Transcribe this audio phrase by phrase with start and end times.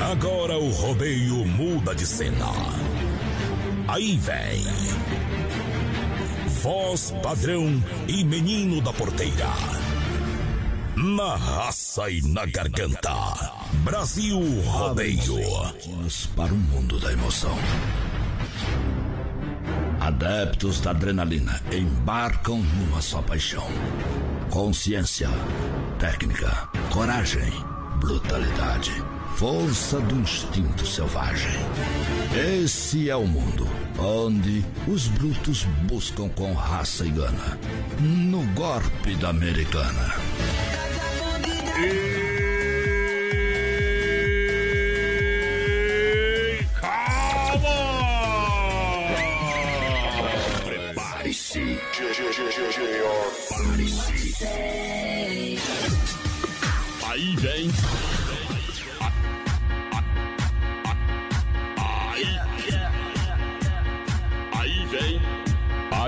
[0.00, 2.46] Agora o rodeio muda de cena.
[3.86, 4.64] Aí vem.
[6.62, 9.48] Voz padrão e menino da porteira.
[10.96, 13.12] Na raça e na garganta.
[13.84, 15.36] Brasil Rodeio.
[16.34, 17.56] Para o mundo da emoção.
[20.00, 23.66] Adeptos da adrenalina embarcam numa só paixão:
[24.48, 25.28] consciência,
[25.98, 27.52] técnica, coragem,
[28.00, 28.92] brutalidade,
[29.36, 31.60] força do instinto selvagem.
[32.62, 33.66] Esse é o mundo
[33.98, 37.58] onde os brutos buscam com raça e gana
[38.00, 40.14] no golpe da americana.
[41.78, 42.20] E
[46.80, 47.70] calma!
[50.64, 51.78] Prepare-se.
[53.56, 54.36] Prepare-se.
[57.06, 57.70] Aí vem.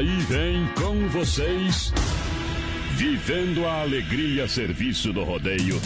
[0.03, 1.93] Aí vem com vocês,
[2.95, 5.81] vivendo a alegria a serviço do rodeio,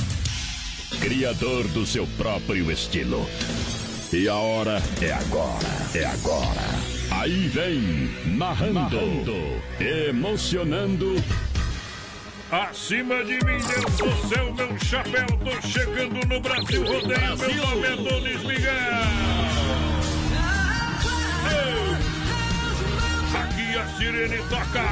[1.02, 3.28] criador do seu próprio estilo.
[4.10, 6.62] E a hora é agora, é agora.
[7.10, 8.08] Aí vem,
[8.38, 9.36] narrando,
[9.78, 11.22] emocionando.
[12.50, 17.86] Acima de mim, Deus do céu, meu chapéu, tô chegando no Brasil Rodeio, meu nome
[17.86, 19.35] é Donis Miguel.
[23.76, 24.86] A sirene toca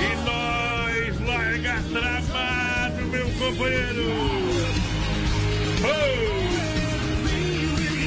[0.00, 4.06] e nós larga travado, meu companheiro.
[5.84, 6.22] Oh!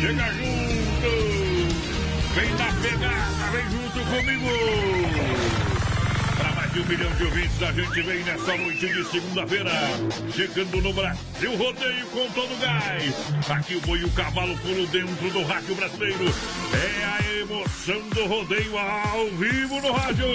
[0.01, 1.11] Chega junto,
[2.35, 5.64] vem na pegada, vem junto comigo.
[6.75, 9.71] De um milhão de ouvintes, a gente vem nessa noite de segunda-feira,
[10.33, 13.15] chegando no Brasil Rodeio com todo gás.
[13.49, 16.25] Aqui o boi e o cavalo pulam dentro do rádio brasileiro.
[16.73, 20.25] É a emoção do rodeio ao vivo no rádio.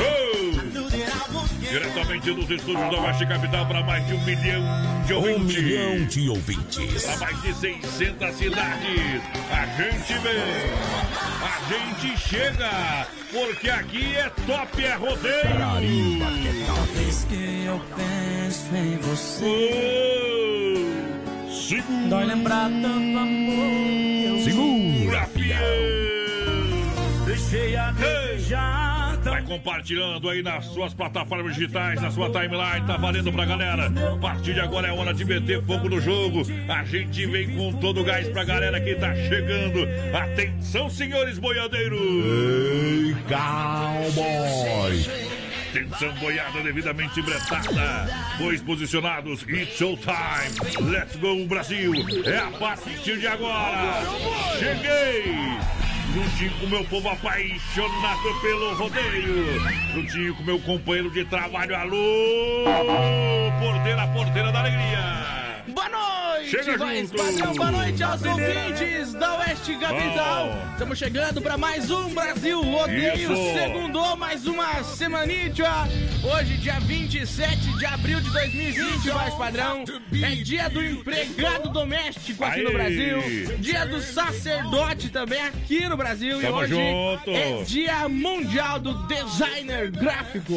[0.00, 0.63] Oh!
[1.74, 4.62] Diretamente dos estúdios da Oeste Capital para mais de um milhão
[5.06, 5.56] de Um ouvintes.
[5.60, 7.02] milhão de ouvintes.
[7.04, 9.22] Para mais de 600 cidades.
[9.50, 10.42] A gente vem,
[11.42, 16.24] a gente chega, porque aqui é top, é rodeio.
[16.94, 19.44] Vez que eu penso em você,
[21.48, 25.58] Oh, segura, dói lembrar tanto amor que segura, fiel.
[27.26, 28.83] deixei a desejar.
[28.83, 28.83] Vai
[29.54, 33.86] compartilhando aí nas suas plataformas digitais, na sua timeline, tá valendo pra galera.
[34.12, 36.42] A partir de agora é hora de meter fogo no jogo.
[36.68, 39.86] A gente vem com todo o gás pra galera que tá chegando.
[40.12, 42.00] Atenção, senhores boiadeiros!
[42.00, 45.06] Ei, cowboy.
[45.70, 48.08] Atenção, boiada devidamente bretada.
[48.38, 50.90] Dois posicionados, it's show time.
[50.90, 51.92] Let's go, Brasil.
[52.24, 54.02] É a partir de agora.
[54.58, 55.83] Cheguei.
[56.12, 59.60] Juntinho com meu povo apaixonado pelo rodeio.
[59.94, 62.64] Juntinho com meu companheiro de trabalho, alô.
[63.60, 65.43] Porteira, porteira da alegria.
[66.44, 67.16] Noite, Chega voz junto.
[67.16, 70.58] padrão, boa noite aos ouvintes da Oeste Capital.
[70.72, 73.58] Estamos chegando para mais um Brasil Rodeio, Isso.
[73.58, 75.64] segundo mais uma semanita.
[76.22, 79.84] Hoje, dia 27 de abril de 2020, voz padrão.
[80.22, 82.74] É dia do empregado doméstico aqui no Aê.
[82.74, 83.56] Brasil.
[83.58, 86.40] Dia do sacerdote também aqui no Brasil.
[86.42, 87.30] Tamo e hoje junto.
[87.30, 90.52] é dia mundial do designer gráfico.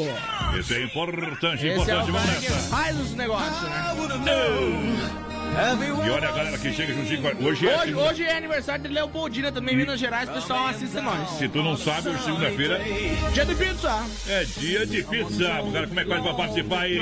[0.60, 2.12] Esse é importante, Esse é o importante.
[2.12, 5.27] Vamos cara que faz os negócios, né?
[5.57, 8.83] E olha a galera que chega juntinho com a- Hoje é, Hoje, hoje é aniversário
[8.83, 11.30] de Leopoldina também, Minas Gerais, o pessoal assiste nós.
[11.31, 12.80] se tu não sabe, hoje segunda-feira
[13.33, 14.06] Dia de pizza.
[14.30, 15.48] é dia de pizza.
[15.74, 17.00] Cara, como é que faz pra participar aí?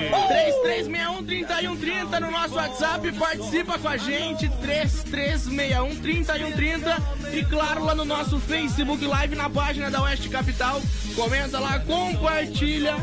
[1.26, 7.02] 3361-3130 no nosso WhatsApp, participa com a gente, 3361-3130
[7.34, 10.82] e claro, lá no nosso Facebook Live, na página da Oeste Capital,
[11.16, 12.96] comenta lá, compartilha,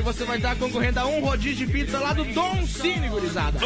[0.00, 3.60] que você vai estar concorrendo a um rodízio de pizza lá do Dom Cine, gurizada.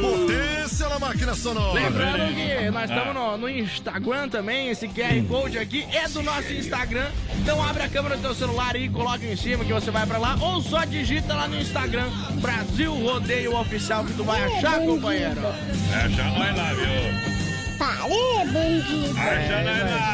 [0.00, 1.72] Potência na máquina sonora.
[1.72, 6.52] Lembrando que nós estamos no, no Instagram também, esse QR Code aqui é do nosso
[6.52, 7.06] Instagram.
[7.38, 10.18] Então abre a câmera do teu celular aí, coloca em cima que você vai pra
[10.18, 12.10] lá, ou só digita lá no Instagram,
[12.40, 15.40] Brasil Rodeio Oficial, que tu vai achar, companheiro.
[15.40, 17.78] É, já nós lá, viu?
[17.78, 19.18] Parê, bandido.
[19.18, 20.12] É, já nós lá.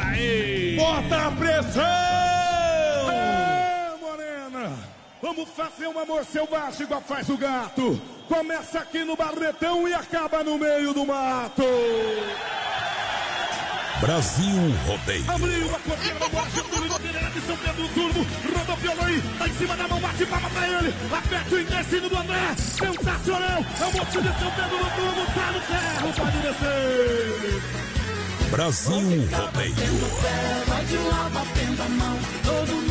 [0.77, 1.83] Bota a pressão!
[3.11, 8.01] É, morena, vamos fazer um amor selvagem igual faz o gato.
[8.29, 11.63] Começa aqui no Barretão e acaba no meio do mato.
[14.01, 15.31] Brasil Rodeio.
[15.31, 18.27] Abriu a cortina da bola, Getúlio, bandeira de São Pedro do Turbo.
[18.57, 20.95] Rodopiou aí, tá em cima da mão, bate palma pra ele.
[21.13, 22.55] Aperta o intestino do André.
[22.57, 27.63] Sensacional, é o moço de São Pedro do Turbo, tá no ferro, pode descer.
[28.51, 29.75] Brasil Rodeio.
[30.67, 32.88] Vai de lá batendo a mão, todo mundo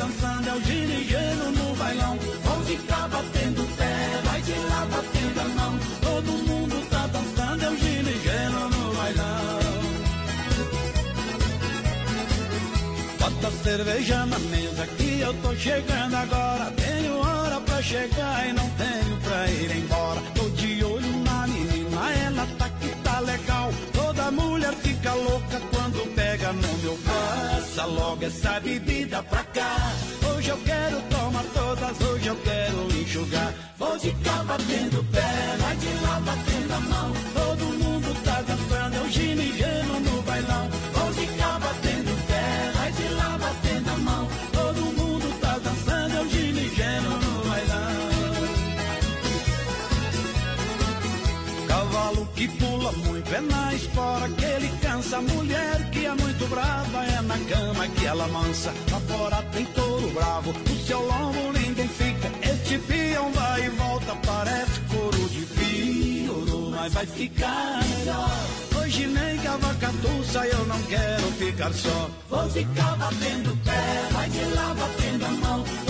[0.00, 2.18] dançando, é o ginigeno no bailão.
[2.44, 7.70] Vão ficar batendo pé, vai de lá batendo a mão, todo mundo tá dançando, é
[7.70, 9.60] o ginigeno no bailão.
[13.20, 16.72] Bota cerveja na mesa que eu tô chegando agora.
[16.72, 20.39] Tenho hora pra chegar e não tenho pra ir embora.
[28.30, 29.76] Essa bebida pra cá.
[30.30, 33.52] Hoje eu quero tomar todas, hoje eu quero enxugar.
[33.76, 37.12] Vou de cá batendo pé, vai de lá batendo a mão.
[37.34, 40.68] Todo mundo tá dançando, é o ginigeno no bailão.
[40.94, 44.28] Vou de cá batendo pé, vai de lá batendo a mão.
[44.52, 47.90] Todo mundo tá dançando, é o ginigeno no bailão.
[51.66, 55.20] Cavalo que pula muito é na espora que ele cansa.
[55.20, 55.89] Mulher é muito
[56.50, 58.74] brava é na cama que ela mansa.
[58.90, 62.30] Lá fora tem touro bravo, no seu lombo ninguém fica.
[62.42, 68.30] Este peão vai e volta, parece couro de pioro, mas vai ficar melhor.
[68.82, 72.10] Hoje nem cavacatuça eu não quero ficar só.
[72.28, 75.89] Vou ficar batendo pé, vai de lá batendo a mão.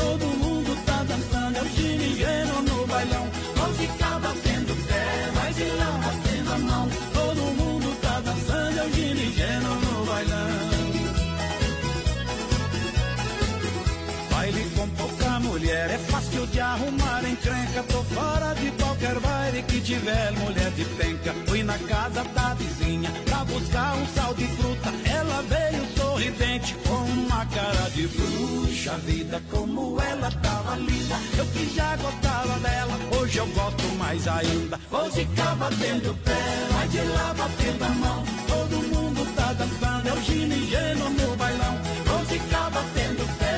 [17.31, 17.83] Encrenca.
[17.85, 21.35] Tô fora de qualquer baile que tiver mulher de penca.
[21.47, 24.91] Fui na casa da vizinha pra buscar um sal de fruta.
[25.05, 28.97] Ela veio sorridente com uma cara de bruxa.
[29.07, 31.17] Vida como ela tava linda.
[31.39, 34.79] Eu que já gostava dela, hoje eu gosto mais ainda.
[34.91, 36.41] Vou ficar batendo pé,
[36.73, 38.25] vai de lá batendo a mão.
[38.49, 41.79] Todo mundo tá dançando, é o ginigeno no bailão.
[42.07, 43.50] Vou ficar batendo pé,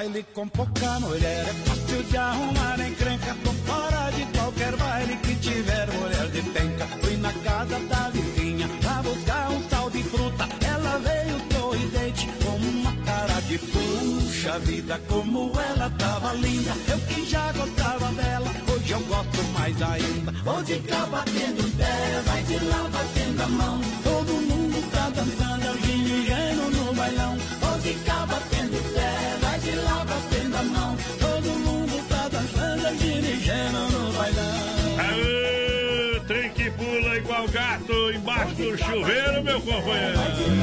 [0.00, 3.36] Baile com pouca mulher é fácil de arrumar encrenca.
[3.44, 6.86] Tô fora de qualquer baile que tiver mulher de penca.
[7.02, 10.48] Fui na casa da vizinha pra buscar um tal de fruta.
[10.66, 14.98] Ela veio sorridente com uma cara de puxa vida.
[15.06, 18.50] Como ela tava linda, eu que já gostava dela.
[18.72, 20.32] Hoje eu gosto mais ainda.
[20.42, 24.09] Vou de cá batendo pé, vai de lá batendo a mão.
[37.40, 40.18] Igual gato embaixo do chuveiro, meu companheiro.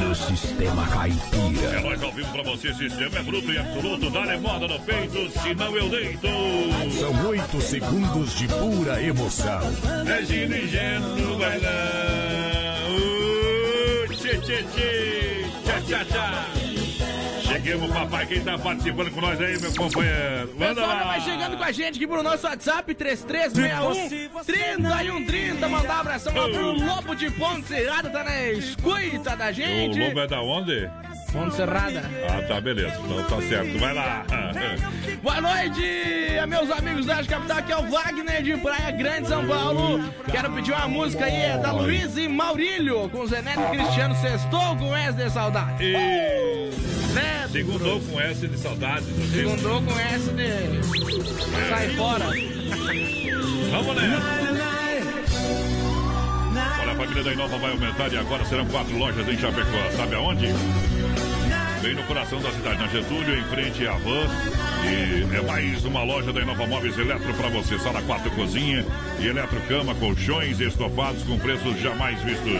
[0.06, 1.76] No sistema caipira.
[1.76, 5.30] É nós ao vivo pra você, sistema é bruto e absoluto, dá moda no peito,
[5.40, 6.28] senão eu deito.
[6.98, 9.60] São oito segundos de pura emoção.
[10.06, 11.68] É ginigeno no bailão.
[12.90, 16.57] Uh, tchê, tchê, tchê, tchá, tchá, tchá.
[17.68, 18.24] Seguimos, papai.
[18.24, 20.54] Quem tá participando com nós aí, meu companheiro?
[20.58, 21.04] Manda Pessoal, lá.
[21.04, 25.68] vai chegando com a gente aqui pro nosso WhatsApp, 3361 3130.
[25.68, 29.98] Mandar um abração lá pro Lobo de Ponte Serrada, tá na escuta da O gente.
[30.00, 30.90] lobo é da onde?
[31.30, 32.10] Ponte Serrada.
[32.30, 32.98] Ah, tá, beleza.
[33.04, 33.78] Então tá certo.
[33.78, 34.24] Vai lá.
[35.22, 35.82] Boa noite,
[36.48, 40.00] meus amigos da Capital, aqui é o Wagner de Praia Grande, São Paulo.
[40.30, 44.14] Quero pedir uma música aí, é da Luiz e Maurílio, com Zé Neto e Cristiano
[44.16, 45.84] Sextou com S de saudade.
[45.84, 46.70] E...
[47.12, 49.04] Neto, Segundou com S de saudade.
[49.32, 51.68] Segundou com S de...
[51.68, 52.26] Sai fora.
[53.72, 54.22] Vamos nessa.
[56.80, 59.90] Olha, a família da Inova vai aumentar e agora serão quatro lojas em Chapecó.
[59.96, 60.46] Sabe aonde?
[61.82, 64.26] Bem no coração da cidade, na Getúlio, em frente à Van.
[64.84, 67.78] E é mais uma loja da Inova Móveis Eletro para você.
[67.78, 68.84] Sala 4 cozinha
[69.20, 72.52] e eletrocama, colchões e estofados com preços jamais vistos.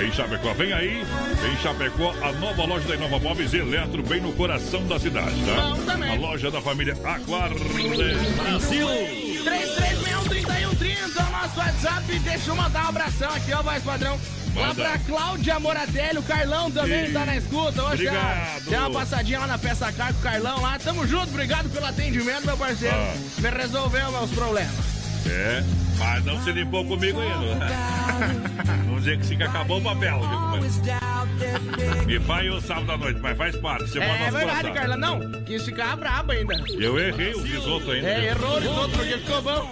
[0.00, 1.02] Em Chapecó, vem aí.
[1.02, 6.12] Em Chapecó, a nova loja da Inova Móveis Eletro, bem no coração da cidade, tá?
[6.12, 7.64] A loja da família Aguarde
[8.36, 8.86] Brasil.
[9.44, 12.18] 3361-3130 é o nosso WhatsApp.
[12.20, 14.39] Deixa eu mandar um abração aqui, ó, voz padrão.
[14.54, 17.12] Lá pra Cláudia Moratelli, o Carlão também Sim.
[17.12, 17.82] tá na escuta.
[17.84, 18.64] Hoje Obrigado.
[18.64, 20.78] Deu uma passadinha lá na peça car com o Carlão lá.
[20.78, 22.96] Tamo junto, obrigado pelo atendimento, meu parceiro.
[22.96, 23.14] Ah.
[23.38, 24.99] Me resolveu meus problemas.
[25.28, 25.62] É,
[25.98, 27.66] mas não se limpou comigo ainda.
[28.86, 30.18] Vamos dizer que que acabou o papel.
[30.20, 32.06] viu, companheiro?
[32.06, 33.88] Me faz o sábado à noite, mas faz parte.
[33.88, 34.74] Você É nas verdade, costas.
[34.74, 35.18] Carlão.
[35.18, 36.54] Não, quis ficar brabo ainda.
[36.78, 38.08] Eu errei o risoto ainda.
[38.08, 39.70] É, errou os outros, porque ficou bom.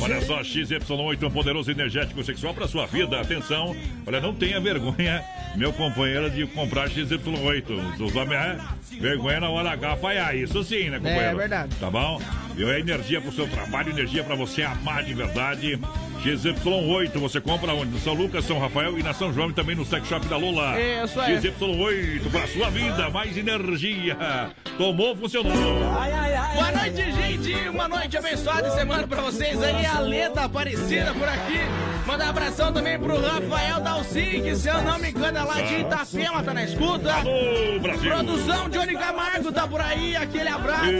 [0.00, 3.20] Olha só, XY8, um poderoso energético sexual para sua vida.
[3.20, 3.74] Atenção,
[4.06, 5.22] olha, não tenha vergonha,
[5.56, 8.00] meu companheiro, de comprar XY8.
[8.00, 8.58] Os homens, é,
[9.00, 10.36] vergonha na hora H falhar.
[10.36, 11.24] Isso sim, né, companheiro?
[11.30, 11.76] É verdade.
[11.76, 12.20] Tá bom?
[12.56, 15.78] E é energia pro seu trabalho, energia para você amar de verdade.
[16.22, 17.90] XY8, você compra onde?
[17.92, 20.36] No São Lucas, São Rafael e na São João e também no Sex Shop da
[20.36, 20.74] Lula.
[20.80, 21.38] Isso aí.
[21.38, 24.16] XY8 para sua vida, mais energia.
[24.78, 25.52] Tomou, funcionou.
[25.52, 27.68] Boa noite, gente.
[27.68, 29.84] Uma noite abençoada e semana pra vocês aí.
[29.84, 31.60] A Leda Aparecida por aqui.
[32.06, 35.60] Mandar um abração também pro Rafael Dalci, que se eu não me engano é lá
[35.62, 37.14] de Itapema, tá na escuta.
[37.14, 38.10] Alô, Brasil.
[38.10, 40.92] Produção Johnny Camargo tá por aí, aquele abraço.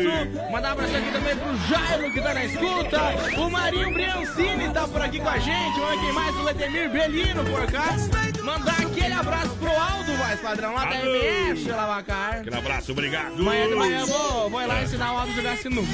[0.51, 3.01] Mandar um abraço aqui também pro Jairo, que tá na escuta.
[3.39, 5.79] O Marinho Briancini tá por aqui com a gente.
[5.79, 6.37] Ver quem mais?
[6.37, 7.97] O Letemir Belino por cá.
[8.43, 10.97] Mandar aquele abraço pro Aldo, mais padrão, lá da.
[11.05, 12.39] MS Lavacar.
[12.41, 13.35] Aquele abraço, obrigado.
[13.35, 15.89] Amanhã de manhã eu vou, vou lá ensinar o Aldo a jogar sinuca.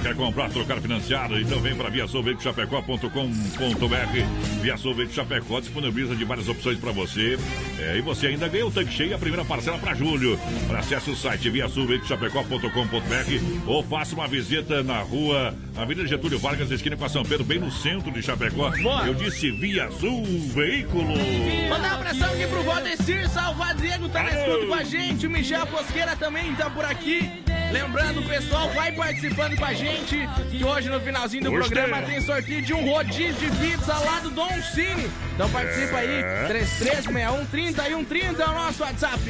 [0.00, 4.60] Quer comprar, trocar financiado, então vem para viaçãoveicochapecó.com.br.
[4.60, 7.38] Viação Veículo Chapecó disponibiliza de várias opções para você.
[7.78, 10.38] É, e você ainda ganha o tanque cheio, a primeira parcela para julho.
[10.68, 16.96] Para acesse o site viaçãoveicochapecó.com.br ou faça uma visita na rua Avenida Getúlio Vargas, esquina
[16.96, 18.70] com a São Pedro, bem no centro de Chapecó.
[18.82, 19.06] Boa.
[19.06, 20.24] Eu disse Via Sul
[20.54, 21.14] Veículo.
[21.68, 25.26] Mandar um abração aqui pro Valdecir Salvadrigo, tá na escuta com a gente.
[25.26, 27.45] O Michel Fosqueira também tá por aqui.
[27.72, 30.28] Lembrando, o pessoal vai participando com a gente.
[30.50, 31.76] Que hoje no finalzinho do Gostei.
[31.76, 35.10] programa tem sorteio de um rodízio de pizza lá do Don Cine.
[35.34, 36.22] Então participa aí.
[36.22, 36.44] É.
[36.48, 39.20] 3361 3130 é o nosso WhatsApp.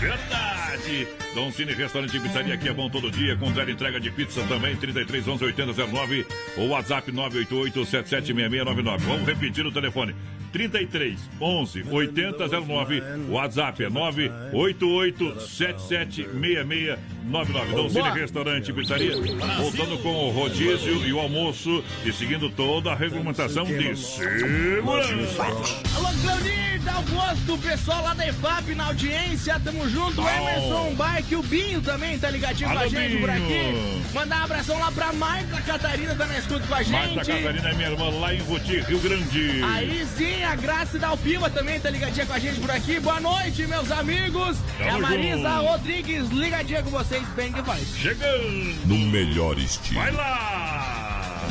[0.00, 1.08] Verdade!
[1.34, 4.74] Dom Cine Restaurante e Pizzaria aqui é bom todo dia, com entrega de pizza também,
[4.74, 6.26] 33 11 8009
[6.56, 9.04] ou WhatsApp 988 776699.
[9.04, 10.14] Vamos repetir o telefone.
[10.52, 17.74] 33 11 8009, WhatsApp é 988 776699.
[17.74, 19.12] Dom Cine Restaurante e Pizzaria,
[19.58, 25.42] voltando com o rodízio e o almoço e seguindo toda a regulamentação de segurança.
[25.42, 30.20] Alô, Claudir, dá o gosto, o pessoal lá da EFAP na audiência, tamo junto.
[30.20, 30.28] O Bom.
[30.30, 33.44] Emerson Bike, o Binho também tá ligadinho com a Alô, gente por Binho.
[33.44, 34.02] aqui.
[34.14, 36.92] Mandar um abração lá pra Marta Catarina, tá na escuta com a gente.
[36.92, 39.62] Marta Catarina é minha irmã lá em Ruti, Rio Grande.
[39.64, 43.00] Aí sim, a Graça da Alpiva também tá ligadinha com a gente por aqui.
[43.00, 44.56] Boa noite, meus amigos.
[44.78, 45.66] é a Tamo Marisa junto.
[45.66, 47.88] Rodrigues ligadinha com vocês, bem que faz.
[47.96, 48.86] Chegando!
[48.86, 50.00] No melhor estilo.
[50.00, 51.42] Vai lá!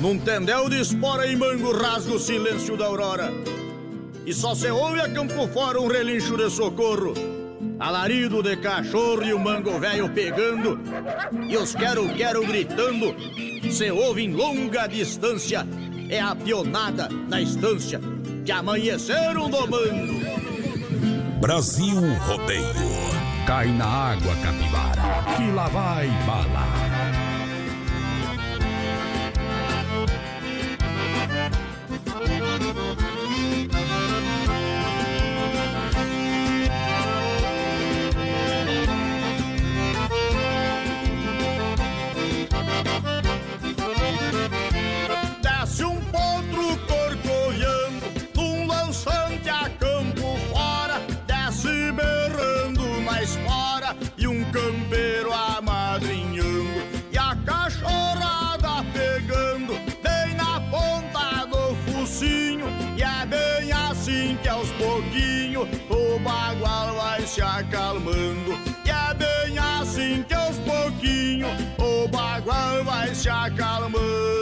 [0.00, 3.32] Num tendel de espora em mango rasga o silêncio da aurora.
[4.24, 7.14] E só se ouve a campo fora um relincho de socorro.
[7.80, 10.80] Alarido de cachorro e o mango velho pegando.
[11.48, 13.14] E os quero-quero gritando.
[13.72, 15.66] Se ouve em longa distância.
[16.12, 17.98] É a pionada na estância
[18.44, 20.20] que amanheceram domando.
[21.40, 22.60] Brasil Rodeio.
[23.46, 25.02] Cai na água, capivara,
[25.34, 26.82] que lá vai bala.
[72.42, 74.41] O bagual vai se acalmando.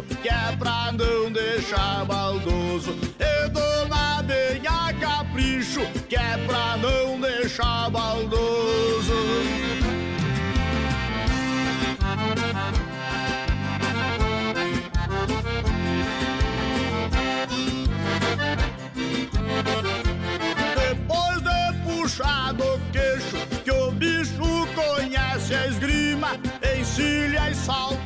[0.00, 2.96] que é pra não deixar baldoso.
[3.18, 9.12] E doma bem a capricho que é pra não deixar baldoso.
[20.74, 26.30] Depois de puxar do queixo, que o bicho conhece a esgrima,
[26.78, 28.01] encilha e salta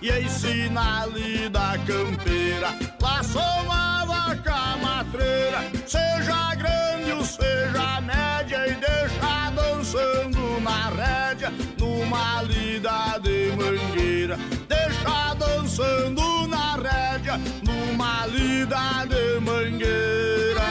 [0.00, 2.74] e ensina a lida campeira.
[3.00, 12.42] Laçou uma vaca matreira, seja grande ou seja média, e deixa dançando na rédea, numa
[12.42, 14.36] lida de mangueira.
[14.68, 20.64] Deixa dançando na rédea, numa lida de mangueira.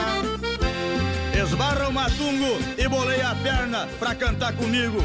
[1.42, 4.98] Esbarra o matungo e boleia a perna pra cantar comigo.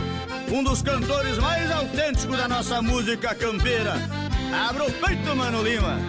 [0.51, 3.93] Um dos cantores mais autênticos da nossa música campeira.
[4.67, 5.99] Abra o peito, Mano Lima.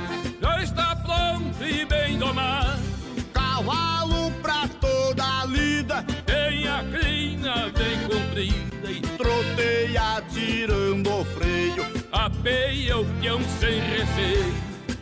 [0.41, 2.81] Já está pronto e bem domado.
[3.35, 6.03] Cavalo pra toda a lida.
[6.25, 11.87] Tem a crina bem comprida e troteia tirando o freio.
[12.11, 14.55] Apeia o peão sem receio.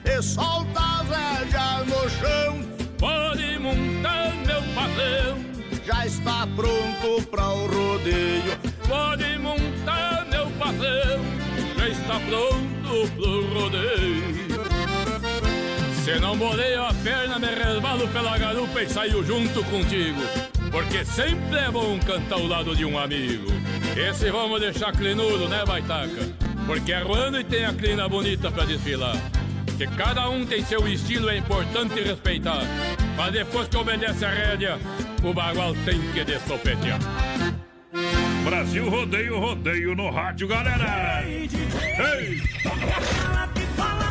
[0.05, 2.61] E solta as rédeas no chão.
[2.99, 5.39] Pode montar meu patrão.
[5.87, 8.78] Já está pronto para o rodeio.
[8.89, 11.21] Pode montar meu patrão.
[11.77, 14.39] Já está pronto pro rodeio.
[16.03, 20.23] Se não boleio a perna, me resbalo pela garupa e saio junto contigo.
[20.71, 23.53] Porque sempre é bom cantar ao lado de um amigo.
[23.95, 26.27] Esse vamos deixar clinudo, né, baitaca?
[26.67, 29.17] Porque é ruano e tem a clina bonita pra desfilar.
[29.77, 32.63] Que cada um tem seu estilo, é importante respeitar.
[33.17, 34.79] Mas depois que obedece a rédea,
[35.23, 36.99] o bagual tem que destofetear.
[38.49, 41.23] Brasil Rodeio, rodeio no rádio, galera!
[41.23, 42.41] Ei!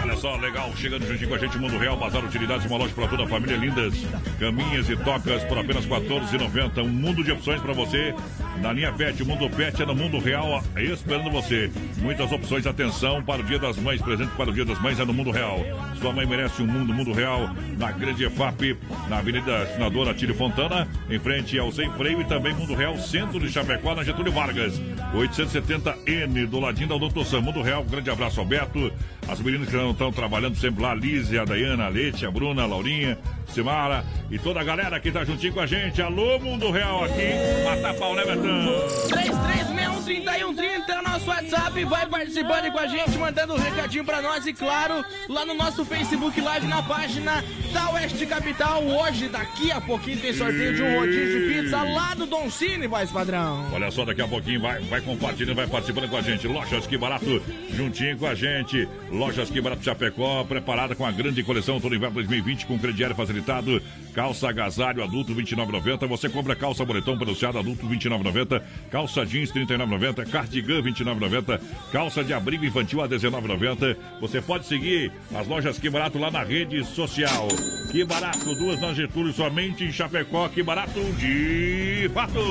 [0.08, 3.10] Olha só, legal, chegando juntinho com a gente, Mundo Real, Bazar Utilidades, uma loja para
[3.10, 3.94] toda a família, lindas
[4.40, 6.82] caminhas e tocas por apenas R$ 14,90.
[6.82, 8.16] Um mundo de opções para você.
[8.62, 11.70] Na linha Pet, o Mundo Pet é no Mundo Real, esperando você.
[11.98, 15.04] Muitas opções, atenção, para o Dia das Mães, presente para o Dia das Mães é
[15.04, 15.60] no Mundo Real.
[16.00, 18.78] Sua mãe merece um mundo, Mundo Real, na Grande EFAP,
[19.10, 23.42] na Avenida Senadora Tílio Fontana, em frente ao Sem Freio e também Mundo Real, centro
[23.42, 24.80] de Chapecó, na Getúlio Vargas.
[25.14, 27.42] 870N, do ladinho da Doutor Sam.
[27.42, 28.92] Mundo Real, grande abraço, Alberto.
[29.28, 32.30] As meninas que não estão trabalhando sempre lá, a Lízia, a Dayana, a Leite, a
[32.30, 36.00] Bruna, a Laurinha, Simara e toda a galera que tá juntinho com a gente.
[36.02, 37.64] Alô, Mundo Real aqui.
[37.66, 38.88] Mata pau, né, Betão?
[39.10, 41.84] 33613130 é o nosso WhatsApp.
[41.86, 44.46] Vai participando com a gente, mandando um recadinho pra nós.
[44.46, 48.84] E claro, lá no nosso Facebook Live, na página da Oeste Capital.
[48.84, 52.86] Hoje, daqui a pouquinho, tem sorteio de um rodízio de pizza lá do Don Cine,
[52.86, 53.66] voz padrão.
[53.74, 56.48] Olha só, daqui a pouquinho vai, vai compartilhando, vai participando com a gente.
[56.48, 58.88] Lojas Que Barato, juntinho com a gente.
[59.10, 63.82] Lojas Que Barato Chapecó, preparada com a grande coleção todo inverno 2020 com crediário facilitado.
[64.14, 66.06] Calça agasalho adulto 29,90.
[66.08, 68.62] Você compra calça boletão pronunciado adulto 29,90.
[68.92, 70.30] Calça jeans 39,90.
[70.30, 71.62] Cardigan 29,90.
[71.90, 73.96] Calça de abrigo infantil a 19,90.
[74.20, 77.48] Você pode seguir as lojas Que Barato lá na rede social.
[77.90, 80.50] Que Barato, duas na Getúlio, somente em Chapecó.
[80.50, 82.44] Que Barato de fato.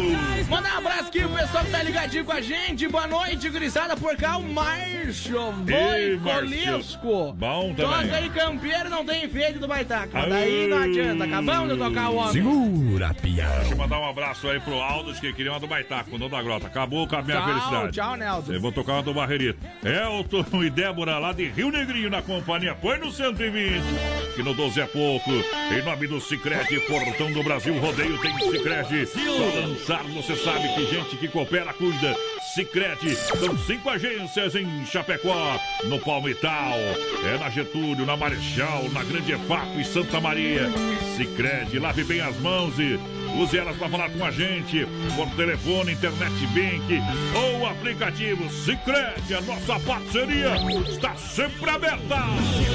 [0.49, 2.89] Manda um abraço aqui pro pessoal que tá ligadinho com a gente.
[2.89, 7.26] Boa noite, gurizada, por cá, o Márcio Voicolisco.
[7.33, 8.07] Bom também.
[8.07, 10.09] Toca aí, campeiro, não tem enfeite do Baitaca.
[10.13, 12.33] Mas daí não adianta, acabamos de tocar o homem.
[12.33, 13.57] Segura, pião.
[13.59, 16.43] Deixa eu mandar um abraço aí pro Aldos, que queria uma do Baitaco, não da
[16.43, 16.67] Grota.
[16.67, 17.93] Acabou com a minha Tchau, felicidade.
[17.93, 18.53] tchau, Nelson.
[18.53, 19.59] Eu vou tocar uma do Barreirito.
[19.85, 22.75] Elton e Débora lá de Rio Negrinho na companhia.
[22.75, 23.83] Põe no 120,
[24.43, 25.31] no 12 é pouco.
[25.31, 29.07] Em nome do Cicred, Portão do Brasil, rodeio tem Cicred.
[29.07, 32.15] Pra lançar, você sabe que gente que coopera, cuida.
[32.55, 36.75] Cicred, são cinco agências em Chapecó, no Palmital,
[37.25, 40.71] é na Getúlio, na Marechal, na Grande EFAP e Santa Maria.
[41.17, 42.99] Cicred, lave bem as mãos e
[43.37, 47.03] Use elas para falar com a gente por telefone, internet bank
[47.35, 49.35] ou aplicativo Sicredi.
[49.35, 50.55] A nossa parceria
[50.89, 52.17] está sempre aberta.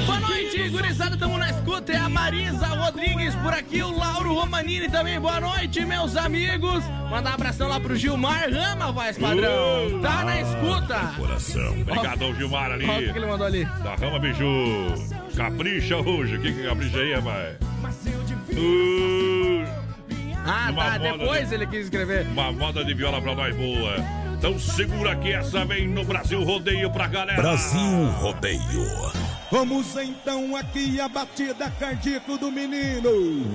[0.06, 1.14] Boa noite, gurizada.
[1.14, 1.92] Estamos na escuta.
[1.92, 5.18] É a Marisa Rodrigues por aqui, o Lauro Romanini também.
[5.18, 6.84] Boa noite, meus amigos.
[7.10, 10.00] Mandar um abração lá pro Gilmar Rama, voz padrão.
[10.00, 11.12] Tá na escuta.
[11.16, 11.80] Coração.
[11.80, 12.88] Obrigado, Gilmar ali.
[12.88, 13.64] Olha o que ele mandou ali.
[13.64, 14.94] Da Rama Biju.
[15.36, 16.36] Capricha hoje.
[16.36, 17.56] O que que capricha aí, rapaz?
[18.52, 19.81] Uh,
[20.44, 20.98] Ah, Uma tá.
[20.98, 22.26] moda Depois de- ele quis escrever.
[22.26, 23.96] uma moda de viola pra nós boa.
[24.38, 27.40] Então segura que essa vem no Brasil Rodeio pra galera.
[27.40, 29.12] Brasil Rodeio.
[29.52, 33.46] Vamos então aqui a batida cardíaca do menino.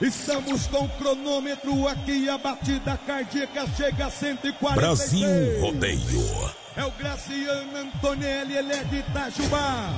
[0.00, 4.76] Estamos com o cronômetro aqui, a batida cardíaca chega a 146.
[4.76, 6.50] Brasil Rodeio.
[6.76, 9.90] É o Graciano Antonelli, ele é de Itajubá.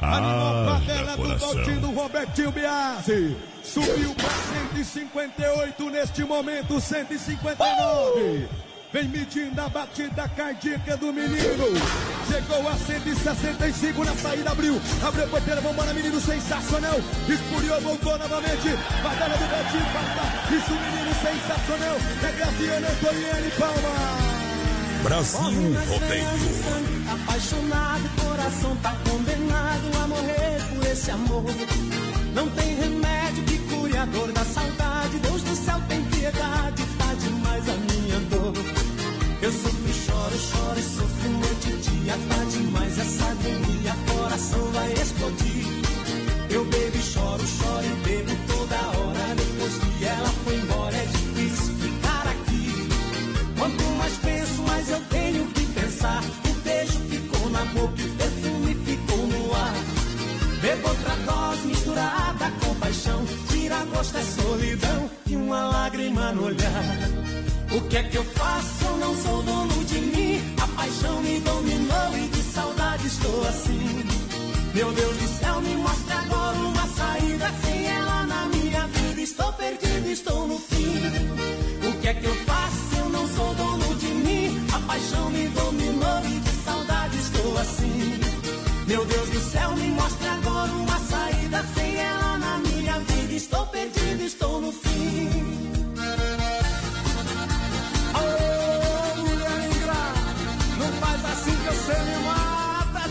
[0.00, 1.38] Ah, Animal Padela do.
[1.38, 3.36] Valtinho Robertinho Biasi.
[3.62, 4.30] Subiu para
[4.72, 8.48] 158 neste momento, 159.
[8.90, 11.64] Vem medindo a batida cardíaca do menino.
[12.26, 14.80] Chegou a 165 na saída, abriu.
[15.06, 16.98] Abriu a porteira, vambora, menino sensacional.
[17.28, 18.70] Escuriou, voltou novamente.
[19.02, 20.54] Padela do Valtinho, passa.
[20.54, 21.96] Isso, menino sensacional.
[22.22, 24.37] É Graciano Antonelli, palma.
[25.02, 25.40] Brasil
[25.88, 26.26] Rodeio.
[27.12, 31.44] apaixonado, coração tá condenado a morrer por esse amor.
[32.34, 35.18] Não tem remédio que cure a dor da saudade.
[35.18, 38.52] Deus do céu tem piedade, tá demais a minha dor.
[39.40, 42.14] Eu sofro, choro, choro e sofro noite e dia.
[42.28, 45.66] Tá demais essa agonia, coração vai explodir.
[46.50, 48.37] Eu bebo choro, choro e bebo
[63.98, 66.84] Tira gosto é solidão e uma lágrima no olhar.
[67.72, 68.84] O que é que eu faço?
[68.84, 70.40] Eu não sou dono de mim.
[70.62, 74.04] A paixão me dominou e de saudade estou assim.
[74.72, 77.52] Meu Deus do céu, me mostre agora uma saída.
[77.64, 81.88] Sem ela na minha vida, estou perdido, estou no fim.
[81.88, 82.96] O que é que eu faço?
[82.98, 84.66] Eu não sou dono de mim.
[84.74, 88.20] A paixão me dominou e de saudade estou assim.
[88.86, 91.77] Meu Deus do céu, me mostre agora uma saída.
[93.38, 95.28] Estou perdido, estou no fim.
[98.20, 103.02] Ô, mulher ingrata, não faz assim que você me mata.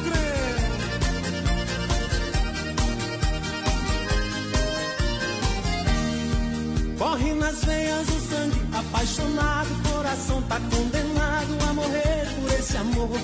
[6.98, 13.20] Corre nas veias o sangue, apaixonado, coração tá condenado a morrer por esse amor.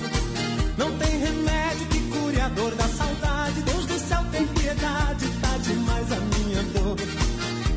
[0.78, 3.60] Não tem remédio que cure a dor da saudade.
[3.60, 6.43] Deus do céu tem piedade, tá demais a minha
[6.74, 6.96] dor.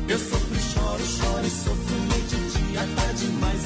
[0.08, 3.57] Eu sofro, choro, choro e sofro noite e dia, tá demais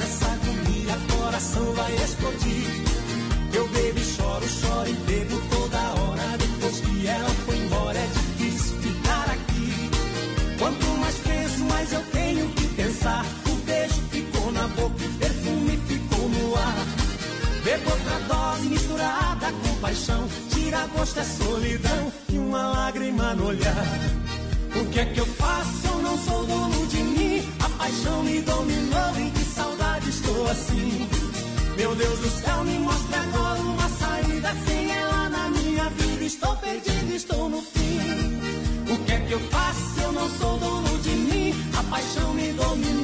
[24.93, 25.87] O que é que eu faço?
[25.87, 27.41] Eu não sou dono de mim.
[27.59, 31.09] A paixão me dominou e de saudade estou assim.
[31.75, 34.55] Meu Deus do céu, me mostre agora uma saída.
[34.67, 38.93] Sem ela na minha vida, estou perdido, estou no fim.
[38.93, 39.99] O que é que eu faço?
[39.99, 41.55] Eu não sou dono de mim.
[41.75, 43.02] A paixão me dominou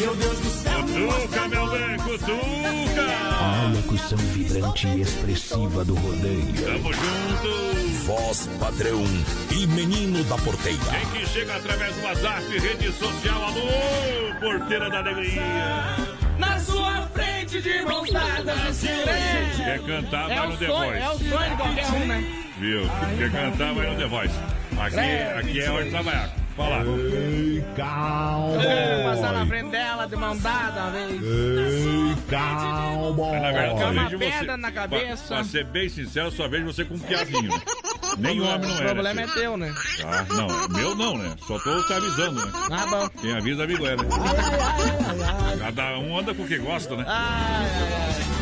[0.00, 3.06] Meu Deus do céu, Cutuca, meu bem, cutuca!
[3.38, 6.54] A locução vibrante e expressiva do rodeio.
[6.64, 8.06] Tamo junto!
[8.06, 9.02] Voz padrão
[9.50, 10.78] e menino da porteira.
[10.90, 15.42] Quem que chega através do WhatsApp, rede social, alô, porteira da alegria.
[16.38, 21.08] Na sua frente de mãos dadas, Quer cantar, É vai o no The sonho, é
[21.10, 21.28] o Voice.
[21.28, 22.44] sonho de qualquer um, né?
[22.58, 22.80] Viu?
[23.18, 24.34] Quer cantar, vai no The Voice.
[24.80, 26.39] Aqui, aqui é hora de trabalhar.
[26.60, 26.84] Fala.
[27.14, 28.62] Ei, calma.
[29.04, 31.22] Passar na frente dela de mão dada uma vez.
[31.22, 33.32] Ei, calma.
[33.40, 34.56] Na verdade, eu vejo você.
[34.56, 35.26] na Pra, cabeça.
[35.34, 37.50] pra ser bem sincero, só vejo você com um piazinho.
[38.18, 38.84] Nem homem não O é.
[38.84, 39.74] problema né, é teu, né?
[40.00, 41.34] Tá, não, meu não, né?
[41.46, 42.52] Só tô te avisando, né?
[42.70, 43.08] Ah, bom.
[43.20, 44.04] Quem avisa, amigo é, né?
[45.58, 47.04] Cada um anda com o que gosta, né?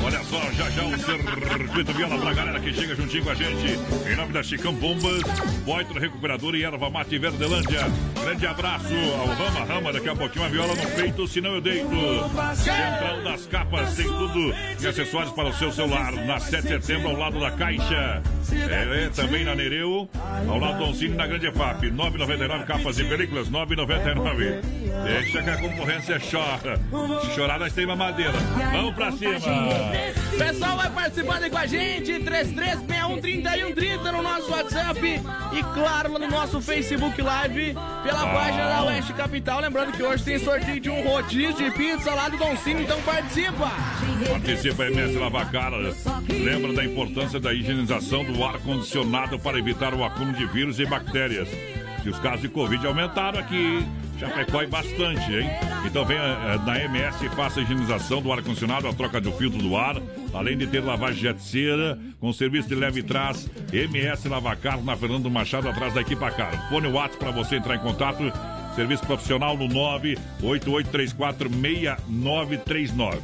[0.04, 3.78] Olha só, já já o circuito viola pra galera que chega juntinho com a gente.
[4.10, 5.22] Em nome da Chicão Bombas,
[5.64, 7.80] Boitro Recuperador e Erva Mate Verdelândia.
[8.22, 9.92] Grande abraço ao Rama Rama.
[9.92, 11.88] Daqui a pouquinho uma viola no peito, senão eu deito.
[12.56, 16.12] Central das Capas tem tudo e acessórios para o seu celular.
[16.12, 18.22] Na 7 de setembro, ao lado da Caixa.
[18.52, 20.08] É, é, também na Nereu,
[20.48, 21.90] ao lado do Oncine, na Grande FAP.
[21.90, 24.87] 9,99 capas e películas, 9,99.
[25.04, 26.78] Deixa que a concorrência chora.
[27.24, 28.32] Se chorar, nós temos madeira.
[28.72, 29.34] Vamos pra cima.
[30.38, 32.12] Pessoal, vai participando com a gente.
[32.12, 35.00] 33613130 no nosso WhatsApp.
[35.52, 38.34] E claro, no nosso Facebook Live, pela Ah.
[38.34, 39.60] página da Oeste Capital.
[39.60, 43.00] Lembrando que hoje tem sorteio de um rodízio de pizza lá do Don Cine, então
[43.02, 43.70] participa.
[44.30, 45.76] Participa MS Lavacara.
[46.28, 51.48] Lembra da importância da higienização do ar-condicionado para evitar o acúmulo de vírus e bactérias.
[52.02, 53.84] Que os casos de Covid aumentaram aqui.
[54.18, 55.48] Já precói bastante, hein?
[55.86, 59.62] Então venha eh, na MS e faça a higienização do ar-condicionado, a troca do filtro
[59.62, 59.94] do ar,
[60.34, 64.96] além de ter lavagem jet cera, com serviço de leve e trás, MS Lavacar na
[64.96, 66.68] Fernando Machado, atrás da equipa Car.
[66.68, 68.32] Fone WhatsApp para você entrar em contato.
[68.74, 69.68] Serviço profissional no
[70.42, 73.18] 988346939.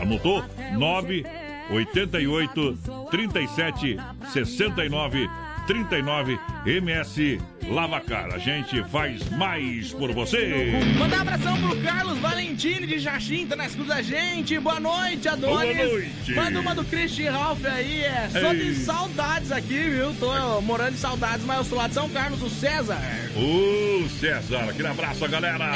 [0.00, 0.44] Anotou?
[0.76, 2.78] 988
[3.10, 3.96] 37
[4.32, 5.28] 69
[5.66, 8.32] 39 MS Lavacar.
[8.34, 10.72] A gente faz mais por você.
[10.98, 14.58] Mandar um abração pro Carlos Valentini de Jaxim, tá na escuta da gente.
[14.58, 15.76] Boa noite, Adonis.
[15.76, 16.34] Boa noite.
[16.34, 18.02] Manda uma do Christian Ralph aí.
[18.02, 18.74] É só de Ei.
[18.74, 20.14] saudades aqui, viu?
[20.14, 22.98] Tô morando de saudades, mas eu sou lá de São Carlos, o César.
[23.36, 25.70] Ô, César, aquele abraço, galera.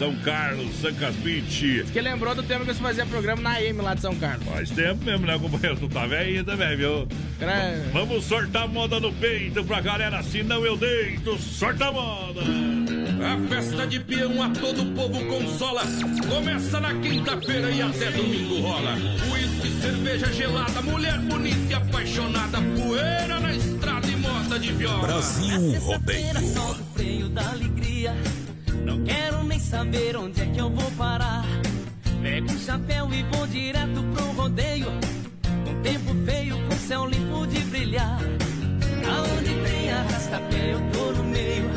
[0.00, 1.84] São Carlos, San Casbite.
[1.92, 4.46] Que lembrou do tempo que você fazia programa na AM lá de São Carlos.
[4.46, 5.76] Faz tempo mesmo, né, companheiro?
[5.78, 7.06] Tu tá velho também, viu?
[7.38, 11.36] Cara, Vamos sortar moda no peito pra galera, senão eu deito.
[11.38, 12.40] Sorta a moda.
[12.40, 15.82] A festa de peão a todo povo consola.
[16.28, 18.94] Começa na quinta-feira e até domingo rola.
[19.32, 22.58] Uísque, cerveja gelada, mulher bonita e apaixonada.
[22.76, 25.06] Poeira na estrada e moda de viola.
[25.06, 26.54] Brasil Rodeio.
[26.54, 28.14] Só do freio da alegria.
[28.84, 31.44] Não quero nem saber onde é que eu vou parar.
[32.22, 35.19] Pego um chapéu e vou direto pro rodeio.
[35.70, 38.18] Um tempo feio com céu limpo de brilhar.
[39.08, 41.70] Aonde tem arrasta-pé eu tô no meio.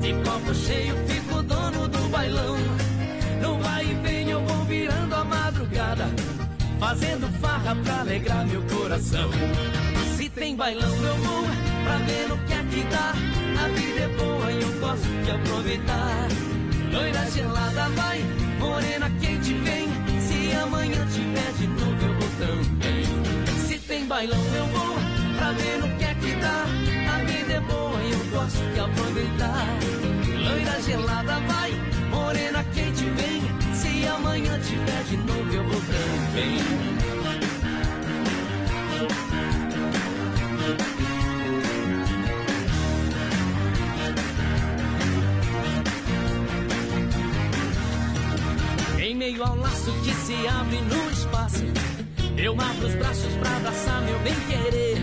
[0.00, 2.56] De copo cheio fico dono do bailão.
[3.42, 6.06] No vai e vem eu vou virando a madrugada.
[6.78, 9.28] Fazendo farra pra alegrar meu coração.
[10.16, 11.42] Se tem bailão eu vou
[11.82, 13.14] pra ver no que é que dá.
[13.64, 16.28] A vida é boa e eu gosto de aproveitar.
[16.92, 18.20] Loira gelada vai,
[18.60, 19.88] morena quente vem.
[20.20, 23.03] Se amanhã tiver de novo eu vou também.
[23.94, 24.96] Tem bailão eu vou
[25.36, 26.64] pra ver no que é que dá.
[27.14, 29.68] A vida é boa e eu gosto de aproveitar.
[30.26, 31.70] Loira gelada vai,
[32.10, 33.40] morena quente vem.
[33.72, 36.58] Se amanhã tiver de novo eu vou também.
[48.98, 51.64] Em meio ao laço que se abre no espaço,
[52.36, 54.98] eu abro os braços pra abraçar meu bem-querer.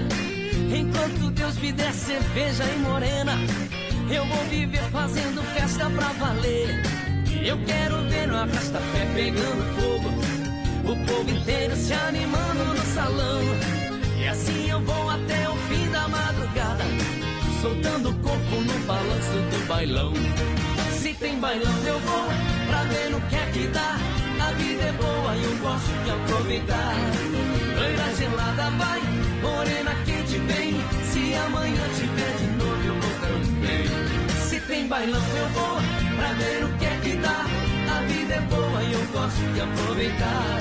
[0.75, 3.33] Enquanto Deus me der cerveja e morena,
[4.09, 6.81] eu vou viver fazendo festa pra valer.
[7.43, 10.09] Eu quero ver no arrasta-pé pegando fogo,
[10.91, 13.41] o povo inteiro se animando no salão.
[14.19, 16.83] E assim eu vou até o fim da madrugada,
[17.61, 20.13] soltando o corpo no balanço do bailão.
[20.99, 22.25] Se tem bailão eu vou
[22.67, 24.20] pra ver no que é que dá.
[24.41, 26.95] A vida é boa e eu gosto de aproveitar.
[27.75, 29.01] Loira gelada vai,
[29.41, 30.81] morena quente vem.
[31.11, 33.85] Se amanhã tiver de novo eu vou também.
[34.47, 35.77] Se tem bailão eu vou
[36.17, 37.45] pra ver o que é que dá.
[37.93, 40.59] A vida é boa e eu gosto de aproveitar.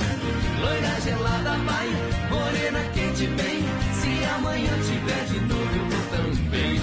[0.61, 1.89] Loira gelada vai,
[2.31, 3.65] morena quente vem.
[4.01, 6.81] Se amanhã tiver de novo eu vou também.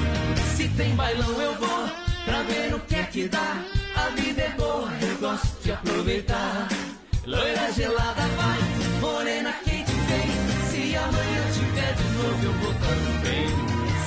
[0.56, 1.90] Se tem bailão eu vou
[2.26, 3.64] pra ver o que é que dá.
[3.98, 6.68] A vida é boa, eu gosto de aproveitar.
[7.26, 8.60] Loira gelada vai,
[9.02, 10.30] morena quente vem.
[10.70, 13.48] Se amanhã tiver de novo eu vou também.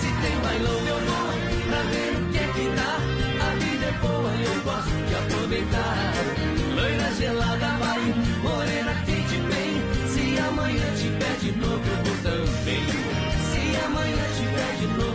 [0.00, 1.30] Se tem bailão eu vou
[1.68, 2.92] pra ver o que é que dá.
[3.46, 6.14] A vida é boa, eu gosto de aproveitar.
[6.76, 8.02] Loira gelada vai,
[8.42, 9.72] morena quente vem.
[10.08, 12.99] Se amanhã tiver de novo eu vou também.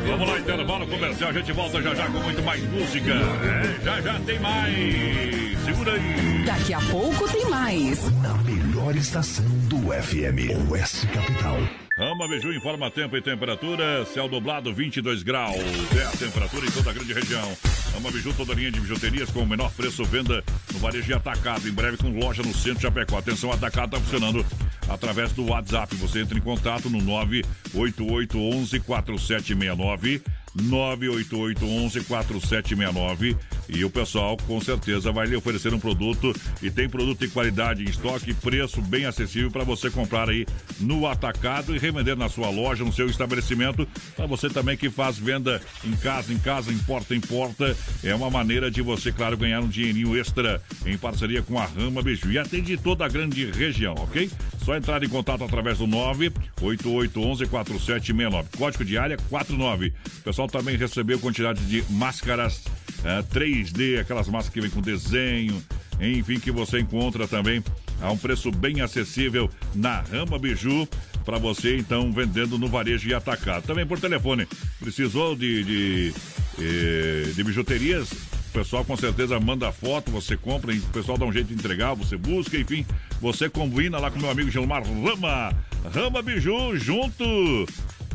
[0.08, 1.30] Vamos lá, intervalo comercial.
[1.30, 3.12] A gente volta já já com muito mais música.
[3.12, 5.63] É, já já tem mais.
[5.65, 6.43] Segura aí.
[6.45, 8.12] Daqui a pouco tem mais.
[8.21, 11.85] Na melhor estação do FM, Oeste Capital.
[11.97, 14.05] Rama Biju informa tempo e temperatura.
[14.05, 15.55] Céu nublado, 22 graus.
[15.97, 17.58] É a temperatura em toda a grande região.
[17.93, 21.69] Rama Biju, toda linha de bijuterias com o menor preço, venda no varejo e atacado.
[21.69, 23.17] Em breve com loja no centro de Chapecó.
[23.17, 24.45] Atenção, atacado está funcionando
[24.89, 25.95] através do WhatsApp.
[25.95, 30.21] Você entra em contato no 98811 4769.
[30.63, 33.36] 98811 4769.
[33.68, 37.84] E o pessoal com certeza vai lhe oferecer um produto e tem produto de qualidade
[37.84, 40.46] em estoque, preço bem acessível para você comprar aí
[40.80, 43.88] no atacado e revender na sua loja, no seu estabelecimento.
[44.15, 48.13] Para você também que faz venda em casa, em casa, em porta em porta, é
[48.13, 52.32] uma maneira de você, claro, ganhar um dinheirinho extra em parceria com a Rama Biju.
[52.32, 54.30] E atende toda a grande região, ok?
[54.63, 58.46] Só entrar em contato através do 988114769.
[58.58, 59.94] Código de área 49.
[60.26, 62.63] O pessoal também recebeu quantidade de máscaras
[63.03, 65.62] é, 3D, aquelas máscaras que vem com desenho,
[65.99, 67.63] enfim, que você encontra também
[68.01, 70.88] a um preço bem acessível na Rama Biju
[71.23, 73.65] para você então vendendo no varejo e atacado.
[73.65, 74.47] Também por telefone.
[74.79, 76.13] Precisou de, de,
[76.60, 78.12] eh, de bijuterias?
[78.12, 81.93] O pessoal com certeza manda foto, você compra, o pessoal dá um jeito de entregar,
[81.93, 82.86] você busca, enfim,
[83.19, 85.53] você combina lá com meu amigo Gilmar Rama.
[85.93, 87.25] Rama Biju, junto.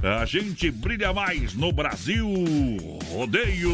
[0.02, 2.26] A gente brilha mais no Brasil
[3.12, 3.70] Rodeio.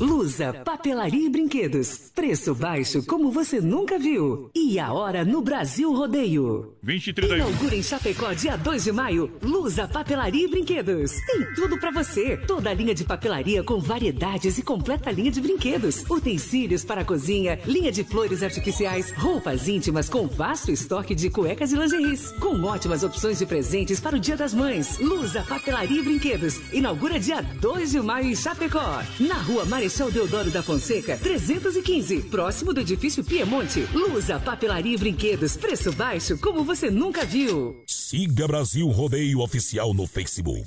[0.00, 2.10] Lusa, papelaria e brinquedos.
[2.14, 4.50] Preço baixo como você nunca viu.
[4.54, 6.72] E a hora no Brasil Rodeio.
[6.82, 7.36] 20 e 31.
[7.36, 9.30] Inaugura em Chapecó dia 2 de maio.
[9.42, 11.12] Lusa, papelaria e brinquedos.
[11.26, 12.38] Tem tudo pra você.
[12.38, 16.02] Toda a linha de papelaria com variedades e completa linha de brinquedos.
[16.08, 21.72] Utensílios para a cozinha, linha de flores artificiais, roupas íntimas com vasto estoque de cuecas
[21.72, 22.32] e lingeries.
[22.40, 24.98] Com ótimas opções de presentes para o Dia das Mães.
[24.98, 26.58] Lusa, papelaria e brinquedos.
[26.72, 29.02] Inaugura dia 2 de maio em Chapecó.
[29.20, 32.22] Na rua Marechal Deodoro da Fonseca, 315.
[32.30, 33.80] Próximo do edifício Piemonte.
[33.92, 35.56] Lusa, papelaria e brinquedos.
[35.56, 37.82] Preço baixo como você nunca viu.
[37.88, 40.62] Siga Brasil Rodeio Oficial no Facebook.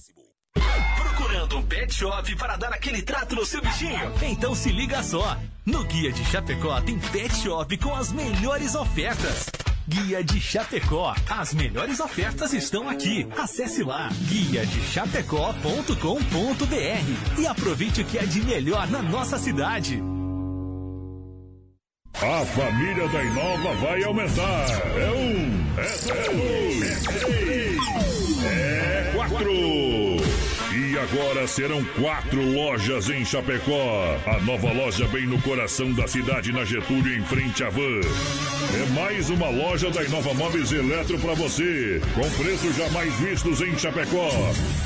[0.97, 4.11] Procurando um pet shop para dar aquele trato no seu bichinho?
[4.23, 5.37] Então se liga só.
[5.65, 9.45] No Guia de Chapecó tem pet shop com as melhores ofertas.
[9.87, 11.13] Guia de Chapecó.
[11.29, 13.27] As melhores ofertas estão aqui.
[13.37, 20.01] Acesse lá guia de chapecó.com.br e aproveite o que é de melhor na nossa cidade.
[22.15, 24.65] A família da Inova vai aumentar.
[24.97, 27.77] É um, é dois, é três,
[28.45, 29.92] é quatro.
[31.03, 34.17] Agora serão quatro lojas em Chapecó.
[34.25, 37.99] A nova loja bem no coração da cidade, na Getúlio, em frente à van.
[38.81, 43.77] É mais uma loja da Inova Móveis Eletro para você, com preços jamais vistos em
[43.77, 44.29] Chapecó.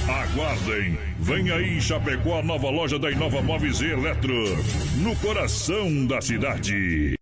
[0.10, 0.98] Aguardem.
[1.20, 4.34] Vem aí em Chapecó a nova loja da Inova Móveis Eletro,
[4.98, 7.14] no coração da cidade.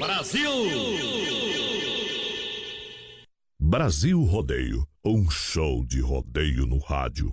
[0.00, 0.50] Brasil!
[3.60, 7.32] Brasil Rodeio, um show de rodeio no rádio.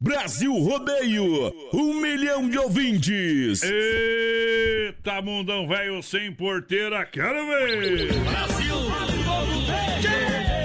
[0.00, 3.64] Brasil Rodeio, um milhão de ouvintes.
[3.64, 8.12] Eita, mundão velho sem porteira, quero ver.
[8.22, 8.76] Brasil!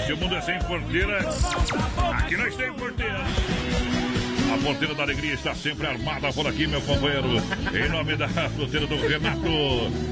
[0.06, 1.20] Se o mundo é sem porteira,
[2.16, 3.24] aqui nós temos porteira.
[4.54, 7.28] A porteira da alegria está sempre armada por aqui, meu companheiro.
[7.74, 9.50] Em nome da fruteira do Renato.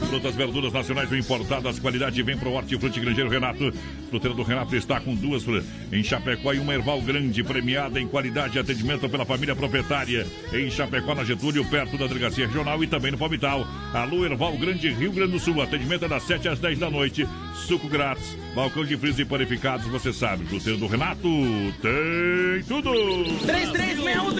[0.10, 3.72] Frutas, verduras nacionais ou importadas, qualidade vem pro Hortifruti Grangeiro Renato.
[4.10, 5.44] Fruteira do Renato está com duas
[5.92, 10.26] em Chapecó e uma Erval Grande, premiada em qualidade e atendimento pela família proprietária.
[10.52, 13.68] Em Chapecó, na Getúlio, perto da Delegacia Regional e também no Palmital.
[13.94, 15.62] Alô, Erval Grande, Rio Grande do Sul.
[15.62, 17.28] Atendimento é das 7 às 10 da noite.
[17.68, 20.46] Suco grátis, balcão de frios e panificados, você sabe.
[20.46, 21.30] Fruteira do Renato
[21.80, 22.92] tem tudo.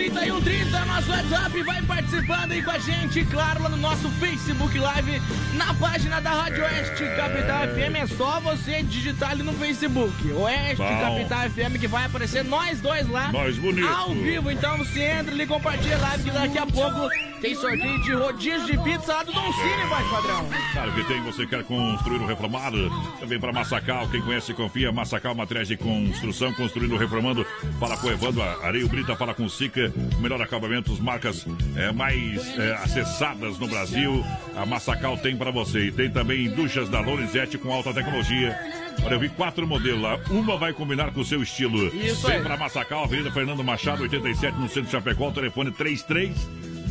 [0.10, 0.71] 33613130,
[1.02, 5.22] nosso WhatsApp, vai participando aí com a gente, claro, lá no nosso Facebook Live,
[5.56, 10.78] na página da Rádio Oeste Capital FM, é só você digitar ali no Facebook, Oeste
[10.78, 11.02] Bom.
[11.02, 13.88] Capital FM, que vai aparecer nós dois lá, Nós bonito.
[13.88, 17.10] ao vivo, então você entra ali, compartilha a live, que daqui a pouco
[17.42, 20.48] Tem sorteio de rodízio de pizza lá do Don Cine, voz padrão.
[20.74, 22.72] Claro que tem, você quer construir ou reformar,
[23.20, 27.44] também para Massacal, quem conhece confia, Massacal Materiais de Construção, construindo, reformando,
[27.80, 32.74] fala com o Evandro, Areio Brita, fala com Sica, melhor acabamento, marcas é, mais é,
[32.74, 34.24] acessadas no Brasil,
[34.56, 38.58] a Massacal tem para você, e tem também duchas da Lorenzetti com alta tecnologia,
[39.04, 40.20] Olha, eu vi quatro modelos lá.
[40.30, 41.88] Uma vai combinar com o seu estilo.
[41.96, 45.30] Isso Vem para Massacal, Avenida Fernando Machado, 87, no centro de Chapecó.
[45.30, 46.36] O telefone 33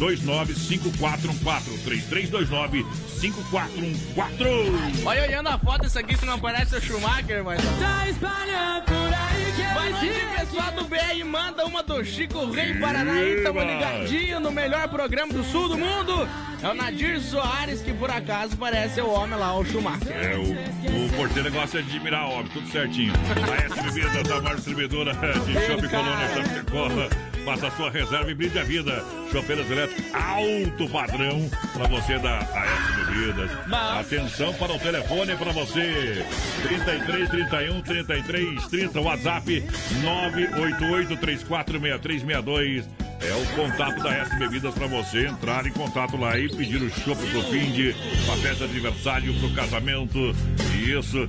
[0.01, 2.87] 295414 3329
[3.21, 7.61] 5414 Olha, olhando a foto, isso aqui se não parece o Schumacher, mas.
[7.79, 9.63] Tá espalhando por aí que
[10.01, 13.73] sim, pessoal do BR, manda uma do Chico Rei Paranaí, tamo Eba!
[13.73, 16.27] ligadinho no melhor programa do sul do mundo.
[16.63, 20.13] É o Nadir Soares, que por acaso parece o homem lá, o Schumacher.
[20.13, 23.13] É, o, o porteiro gosta de admirar homem, tudo certinho.
[23.15, 27.30] A S Bebidas, a maior distribuidora de Shopping Colônia Chapecó.
[27.51, 29.05] Faça a sua reserva e brinde a vida.
[29.33, 33.51] Chopeiras elétricas alto padrão para você da AS Bebidas.
[33.99, 36.25] Atenção para o telefone para você.
[36.63, 39.65] 33 31 33 30 WhatsApp
[40.01, 42.89] 988 346362.
[43.23, 46.89] É o contato da S Bebidas para você entrar em contato lá e pedir o
[46.89, 47.95] chopp pro fim de
[48.25, 50.35] pra festa de aniversário, pro casamento.
[50.83, 51.29] Isso,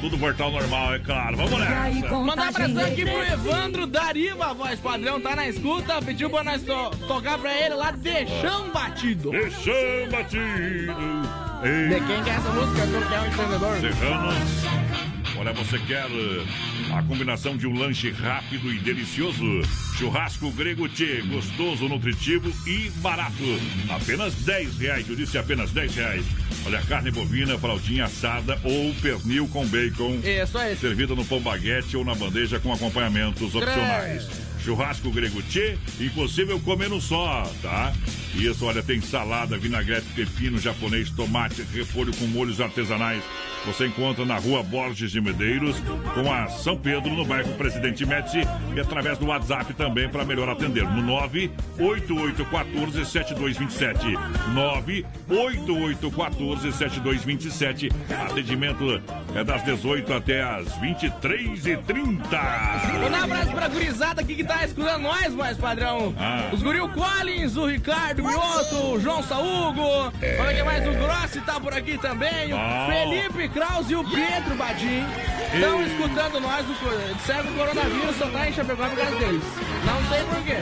[0.00, 1.36] tudo voltar ao normal, é claro.
[1.36, 2.14] Vamos nessa.
[2.16, 6.62] Mandar um abração aqui pro Evandro Dariva, voz padrão, tá na escuta, pediu pra nós
[6.62, 9.30] to- tocar pra ele lá, Deixão Batido.
[9.30, 9.72] Deixão
[10.10, 10.92] Batido.
[11.62, 11.88] Ei.
[11.88, 12.82] De quem que é essa música?
[12.86, 13.80] Tu que é um entendedor?
[13.80, 14.86] Serrano.
[15.38, 19.44] Olha, você quer eh, a combinação de um lanche rápido e delicioso?
[19.98, 23.32] Churrasco grego tchê, gostoso, nutritivo e barato.
[23.90, 26.24] Apenas 10 reais, eu disse apenas 10 reais.
[26.64, 30.18] Olha, carne bovina, fraldinha assada ou pernil com bacon.
[30.24, 30.74] Isso aí.
[30.76, 34.26] Servida no pão baguete ou na bandeja com acompanhamentos opcionais.
[34.66, 37.94] Churrasco grego tchê, impossível comer no só, tá?
[38.36, 43.22] Isso, olha, tem salada, vinagrete, pepino, japonês, tomate, repolho com molhos artesanais.
[43.66, 45.76] Você encontra na rua Borges de Medeiros,
[46.14, 48.42] com a São Pedro, no bairro Presidente Médici,
[48.76, 50.84] e através do WhatsApp também para melhor atender.
[50.84, 51.02] No
[51.76, 54.16] 98814-7227.
[55.28, 57.90] 98814-7227.
[58.30, 59.02] Atendimento
[59.34, 62.06] é das 18 até as 23h30.
[63.02, 66.14] Mandar um abraço pra gurizada aqui que tá escutando nós, voz padrão.
[66.16, 66.50] Ah.
[66.52, 70.12] Os Guril Collins, o Ricardo Mioto, o João Saúgo.
[70.40, 72.52] Olha que mais, o Grossi tá por aqui também.
[72.52, 72.58] O.
[72.86, 75.04] Felipe Kraus e o Pedro Badim.
[75.54, 79.42] Estão escutando nós, o que o coronavírus só tá em Chapecó por causa deles.
[79.84, 80.56] Não sei por quê.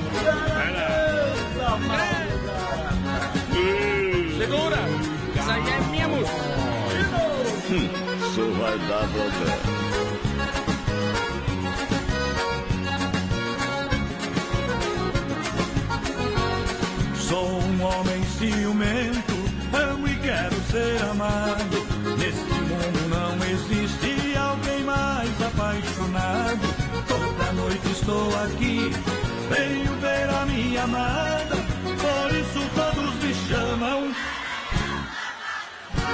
[4.38, 4.76] Segura!
[5.34, 6.36] Isso aí é minha música.
[8.22, 9.83] Isso vai dar problema.
[17.34, 19.34] Sou um homem ciumento,
[19.72, 21.84] amo e quero ser amado.
[22.16, 26.60] Neste mundo não existe alguém mais apaixonado.
[27.08, 28.88] Toda noite estou aqui,
[29.50, 31.56] venho ver a minha amada.
[31.82, 34.14] Por isso todos me chamam.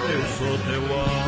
[0.08, 1.19] Eu sou teu homem,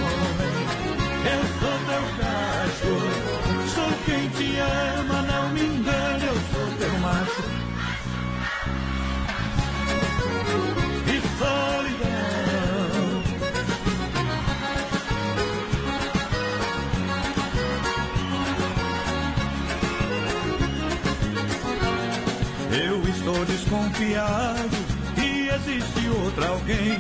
[23.93, 24.71] desconfiado
[25.15, 26.99] que existe outro alguém,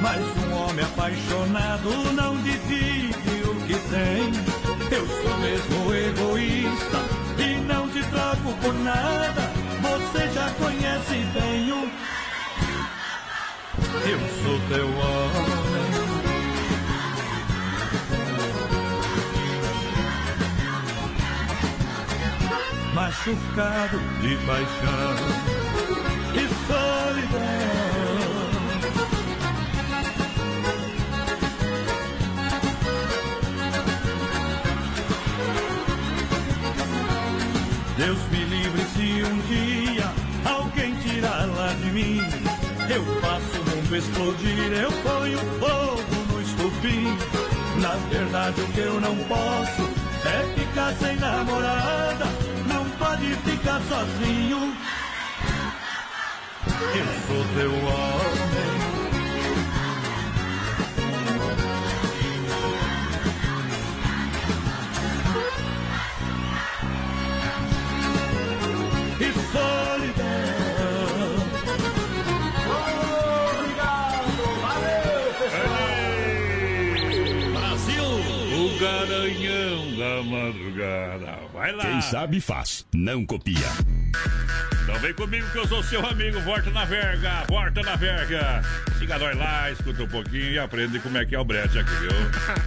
[0.00, 4.32] mas um homem apaixonado não divide o que tem.
[4.90, 6.98] Eu sou mesmo egoísta
[7.38, 9.52] e não te troco por nada.
[9.82, 12.04] Você já conhece bem o
[14.06, 15.84] eu sou teu homem.
[22.94, 25.63] Machucado de paixão
[43.96, 47.16] explodir, eu ponho fogo no estupim.
[47.80, 49.82] Na verdade, o que eu não posso
[50.26, 52.24] é ficar sem namorada.
[52.66, 54.74] Não pode ficar sozinho.
[56.66, 58.53] Eu sou teu homem.
[81.52, 81.82] Vai lá.
[81.84, 83.68] Quem sabe faz, não copia.
[84.82, 88.60] Então vem comigo que eu sou seu amigo, volta na verga, volta na verga.
[88.98, 91.90] Siga nós lá, escuta um pouquinho e aprende como é que é o brete aqui,
[91.96, 92.10] viu?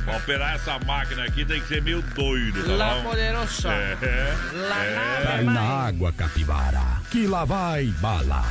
[0.03, 3.03] Pra operar essa máquina aqui tem que ser meio doido, tá Lá bom?
[3.03, 3.67] poderoso.
[3.67, 4.35] É, é.
[4.53, 5.43] Lá é.
[5.43, 6.81] Na água, capivara,
[7.11, 8.43] que lá vai bala.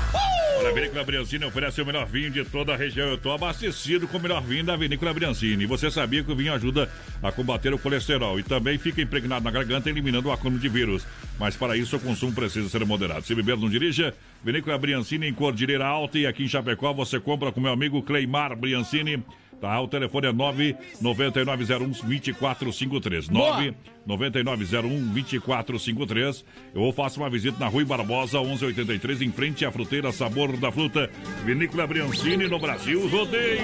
[0.58, 3.08] Olha, a Vinícola Briancini oferece o melhor vinho de toda a região.
[3.08, 5.66] Eu estou abastecido com o melhor vinho da Vinícola Briancini.
[5.66, 6.88] Você sabia que o vinho ajuda
[7.22, 11.06] a combater o colesterol e também fica impregnado na garganta, eliminando o acúmulo de vírus.
[11.38, 13.26] Mas para isso, o consumo precisa ser moderado.
[13.26, 14.14] Se beber, não dirija.
[14.42, 18.56] Vinícola Briancini em Cordilheira Alta e aqui em Chapecó você compra com meu amigo Cleimar
[18.56, 19.22] Briancini.
[19.60, 23.30] Tá, o telefone é 99901-2453.
[23.30, 23.74] Boa.
[24.06, 26.44] 9901-2453.
[26.74, 31.10] Eu faço uma visita na Rui Barbosa, 1183, em frente à fruteira Sabor da Fruta.
[31.44, 33.62] Vinícola Briancini no Brasil Rodeio.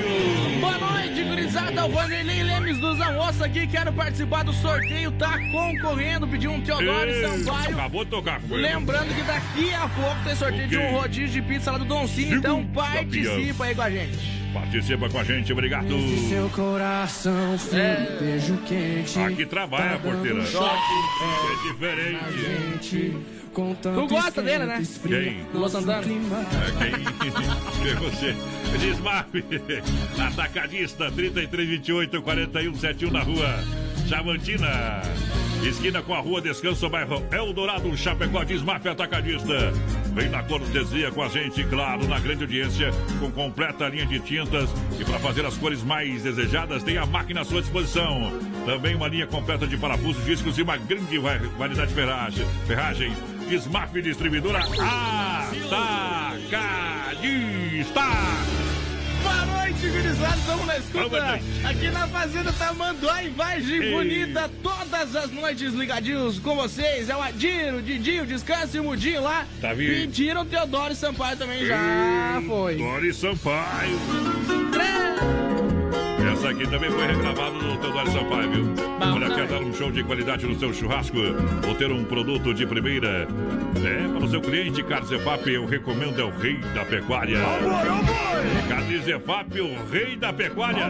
[0.60, 1.86] Boa noite, gurizada.
[1.86, 3.66] O Vanderlei Lemes dos Almoços aqui.
[3.66, 5.10] Quero participar do sorteio.
[5.12, 6.26] Tá concorrendo.
[6.28, 7.74] Pediu um Teodoro Ei, Sampaio.
[7.74, 8.62] Acabou de tocar com ele.
[8.68, 10.88] Lembrando que daqui a pouco tem sorteio de Ok.
[10.88, 12.34] um rodízio de pizza lá do Don Cine.
[12.34, 14.42] Então participa aí com a gente.
[14.52, 15.88] Participa com a gente, obrigado.
[16.28, 18.18] Seu coração frio, É.
[18.20, 19.18] beijo quente.
[19.18, 19.98] Aqui trabalha a
[20.40, 20.46] porteira.
[20.46, 20.92] choque,
[21.52, 23.16] É diferente.
[23.52, 24.82] Tu gosta dele, né?
[25.06, 25.44] Quem?
[25.52, 26.06] Do Los Andanos.
[26.06, 26.10] É
[26.90, 27.90] quem?
[27.90, 28.34] É você.
[28.78, 29.28] Desmap.
[30.18, 33.62] Atacadista 3328 4171 na rua
[34.08, 35.02] Chavantina.
[35.62, 39.72] Esquina com a rua Descanso, bairro Eldorado, Chapecó, Desmaf Atacadista.
[40.14, 44.68] Vem na cortesia com a gente, claro, na grande audiência, com completa linha de tintas.
[44.98, 48.32] E para fazer as cores mais desejadas, tem a máquina à sua disposição.
[48.64, 52.46] Também uma linha completa de parafusos, discos e uma grande va- variedade de ferragem.
[52.66, 53.12] ferragens.
[53.48, 55.80] Desmaf Distribuidora Atacadista.
[59.22, 60.36] Boa noite, gurizada.
[60.36, 61.40] Estamos na escuta.
[61.68, 63.90] Aqui na Fazenda Tamanduá, Vargem Ei.
[63.92, 64.48] Bonita.
[64.62, 67.08] Todas as noites ligadinhos com vocês.
[67.10, 69.44] É o Adiro, o Didinho, o Descanso e o Mudinho lá.
[69.60, 69.90] Tá vindo.
[69.92, 71.66] Pediram Teodoro Sampaio também.
[71.66, 72.76] Já foi.
[72.76, 73.98] Dori Sampaio.
[76.42, 78.74] Essa aqui também foi regravada no Teodoro Sampaio, viu?
[79.00, 81.16] Olha, quer dar um show de qualidade no seu churrasco
[81.68, 83.28] ou ter um produto de primeira?
[83.84, 87.38] É, para o seu cliente, Carlos Zefap, eu recomendo é o rei da pecuária.
[88.68, 90.86] Carlos Zefap, o rei da pecuária.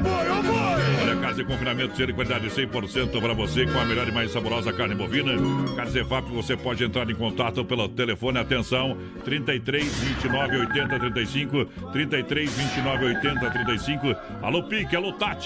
[1.02, 4.30] Olha, casa de confinamento, ser de qualidade 100% para você, com a melhor e mais
[4.30, 5.34] saborosa carne bovina.
[5.76, 12.50] Carlos Zefap, você pode entrar em contato pelo telefone, atenção, 33 29 80 35, 33
[12.50, 14.16] 29 80 35.
[14.40, 15.41] Alô, Pique, alô, Tati.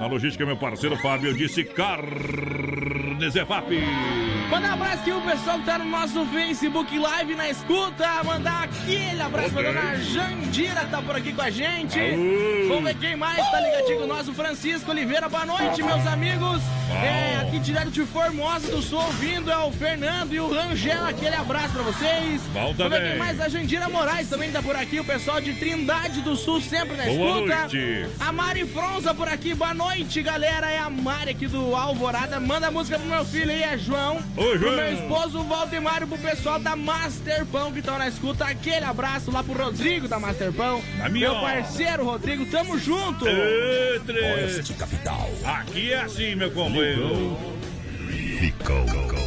[0.00, 3.68] Na logística, meu parceiro Fábio, disse Carne Zefap.
[4.50, 8.06] Mandar um abraço aqui o pessoal que tá no nosso Facebook Live na escuta.
[8.24, 9.72] Mandar aquele abraço pra Ok.
[9.72, 11.98] dona Jandira, que tá por aqui com a gente.
[11.98, 12.68] Aô.
[12.68, 15.28] Vamos ver quem mais tá ligadinho com o nosso Francisco Oliveira.
[15.28, 16.62] Boa noite, meus amigos.
[17.02, 21.04] É, aqui direto de Formosa do Sul, ouvindo é o Fernando e o Rangel.
[21.06, 22.42] Aquele abraço pra vocês.
[22.52, 23.40] Bom Vamos ver quem mais.
[23.40, 25.00] A Jandira Moraes também tá por aqui.
[25.00, 27.56] O pessoal de Trindade do Sul sempre na Boa escuta.
[27.60, 28.06] noite.
[28.20, 29.54] A Mari Fronza por aqui.
[29.54, 30.70] Boa noite, galera.
[30.70, 32.38] É a Mari aqui do Alvorada.
[32.38, 34.18] Manda música pro meu filho aí, é João.
[34.36, 38.08] Ô, Pro meu esposo, o Valdemar, e pro pessoal da Master Pão que estão na
[38.08, 38.44] escuta.
[38.44, 40.82] Aquele abraço lá pro Rodrigo da Master Pão.
[41.00, 42.44] A minha, meu parceiro, Rodrigo.
[42.46, 43.24] Tamo junto.
[43.24, 45.30] Oeste Capital.
[45.44, 47.36] Aqui é assim, meu companheiro.
[48.40, 49.23] Ficou.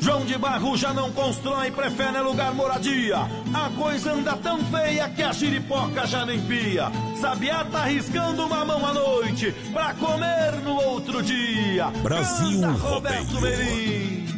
[0.00, 3.18] João de Barro já não constrói, prefere lugar moradia.
[3.52, 6.90] A coisa anda tão feia que a giripoca já nem pia.
[7.20, 11.86] Sabiá tá arriscando uma mão à noite pra comer no outro dia.
[12.02, 13.40] Brasil Canta Roberto.
[13.40, 14.28] Merim.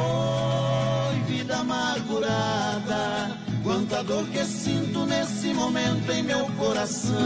[0.00, 7.16] Oi, vida amargurada, quanta dor que sinto nesse momento em meu coração.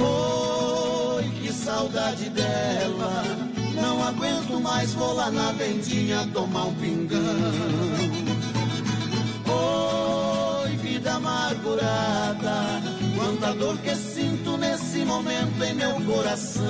[0.00, 3.22] Oi, que saudade dela,
[3.86, 7.20] não aguento mais, vou lá na vendinha tomar um pingão.
[10.64, 12.82] Oi, vida amargurada,
[13.16, 16.64] quanta dor que sinto nesse momento em meu coração.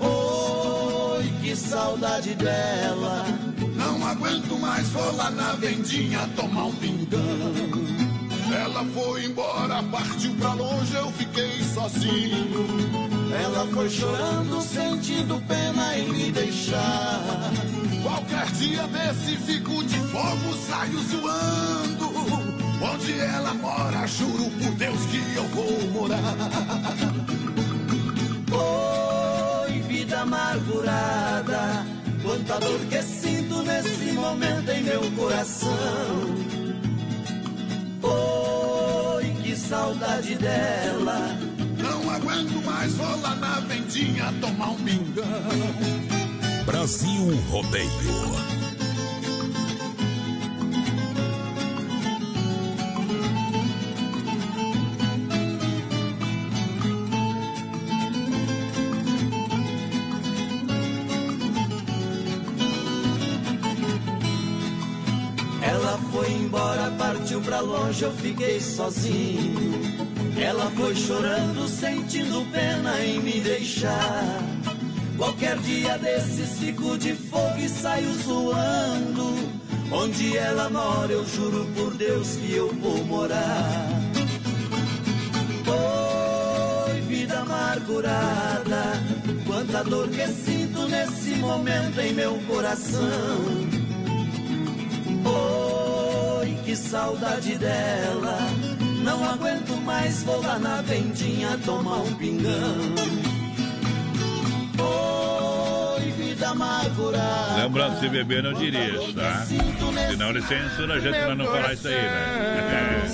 [0.00, 3.24] Oi, que saudade dela.
[3.76, 7.88] Não aguento mais, vou lá na vendinha tomar um pingão.
[8.52, 13.17] Ela foi embora, partiu pra longe, eu fiquei sozinho.
[13.32, 17.22] Ela foi chorando, sentindo pena em me deixar.
[18.02, 22.08] Qualquer dia desse fico de fogo, saio zoando.
[22.80, 26.36] Onde ela mora, juro por Deus que eu vou morar.
[29.66, 31.86] Oi, vida amargurada,
[32.22, 35.68] quanta dor que sinto nesse momento em meu coração.
[38.02, 41.57] Oi, saudade dela.
[41.90, 45.24] Não aguento mais, vou lá na vendinha tomar um pingão.
[46.66, 47.88] Brasil Rodeio.
[65.62, 70.07] Ela foi embora, partiu pra longe, eu fiquei sozinho.
[70.40, 74.40] Ela foi chorando, sentindo pena em me deixar.
[75.16, 79.34] Qualquer dia desses fico de fogo e saio zoando.
[79.90, 83.88] Onde ela mora, eu juro por Deus que eu vou morar.
[85.66, 88.82] Oi, vida amargurada,
[89.44, 93.38] quanta dor que sinto nesse momento em meu coração.
[96.40, 98.38] Oi, que saudade dela.
[99.08, 102.76] Não aguento mais, vou lá na vendinha tomar um pingão.
[105.96, 107.62] Oi, vida amargurada.
[107.62, 109.46] Lembrando, se beber não dirige, tá?
[110.10, 113.08] Senão ele censura a gente pra não falar isso aí, né?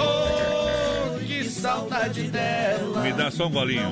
[0.00, 3.02] Oh, que saudade dela.
[3.02, 3.88] Me dá só um golinho.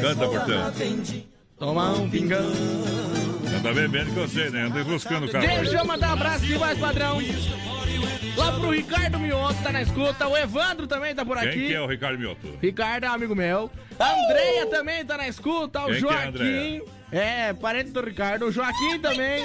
[0.00, 1.22] Canta, portanto.
[1.60, 2.52] Tomar um pingão.
[3.56, 4.62] Anda bebendo que eu sei, né?
[4.62, 5.46] Anda buscando o carro.
[5.46, 7.20] Deixa eu mandar um abraço de mais padrão.
[8.36, 10.26] Lá pro Ricardo Mioto, tá na escuta.
[10.26, 11.66] O Evandro também tá por Quem aqui.
[11.68, 12.58] que é o Ricardo Mioto?
[12.60, 13.70] Ricardo é amigo meu.
[13.98, 15.80] A Andreia também tá na escuta.
[15.82, 16.28] O Quem que é Joaquim.
[16.28, 16.82] Andreia?
[17.12, 18.46] É, parente do Ricardo.
[18.46, 19.44] O Joaquim também.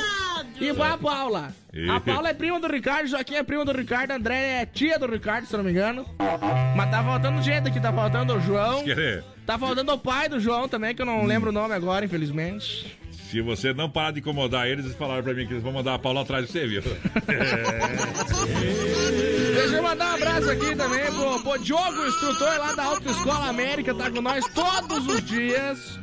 [0.60, 1.54] E a Paula.
[1.90, 4.66] A Paula é prima do Ricardo, o Joaquim é primo do Ricardo, a Andréia é
[4.66, 6.06] tia do Ricardo, se eu não me engano.
[6.76, 8.84] Mas tá faltando gente aqui, tá faltando o João.
[8.84, 9.24] Querer.
[9.46, 12.98] Tá faltando o pai do João também, que eu não lembro o nome agora, infelizmente.
[13.30, 15.96] Se você não parar de incomodar eles, eles falaram pra mim que eles vão mandar
[15.96, 16.82] a Paula atrás de você, viu?
[19.54, 23.94] Deixa eu mandar um abraço aqui também pro, pro Diogo, instrutor lá da Autoescola América,
[23.94, 26.00] tá com nós todos os dias.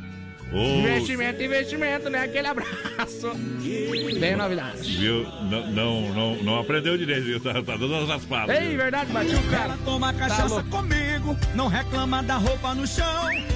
[0.55, 2.19] Ô, Investimento, investimento, né?
[2.23, 3.31] Aquele abraço.
[4.19, 4.87] Bem novidades.
[4.87, 5.23] Viu?
[5.49, 7.39] Não, não, não, não aprendeu direito, viu?
[7.41, 8.57] Tá, tá dando as raspadas.
[8.57, 8.77] Ei, viu?
[8.77, 9.63] verdade, bati o cara.
[9.65, 10.69] Ela toma Tá cachaça louco.
[10.69, 13.05] comigo, não reclama da roupa no chão.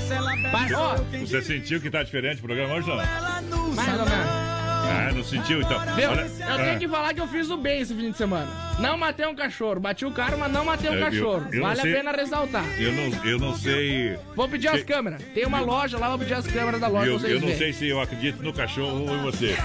[0.07, 2.95] Se ela Mas, ó, Você sentiu que tá diferente o programa hoje, não?
[2.97, 4.48] mais ou menos.
[4.89, 5.79] Ah, não sentiu, então.
[5.95, 6.09] Viu?
[6.09, 8.47] Olha, eu ah, tenho que falar que eu fiz o bem esse fim de semana.
[8.79, 9.79] Não matei um cachorro.
[9.79, 11.47] Bati o cara, mas não matei um Eu- eu- cachorro.
[11.51, 12.65] eu não vale sei- a pena ressaltar.
[12.79, 14.17] Eu não, eu não sei.
[14.35, 15.21] Vou pedir as câmeras.
[15.33, 17.57] Tem uma loja lá, vou pedir as câmeras da loja Eu, eu não verem.
[17.57, 19.55] sei se eu acredito no cachorro ou em você.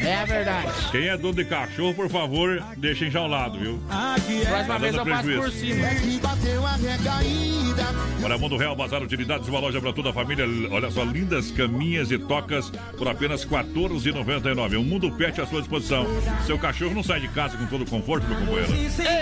[0.00, 0.68] É verdade.
[0.90, 3.80] Quem é dono de cachorro, por favor, deixem já ao lado, viu?
[3.88, 5.86] Próxima Tá vez eu passo por cima.
[8.20, 10.44] Para Mundo Real, Bazar Utilidades, uma loja para toda a família.
[10.70, 14.78] Olha só, lindas caminhas e tocas por apenas R$ 14,99.
[14.78, 16.06] Um Mundo Pet à sua disposição.
[16.46, 18.72] Seu cachorro não sai de casa com todo o conforto, meu companheiro.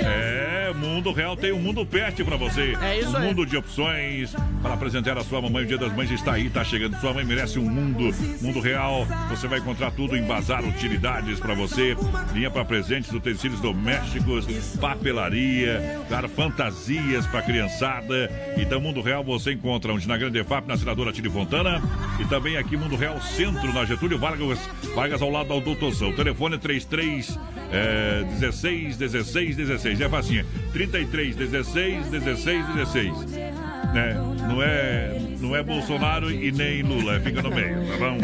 [0.04, 2.76] É, Mundo Real tem um Mundo Pet para você.
[2.82, 3.26] É isso um aí.
[3.26, 5.64] mundo de opções para apresentar a sua mamãe.
[5.64, 6.98] O Dia das Mães está aí, está chegando.
[7.00, 8.14] Sua mãe merece um mundo.
[8.40, 11.96] Mundo Real, você vai encontrar tudo em Bazar Utilidades para você.
[12.32, 14.46] Linha para presentes, utensílios domésticos,
[14.80, 18.30] papelaria, claro, fantasias para criançada.
[18.56, 21.82] Então, Mundo Real você encontra onde na Grande EFAP, na Senadora Tire Fontana.
[22.18, 24.58] E também aqui Mundo Real Centro, na Getúlio Vargas,
[24.94, 26.10] Vargas ao lado da Autotoção.
[26.10, 27.38] O telefone é 33
[27.72, 30.00] é, 16 16 16.
[30.00, 30.46] É facinho.
[30.72, 33.69] 33 16 16 16.
[33.92, 34.14] Né?
[34.48, 38.18] Não é, não é Bolsonaro e nem Lula, fica no meio, tá bom?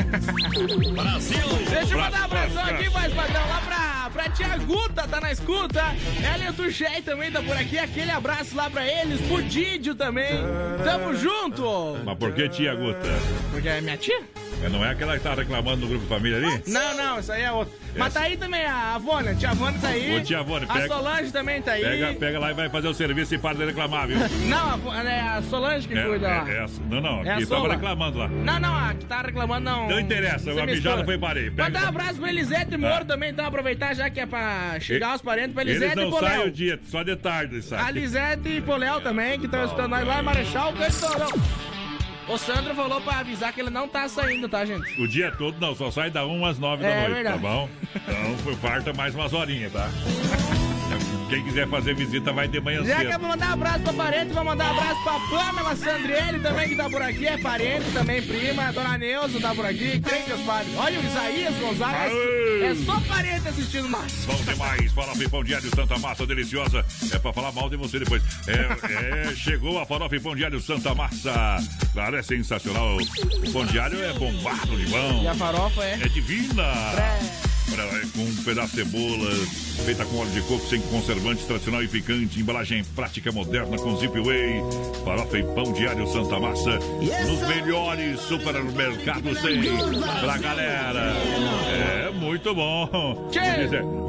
[0.95, 1.39] Brasil!
[1.69, 5.31] Deixa eu mandar um Brasil, aqui, mais padrão, lá pra, pra tia Guta, tá na
[5.31, 5.83] escuta.
[6.25, 7.79] Ela e o Tuxei também tá por aqui.
[7.79, 10.31] Aquele abraço lá pra eles, pro Didio também.
[10.83, 11.99] Tamo junto!
[12.05, 13.09] Mas por que tia Guta?
[13.51, 14.21] Porque é minha tia?
[14.71, 16.63] Não é aquela que tá reclamando no grupo família ali?
[16.67, 17.73] Não, não, isso aí é outra.
[17.95, 20.17] Mas tá aí também a Avona, tia Avona tá aí.
[20.19, 21.83] Ô, tia Avone, A pega- Solange também tá aí.
[21.83, 24.17] Pega, pega lá e vai fazer o serviço e para de reclamar, viu?
[24.49, 26.49] Não, a, é a Solange que É, cuida lá.
[26.51, 28.29] é, é, não, não, É a aqui tava reclamando lá.
[28.29, 29.89] Não, não, a que tá reclamando não.
[29.89, 31.51] Não interessa, a mijada foi parei.
[31.51, 33.05] Pega- Mandar um abraço pro Elisete Moro Ah.
[33.05, 36.21] também, então aproveitar já que é pra chegar os parentes pra Eles Elisete não e
[36.21, 36.47] saem Léo.
[36.49, 37.83] o dia, só de tarde saem.
[37.83, 41.43] A Lisete e pro Léo também, que estão escutando nós lá em Marechal Cantoro.
[42.29, 45.01] O Sandro falou pra avisar que ele não tá saindo, tá, gente?
[45.01, 47.37] O dia todo não, só sai da 1 às 9 É da noite, verdade.
[47.37, 47.69] tá bom?
[47.95, 49.89] Então farta mais umas horinhas, tá?
[51.29, 53.13] Quem quiser fazer visita vai de manhã Já que cedo.
[53.13, 56.69] eu vou mandar um abraço pra parente, vou mandar um abraço pra Pamela Sandriele também,
[56.69, 58.69] que tá por aqui, é parente também, prima.
[58.69, 60.73] A dona Neuza tá por aqui, que os padres?
[60.77, 62.13] Olha o Isaías Gonzalez,
[62.63, 64.13] é só parente assistindo nós.
[64.25, 66.85] Bom demais, farofa e pão de alho Santa Massa, deliciosa.
[67.13, 68.23] É pra falar mal de você depois.
[68.47, 71.57] É, é, chegou a farofa e pão de alho Santa Massa.
[71.93, 72.97] Claro, é sensacional.
[72.97, 75.23] O pão de alho é bombado de bom.
[75.23, 75.95] E a farofa é?
[75.95, 76.63] É divina.
[76.63, 77.46] câmera
[77.83, 79.31] é, com um pedaço de cebola,
[79.85, 84.19] feita com óleo de coco, sem conservante, tradicional e picante, embalagem prática moderna com Zip
[84.19, 84.63] Way,
[85.05, 89.63] farofa e pão diário Santa Massa, nos melhores supermercados tem
[90.21, 91.15] pra galera.
[91.69, 93.29] É muito bom.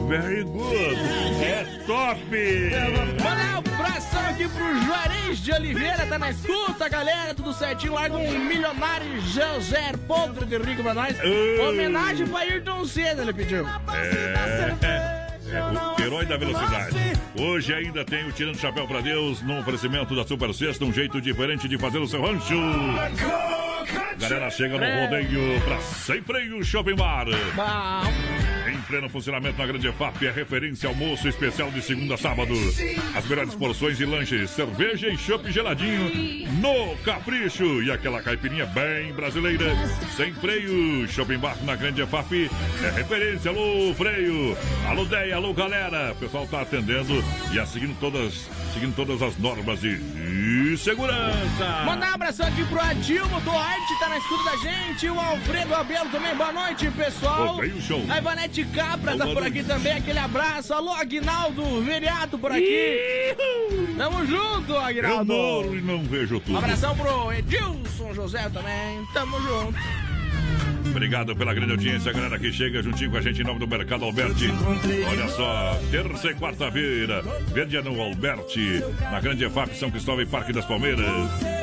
[0.07, 0.95] Very good.
[1.43, 3.66] É top.
[3.87, 7.93] Abração aqui pro Juarez de Oliveira, tá na escuta, galera, tudo certinho.
[7.93, 11.17] Larga um milionário José Podre de Rico pra nós.
[11.19, 11.69] Uh.
[11.69, 13.65] Homenagem pra Ayrton Senna, ele pediu.
[13.93, 15.27] É.
[15.49, 16.95] É, o herói da velocidade.
[17.39, 21.21] Hoje ainda tem o Tirando Chapéu pra Deus no oferecimento da Super Sexta, um jeito
[21.21, 22.55] diferente de fazer o seu rancho.
[24.19, 27.27] Galera chega no rodeio pra Sem Freio Shopping Bar.
[27.29, 28.56] Em
[28.87, 32.53] pleno funcionamento na Grande FAP, é referência almoço especial de segunda a sábado.
[33.13, 37.83] As melhores porções e lanches, cerveja e chopp geladinho no Capricho.
[37.83, 39.65] E aquela caipirinha bem brasileira,
[40.15, 41.07] sem freio.
[41.07, 42.49] Shopping Bar na Grande FAP
[42.83, 43.51] é referência.
[43.51, 44.57] Alô, freio.
[44.87, 46.13] Alô, Deia, alô, galera.
[46.13, 47.23] O pessoal tá atendendo
[47.53, 49.97] e é seguindo todas, seguindo todas as normas de
[50.77, 51.83] segurança.
[51.83, 55.09] Mandar um abração aqui pro Adilmo Duarte, tá na escuta da gente.
[55.09, 57.55] O Alfredo Abelo também, boa noite, pessoal.
[57.55, 58.03] Ô, veio o show.
[58.07, 59.59] A Ivanete Capra tá Boa por noite.
[59.59, 60.73] aqui também, aquele abraço.
[60.75, 63.35] Alô, Aguinaldo, vereado por aqui.
[63.97, 65.33] Tamo junto, Eu Aguinaldo.
[65.33, 66.53] moro e não vejo tudo.
[66.53, 69.03] Um abração pro Edilson José também.
[69.11, 70.06] Tamo junto.
[70.89, 74.05] Obrigado pela grande audiência, galera que chega juntinho com a gente em nome do Mercado
[74.05, 74.49] Alberti.
[75.07, 77.21] Olha só, terça e quarta-feira,
[77.53, 81.07] verde no Alberti, na Grande EFAP São Cristóvão e Parque das Palmeiras.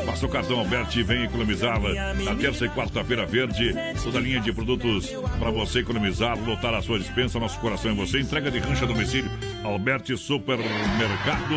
[0.07, 2.15] Passa o cartão Alberti e vem economizá-la.
[2.15, 6.99] Na terça e quarta-feira, verde, toda linha de produtos para você economizar, lotar a sua
[6.99, 8.21] dispensa, nosso coração em você.
[8.21, 9.31] Entrega de rancha domicílio,
[9.63, 11.55] Alberti Supermercado.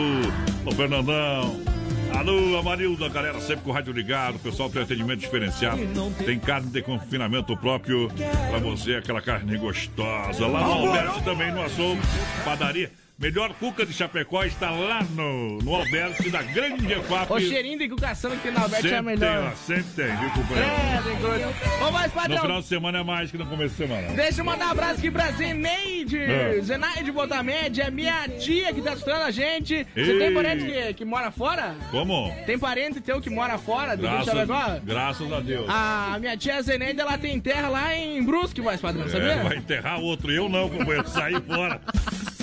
[0.65, 1.77] Ô Fernandão.
[2.15, 5.79] Alô, Amarilda, galera, sempre com o rádio ligado, o pessoal tem atendimento diferenciado.
[6.25, 8.09] Tem carne de confinamento próprio
[8.49, 10.47] pra você, aquela carne gostosa.
[10.47, 12.01] Lá no Alberto também, no açougue,
[12.43, 12.91] padaria.
[13.19, 17.31] Melhor cuca de Chapecó está lá no, no Alberto, da Grande EFAP.
[17.33, 19.51] O cheirinho de cucação que tem na Alberto é Sempre tem, melhor.
[19.51, 20.69] ó, sempre tem, viu, companheiro?
[20.69, 21.47] É, tem coisa.
[21.87, 22.41] Ô, mais No padrão.
[22.41, 24.07] final de semana é mais que no começo de semana.
[24.13, 26.19] Deixa eu mandar um abraço aqui pra Zeneide.
[26.19, 26.59] É.
[26.61, 29.87] Zenaide Botamede, é minha tia que tá escutando a gente.
[29.95, 30.19] Você Ei.
[30.19, 31.75] tem parente que, que mora fora?
[31.89, 32.31] Como?
[32.45, 35.65] Tem parente teu que mora fora do Rio de Graças, graças a Deus.
[35.67, 39.31] A minha tia Zeneide, ela tem terra lá em Brusque, voz padrão, sabia?
[39.31, 41.81] É, vai enterrar outro, eu não, companheiro, sair fora.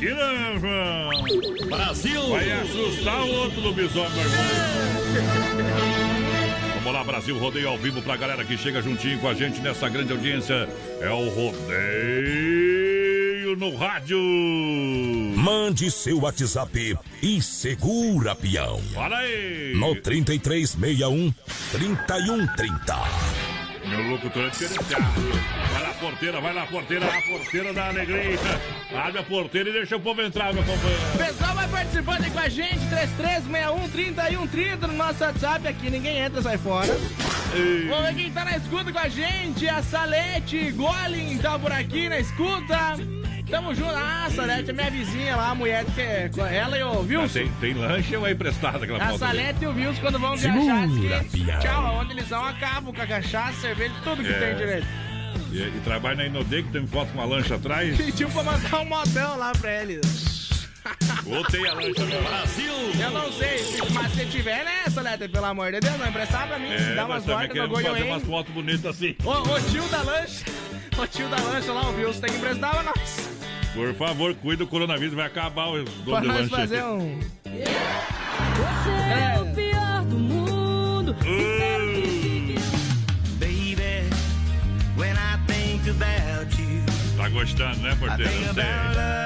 [0.00, 1.10] João.
[1.68, 2.28] Brasil.
[2.28, 4.44] Vai assustar o outro lobisomem, meu irmão.
[6.76, 9.88] Vamos lá, Brasil, rodeio ao vivo pra galera que chega juntinho com a gente nessa
[9.88, 10.68] grande audiência.
[11.00, 12.78] É o rodeio
[13.56, 14.18] no rádio.
[15.36, 18.80] Mande seu WhatsApp e segura, peão.
[18.94, 19.72] Fala aí.
[19.74, 21.34] No 3361
[21.72, 22.96] 3130.
[23.86, 25.67] Meu locutor é diferenciado.
[26.00, 28.38] Porteira, vai lá, porteira, a porteira da alegria.
[28.96, 31.02] Abre a porteira e deixa o povo entrar, meu companheiro.
[31.14, 36.40] O pessoal vai participando aí com a gente, 3361-3130 no nosso WhatsApp aqui, ninguém entra,
[36.42, 36.86] sai fora.
[37.88, 42.08] Vamos ver quem tá na escuta com a gente, a Salete Golem tá por aqui
[42.08, 42.96] na escuta.
[43.50, 43.94] Tamo junto.
[43.96, 47.24] Ah, Salete é minha vizinha lá, a mulher que é ela e o Wilson.
[47.24, 49.16] Ah, tem, tem lanche ou é emprestada aquela A?
[49.18, 53.00] Salete e o Wilson, quando vão viajar, diz que, tchau, onde eles vão, acabam com
[53.02, 54.34] a cachaça, cerveja, tudo que É.
[54.38, 54.86] tem direito.
[55.58, 57.96] E, e trabalha na Inodê, que tem foto com uma lancha atrás.
[57.96, 60.48] Pediu pra mandar um modão lá pra eles.
[61.26, 62.72] Ou tem a lancha no Brasil.
[63.00, 63.58] Eu não sei,
[63.92, 67.06] mas se tiver, né, Salete, pelo amor de Deus, não emprestar pra mim, É, dá
[67.06, 69.16] mas umas voltas no queremos fazer umas fotos bonitas assim.
[69.24, 70.44] Ô, ô tio da lancha,
[70.96, 73.28] ô tio da lancha lá, o Wilson tem que emprestar pra nós.
[73.74, 76.50] Por favor, cuida do coronavírus, vai acabar o dono Pra do nós lanche.
[76.56, 76.86] fazer aqui.
[76.88, 77.20] um...
[78.56, 79.38] Você é
[87.28, 88.32] Tá gostando, né, porteiro?
[88.32, 88.64] Eu sei.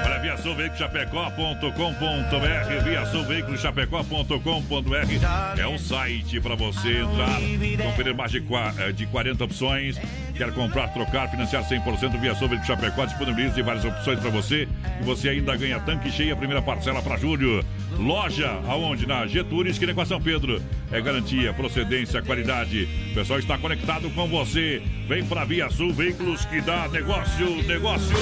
[0.05, 7.39] Olha, via sulveiculoschapecó.com.br via sulveiculoschapecó.com.br é um site para você entrar,
[7.85, 9.97] conferir mais de, qua- eh, de 40 opções.
[10.35, 14.67] Quer comprar, trocar, financiar 100% via Veículo Chapecó disponibiliza várias opções para você
[14.99, 17.63] e você ainda ganha tanque cheio, a primeira parcela para julho.
[17.97, 19.07] Loja, aonde?
[19.07, 20.61] Na Getúlio, esquina com a São Pedro.
[20.91, 22.87] É garantia, procedência, qualidade.
[23.11, 24.81] O pessoal está conectado com você.
[25.07, 28.15] Vem para Via Sul Veículos que dá negócio, negócio.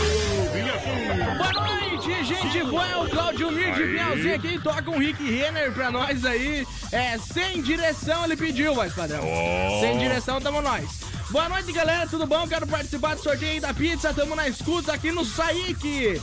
[0.53, 1.37] Via Sul.
[1.37, 3.91] Boa noite, gente boa, é o Claudio Mir de Aí.
[3.91, 6.65] Pinhalzinho aqui, toca um Rick Renner pra nós aí.
[6.91, 9.21] É, sem direção ele pediu, mas padrão.
[9.23, 9.79] Ó.
[9.81, 11.01] Sem direção tamo nós.
[11.31, 12.45] Boa noite, galera, tudo bom?
[12.45, 15.21] Quero participar do sorteio aí da pizza, tamo na escuta aqui no.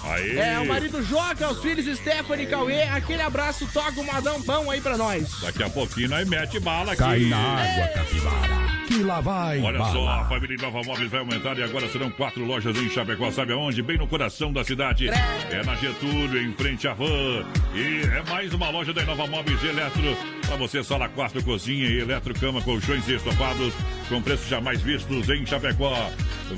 [0.05, 0.39] Aí.
[0.39, 4.71] É, o marido Joca, os filhos Stephanie e Cauê, aquele abraço, toca um madão bom
[4.71, 5.41] aí pra nós.
[5.41, 7.03] Daqui a pouquinho nós mete bala aqui.
[7.03, 8.69] Cai na água, capivara.
[8.87, 9.93] Que lá vai Olha bala.
[9.93, 13.53] só, a família Nova Móveis vai aumentar e agora serão quatro lojas em Chapecó, sabe
[13.55, 13.83] aonde?
[13.83, 15.09] Bem no coração da cidade.
[15.09, 17.47] É na Getúlio, em frente à van.
[17.75, 20.38] E é mais uma loja da Nova Móveis Eletro.
[20.49, 23.75] Pra você, sala quarto, cozinha e eletro, cama, colchões e estofados
[24.09, 26.11] com preços jamais vistos em Chapecó.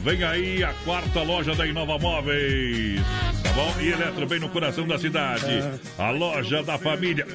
[0.05, 3.01] Vem aí a quarta loja da Inova Móveis.
[3.43, 3.75] Tá bom?
[3.81, 5.45] E Eletro bem no coração da cidade.
[5.99, 7.27] A loja da família.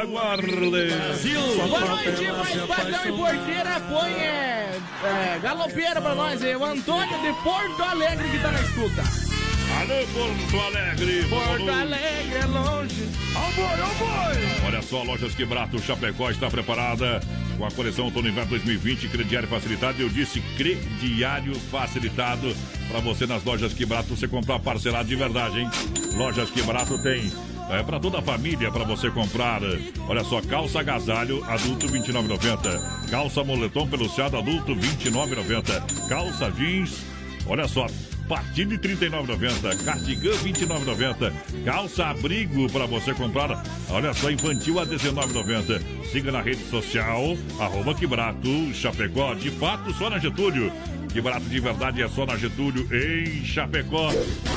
[0.00, 0.46] Aguarde.
[0.46, 6.54] Boa noite, mais padrão e porteira, põe é, é, galopeira pra nós aí.
[6.54, 9.27] O Antônio de Porto Alegre que tá na escuta.
[9.76, 11.24] Alô, Porto Alegre.
[11.28, 11.70] Porto.
[11.70, 13.08] Alegre é longe.
[13.34, 14.66] Ó boi, ó boi.
[14.66, 17.20] Olha só, Lojas Quebrato Chapecó está preparada
[17.56, 20.00] com a coleção Outono Inverno 2020, crediário facilitado.
[20.00, 22.54] Eu disse crediário facilitado
[22.88, 25.70] para você nas Lojas Quebrato, você comprar parcelado de verdade, hein?
[26.16, 27.30] Lojas Quebrato tem
[27.70, 29.60] é para toda a família para você comprar.
[30.08, 33.10] Olha só, calça agasalho adulto 29,90.
[33.10, 36.08] Calça moletom peluciado adulto 29,90.
[36.08, 37.04] Calça jeans,
[37.46, 37.86] olha só,
[38.28, 39.84] partir de R$ 39,90.
[39.84, 41.64] Cardigan R$ 29,90.
[41.64, 43.62] Calça abrigo para você comprar.
[43.88, 45.82] Olha só, infantil a R$ 19,90.
[46.12, 49.34] Siga na rede social, arroba Quebrato Chapecó.
[49.34, 50.72] De fato, só na Getúlio.
[51.12, 54.10] Que barato de verdade é só na Getúlio, em Chapecó.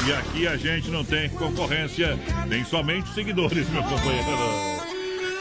[0.06, 2.20] E aqui a gente não tem concorrência,
[2.50, 4.81] tem somente seguidores, meu companheiro.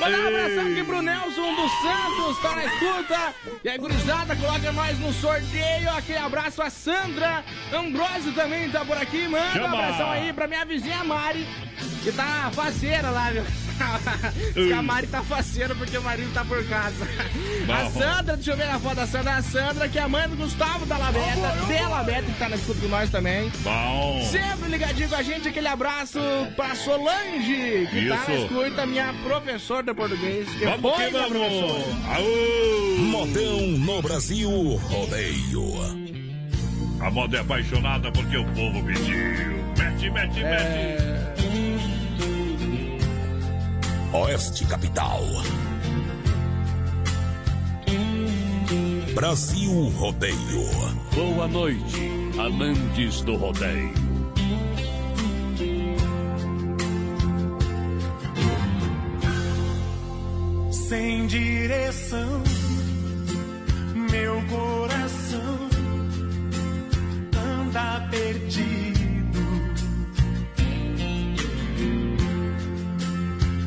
[0.00, 3.34] Mandar um abração aqui pro Nelson dos Santos, tá na escuta.
[3.62, 5.90] E aí, gurizada, coloca nós no sorteio.
[5.90, 9.28] Aquele abraço a Sandra Ambrosio também tá por aqui.
[9.28, 9.78] Manda um Chama!
[9.78, 11.46] abração aí pra minha vizinha Mari,
[12.02, 13.44] que tá faceira lá, viu?
[14.54, 17.06] Diz que a Mari tá faceira porque o marido tá por casa.
[17.66, 17.90] A Bom.
[17.98, 19.36] Sandra, deixa eu ver a foto da Sandra.
[19.36, 22.56] A Sandra, que é a mãe do Gustavo da Labeta, dela Beta, que tá na
[22.56, 23.50] escuta com nós também.
[23.60, 24.22] Bom.
[24.30, 26.18] Sempre ligadinho com a gente, aquele abraço
[26.56, 28.44] pra Solange, que tá na Isso.
[28.44, 30.48] escuta, minha professora português.
[30.50, 31.34] Que Vamos foi que vamos!
[32.06, 32.96] Aô!
[33.02, 36.10] Modão no Brasil Rodeio.
[37.00, 39.16] A moda é apaixonada porque o povo pediu.
[39.78, 40.96] Mete, mete, É.
[41.36, 41.50] mete.
[44.12, 45.22] Oeste Capital.
[49.14, 50.36] Brasil Rodeio.
[51.14, 54.09] Boa noite, amantes do rodeio.
[60.90, 62.42] Sem direção,
[64.10, 65.68] meu coração
[67.32, 69.38] anda perdido.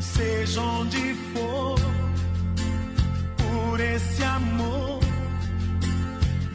[0.01, 1.79] Seja onde for,
[3.37, 4.99] por esse amor,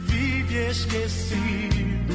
[0.05, 2.13] vive esquecido.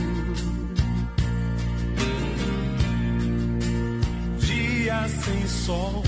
[4.38, 6.04] Dia sem sol,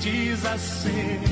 [0.00, 1.29] esse desacerto.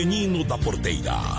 [0.00, 1.29] Menino da porteira.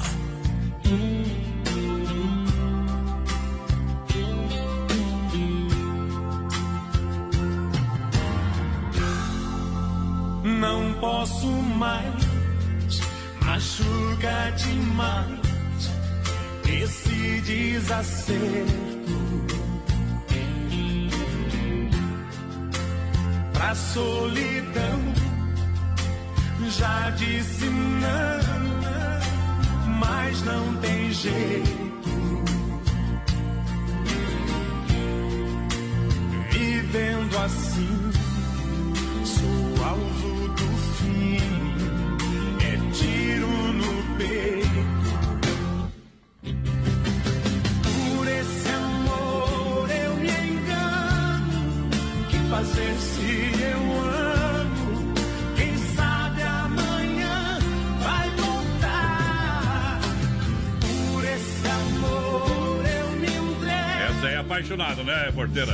[65.41, 65.73] Porteira?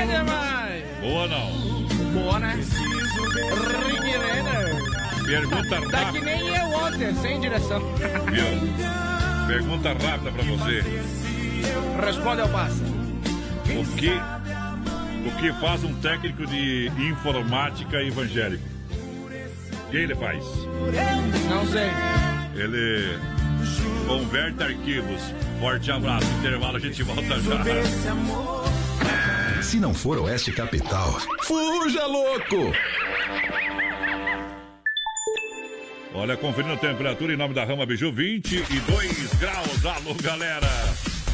[0.00, 0.84] É demais.
[1.00, 1.50] Boa não?
[2.12, 2.54] Boa, né?
[4.22, 5.24] Renner.
[5.26, 6.24] Pergunta Tá que rápida.
[6.24, 7.80] nem eu ontem, sem direção.
[8.30, 9.46] Viu?
[9.48, 10.84] Pergunta rápida pra você.
[12.04, 12.82] Responde ao passo.
[12.84, 14.10] O que,
[15.28, 18.64] o que faz um técnico de informática evangélico?
[18.92, 20.44] O que ele faz?
[21.50, 21.90] Não sei.
[22.54, 23.18] Ele
[24.06, 25.20] converte arquivos.
[25.60, 26.26] Forte abraço.
[26.38, 28.57] Intervalo, a gente volta já.
[29.68, 32.72] Se não for Oeste Capital, fuja louco!
[36.14, 39.84] Olha, conferindo a temperatura em nome da Rama Biju, 22 graus.
[39.84, 40.66] Alô, galera!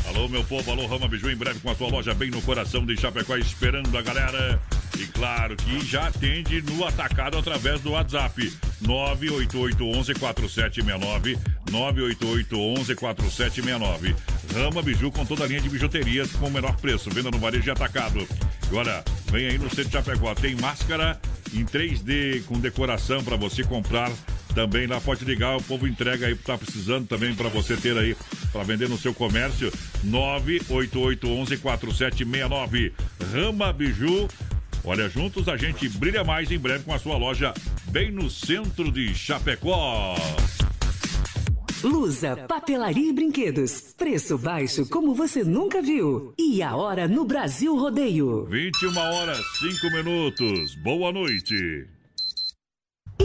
[0.08, 2.84] Alô, meu povo, alô, Rama Biju, em breve com a sua loja bem no coração
[2.84, 4.60] de Chapecó, esperando a galera.
[4.98, 11.38] E claro que já atende no atacado através do WhatsApp 988-11-4769.
[11.70, 14.16] 988-11-4769.
[14.52, 17.10] Rama Biju com toda a linha de bijuterias com o menor preço.
[17.10, 18.26] Venda no varejo e atacado.
[18.72, 20.34] Olha, vem aí no centro de Chapecó.
[20.34, 21.20] Tem máscara
[21.52, 24.10] em 3D com decoração para você comprar
[24.54, 28.16] também lá pode ligar, o povo entrega aí, tá precisando também para você ter aí
[28.52, 29.72] para vender no seu comércio.
[30.06, 32.92] 988114769.
[33.32, 34.28] Rama Biju.
[34.84, 37.52] Olha, juntos a gente brilha mais em breve com a sua loja
[37.90, 40.14] bem no centro de Chapecó.
[41.84, 43.94] Lusa, papelaria e brinquedos.
[43.96, 46.32] Preço baixo como você nunca viu.
[46.38, 48.46] E a hora no Brasil Rodeio.
[48.46, 50.74] 21 horas 5 minutos.
[50.76, 51.93] Boa noite.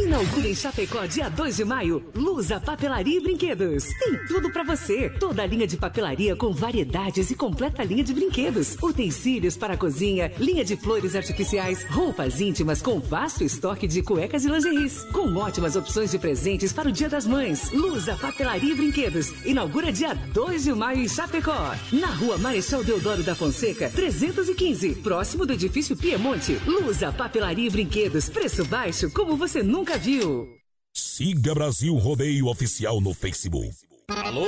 [0.10, 3.84] Inaugura em Chapecó, dia 2 de maio, Lusa Papelaria e Brinquedos.
[3.99, 5.07] Tem tudo pra você.
[5.07, 8.76] Toda a linha de papelaria com variedades e completa linha de brinquedos.
[8.82, 14.45] Utensílios para a cozinha, linha de flores artificiais, roupas íntimas com vasto estoque de cuecas
[14.45, 15.03] e lingeries.
[15.14, 17.72] Com ótimas opções de presentes para o Dia das Mães.
[17.72, 19.45] Lusa Papelaria e Brinquedos.
[19.45, 21.76] Inaugura dia 2 de maio em Chapecó.
[21.93, 24.95] Na rua Marechal Deodoro da Fonseca, 315.
[25.03, 26.60] Próximo do edifício Piemonte.
[26.66, 28.28] Lusa Papelaria e Brinquedos.
[28.28, 30.47] Preço baixo como você nunca viu.
[30.93, 33.76] Siga Brasil Rodeio Oficial no Facebook.
[34.08, 34.47] Alô,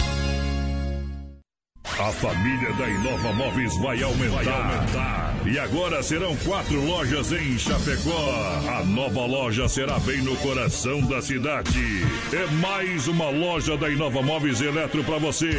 [1.99, 4.43] A família da Inova Móveis vai aumentar.
[4.43, 5.35] vai aumentar.
[5.45, 8.61] E agora serão quatro lojas em Chapecó.
[8.69, 12.01] A nova loja será bem no coração da cidade.
[12.33, 15.51] É mais uma loja da Inova Móveis Eletro para você.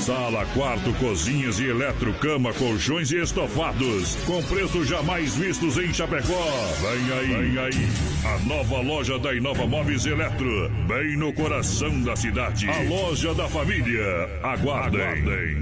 [0.00, 4.16] Sala, quarto, cozinhas e eletro, cama, colchões e estofados.
[4.26, 6.50] Com preços jamais vistos em Chapecó.
[6.80, 7.88] Vem aí, vem aí.
[8.24, 10.68] A nova loja da Inova Móveis Eletro.
[10.88, 12.68] Bem no coração da cidade.
[12.68, 14.28] A loja da família.
[14.42, 15.02] Aguardem.
[15.02, 15.61] Aguardem.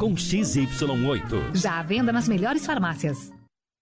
[0.00, 1.54] com XY8.
[1.54, 3.30] Já à venda nas melhores farmácias.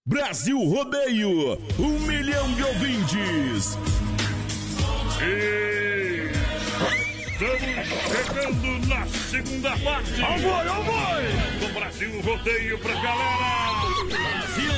[0.04, 3.78] Brasil Rodeio, um milhão de ouvintes.
[5.22, 6.32] E...
[7.30, 10.20] Estamos chegando na segunda parte.
[10.20, 11.24] Ó boi, ó boi!
[11.60, 13.78] Do Brasil Rodeio pra galera.
[14.08, 14.72] Brasil.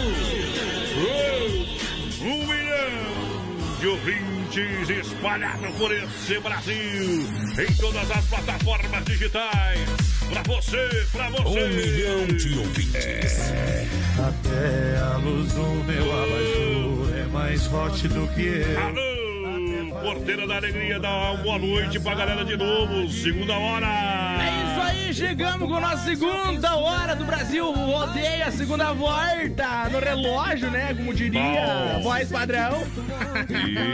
[2.20, 7.22] Um milhão de ouvintes espalhados por esse Brasil.
[7.66, 10.19] Em todas as plataformas digitais.
[10.30, 11.64] Pra você, pra você.
[11.64, 13.52] Um milhão de ouvintes.
[14.16, 18.80] Até a luz do meu abajur é mais forte do que eu.
[18.80, 19.10] Alô,
[20.00, 23.10] Porteira da Alegria, dá uma boa noite pra galera de novo.
[23.10, 24.59] Segunda hora.
[25.12, 30.94] Chegamos com a nossa segunda hora do Brasil Rodeia, a segunda volta no relógio, né?
[30.94, 32.84] Como diria a voz padrão.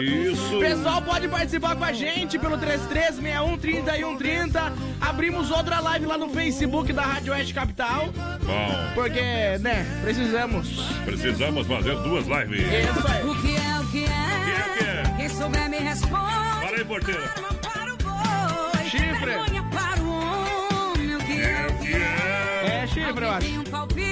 [0.03, 0.57] Isso.
[0.57, 4.73] O pessoal pode participar com a gente pelo 33613130.
[5.01, 8.11] Abrimos outra live lá no Facebook da Rádio Oeste Capital.
[8.43, 10.69] Bom, Porque, né, precisamos.
[11.05, 12.61] precisamos fazer duas lives.
[12.61, 13.25] Isso aí.
[13.25, 14.45] O que é, o que é?
[14.45, 15.03] Quem é que é?
[15.17, 16.12] Quem souber me responde.
[16.61, 17.23] Fala aí, porteira.
[18.85, 19.33] Chifre.
[23.07, 24.07] Chifre, um palpite.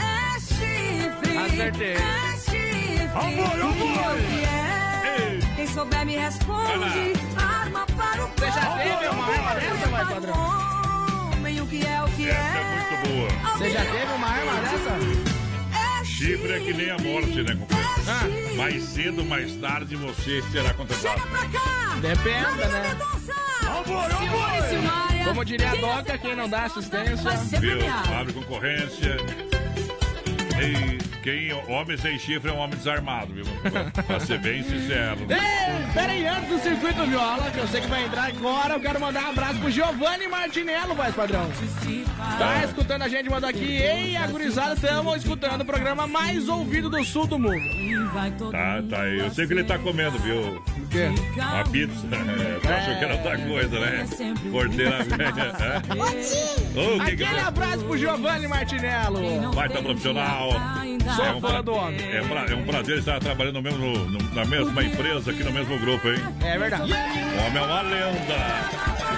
[0.00, 1.36] É chifre.
[1.38, 1.92] Acertei.
[1.94, 3.10] É chifre.
[3.14, 4.18] Amor, é, amor.
[4.18, 5.56] é?
[5.56, 7.12] Quem souber me responde.
[7.36, 10.60] Arma para o Você já teve uma arma dessa, vai, padrão?
[11.62, 12.32] O que é, o que é?
[12.32, 13.52] Essa é muito boa.
[13.58, 16.04] Você já teve uma arma dessa?
[16.04, 17.90] Chifre é que nem a morte, né, companheiro?
[18.08, 21.20] Ah, Mais cedo, mais tarde, você será contratado.
[22.00, 22.98] depende, né?
[23.62, 25.09] Amor, amor!
[25.24, 27.60] Como diria a Doca, quem não dá assistência.
[27.60, 27.78] Viu?
[28.18, 29.16] Abre concorrência.
[30.60, 33.44] E quem, homem sem chifre é um homem desarmado, viu?
[33.70, 35.20] Pra, pra ser bem sincero.
[35.30, 38.80] Ei, pera aí, antes do circuito viola, que eu sei que vai entrar agora, eu
[38.80, 41.50] quero mandar um abraço pro Giovanni Martinello, voz padrão.
[42.38, 43.76] Tá escutando a gente, mandou aqui.
[43.76, 47.62] Ei, a gurizada, estamos escutando o programa mais ouvido do sul do mundo.
[48.50, 49.18] Tá, tá aí.
[49.18, 50.62] Eu sei que ele tá comendo, viu?
[50.90, 51.08] Quê?
[51.36, 52.06] Uma pizza.
[52.60, 54.06] Tu achou que era outra coisa, né?
[54.50, 55.82] Porteira velha.
[57.04, 59.52] Que que Aquele abraço pro Giovanni Martinello.
[59.52, 60.50] Vai tá profissional.
[61.16, 62.00] Sou É um, fã pra- do homem.
[62.00, 65.52] é, pra- é um prazer estar trabalhando no mesmo, no- na mesma empresa, aqui no
[65.52, 66.22] mesmo grupo, hein?
[66.44, 66.82] É verdade.
[66.92, 68.70] O homem é uma lenda.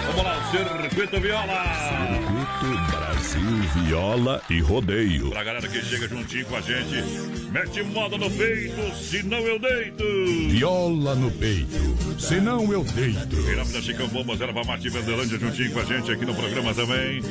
[0.07, 1.62] Vamos lá, o Circuito Viola.
[1.74, 2.41] Circuito
[3.33, 5.31] Brasil Viola e Rodeio.
[5.31, 7.03] Pra galera que chega juntinho com a gente,
[7.51, 10.05] mete moda no peito, senão eu deito.
[10.51, 13.37] Viola no peito, senão eu deito.
[13.57, 17.23] Nome da Chicão Bombas, Erva Mate Verdelândia juntinho com a gente aqui no programa também.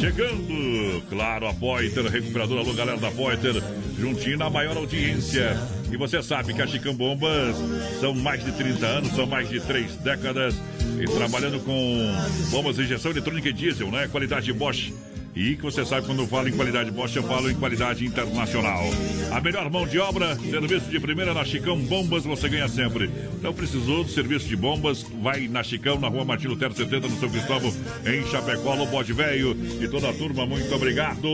[0.00, 3.54] Chegando, claro, a Poiter, recuperadora, alô galera da Poiter,
[3.98, 5.56] juntinho na maior audiência.
[5.90, 7.54] E você sabe que a Chicão Bombas
[8.00, 10.56] são mais de 30 anos, são mais de 3 décadas.
[11.00, 12.14] E trabalhando com
[12.50, 14.08] bombas de injeção eletrônica e diesel, né?
[14.08, 14.92] Qualidade Bosch.
[15.34, 18.84] E que você sabe, quando eu falo em qualidade Bosch, eu falo em qualidade internacional.
[19.32, 23.10] A melhor mão de obra, serviço de primeira na Chicão Bombas, você ganha sempre.
[23.42, 27.18] Não precisou do serviço de bombas, vai na Chicão, na rua Martino Terra 70, no
[27.18, 27.74] São Cristóvão,
[28.06, 29.56] em Chapecó, no Bode Velho.
[29.80, 31.28] E toda a turma, muito obrigado.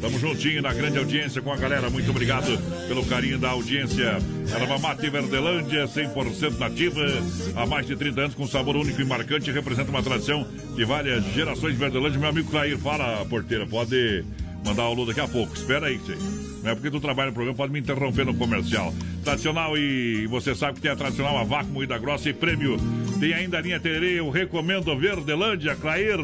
[0.00, 4.18] Tamo juntinho na grande audiência com a galera, muito obrigado pelo carinho da audiência.
[4.54, 7.00] Erva Mate Verdelândia, 100% nativa,
[7.56, 11.24] há mais de 30 anos, com sabor único e marcante, representa uma tradição de várias
[11.34, 12.20] gerações de Verdelândia.
[12.20, 14.24] Meu amigo Clair, fala, porteira, pode
[14.64, 15.54] mandar o alô daqui a pouco.
[15.54, 16.46] Espera aí, gente.
[16.62, 18.92] Não é porque tu trabalha no programa, pode me interromper no comercial.
[19.22, 22.76] Tradicional e você sabe que tem a tradicional a vácuo, moída grossa e prêmio.
[23.20, 26.18] Tem ainda a linha Tererê, eu recomendo Verdelândia, Clair.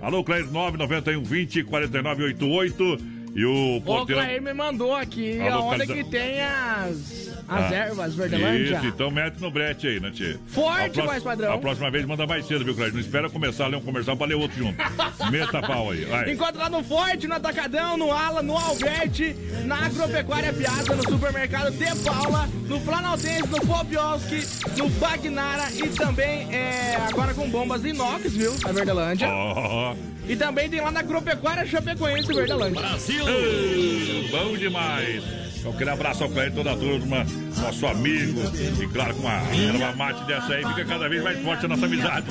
[0.00, 2.98] Alô, Clair, 991 20 49 88.
[3.34, 4.20] E o O porteiro.
[4.22, 8.76] Clair me mandou aqui A aonde localiza- que tem as, as Ah, ervas Verdelândia.
[8.76, 10.36] Isso, então mete no brete aí, né, Tchê?
[10.48, 11.52] Forte, A mais padrão.
[11.52, 12.92] A próxima vez manda mais cedo, viu, Clair?
[12.92, 14.76] Não espera começar a ler um comercial pra ler outro junto.
[15.30, 16.30] Meta pau aí, vai.
[16.32, 19.34] Encontra lá no Forte, no Atacadão, no Ala, no Alberti,
[19.64, 24.46] na Agropecuária Piazza, no Supermercado De Paula, no Planaltense, no Popioski,
[24.76, 28.54] no Bagnara e também é, agora com bombas inox, viu?
[28.64, 29.28] A Verdelândia.
[29.28, 29.94] Ó,
[30.28, 32.82] E também tem lá na Agropecuária Chapecoense Verdelândia.
[33.26, 35.22] Ei, bom demais.
[35.58, 37.26] Então, aquele abraço ao Clair, toda a turma,
[37.60, 38.40] nosso amigo.
[38.80, 41.86] E claro, com uma erva mate dessa aí, fica cada vez mais forte a nossa
[41.86, 42.26] amizade.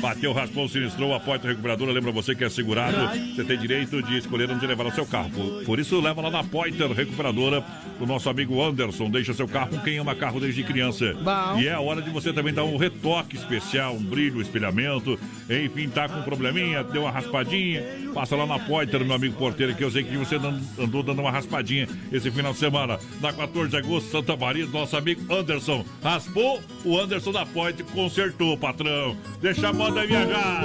[0.00, 1.92] Bateu, raspou, sinistrou, a porta recuperadora.
[1.92, 2.96] Lembra você que é segurado,
[3.34, 5.30] você tem direito de escolher onde levar o seu carro.
[5.30, 7.64] Por, por isso, leva lá na Pointer Recuperadora,
[7.98, 9.10] o nosso amigo Anderson.
[9.10, 11.14] Deixa seu carro com quem ama carro desde criança.
[11.58, 15.18] E é a hora de você também dar um retoque especial, um brilho, um espelhamento.
[15.48, 17.82] Enfim, tá com um probleminha, deu uma raspadinha.
[18.14, 20.36] Passa lá na Pointer, meu amigo porteiro, que eu sei que você
[20.78, 22.98] andou dando uma raspadinha esse final de semana.
[23.20, 25.84] Na 14 de agosto, Santa Maria, nosso amigo Anderson.
[26.02, 29.16] Raspou, o Anderson da Pointer consertou, patrão.
[29.40, 30.62] Deixa a moda viajar.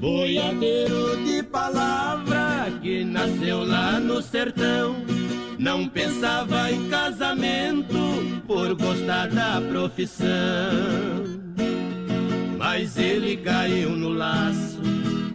[0.00, 4.96] Boiadeiro de palavra que nasceu lá no sertão.
[5.58, 7.96] Não pensava em casamento
[8.46, 11.35] por gostar da profissão.
[12.78, 14.82] Mas ele caiu no laço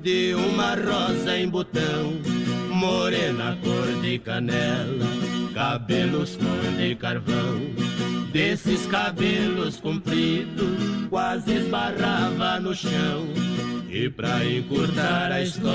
[0.04, 2.14] de uma rosa em botão.
[2.70, 5.08] Morena cor de canela,
[5.52, 7.60] cabelos cor de carvão.
[8.32, 10.78] Desses cabelos compridos,
[11.10, 13.28] quase esbarrava no chão.
[13.90, 15.74] E pra encurtar a história,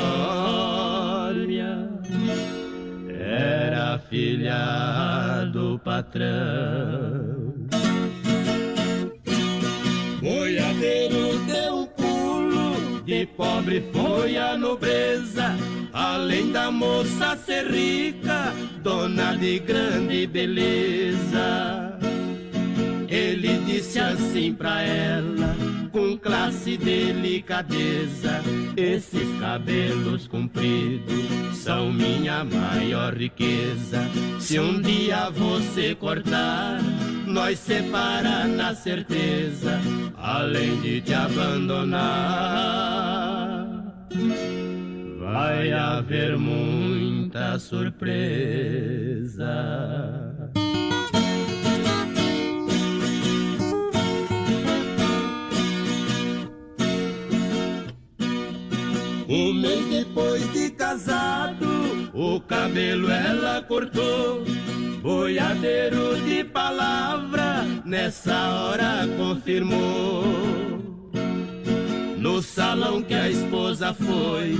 [3.18, 7.35] era filha do patrão.
[10.26, 15.56] Boiadeiro deu um pulo, de pobre foi a nobreza.
[15.92, 21.96] Além da moça ser rica, dona de grande beleza.
[23.08, 25.54] Ele disse assim pra ela,
[25.96, 28.42] com classe e delicadeza:
[28.76, 34.02] Esses cabelos compridos são minha maior riqueza.
[34.38, 36.82] Se um dia você cortar,
[37.26, 39.80] nós separa na certeza,
[40.18, 41.96] além de te abandonar.
[45.18, 49.46] Vai haver muita surpresa.
[59.36, 61.66] Um mês depois de casado,
[62.14, 64.42] o cabelo ela cortou.
[65.02, 70.24] Boiadeiro de palavra, nessa hora confirmou.
[72.16, 74.58] No salão que a esposa foi,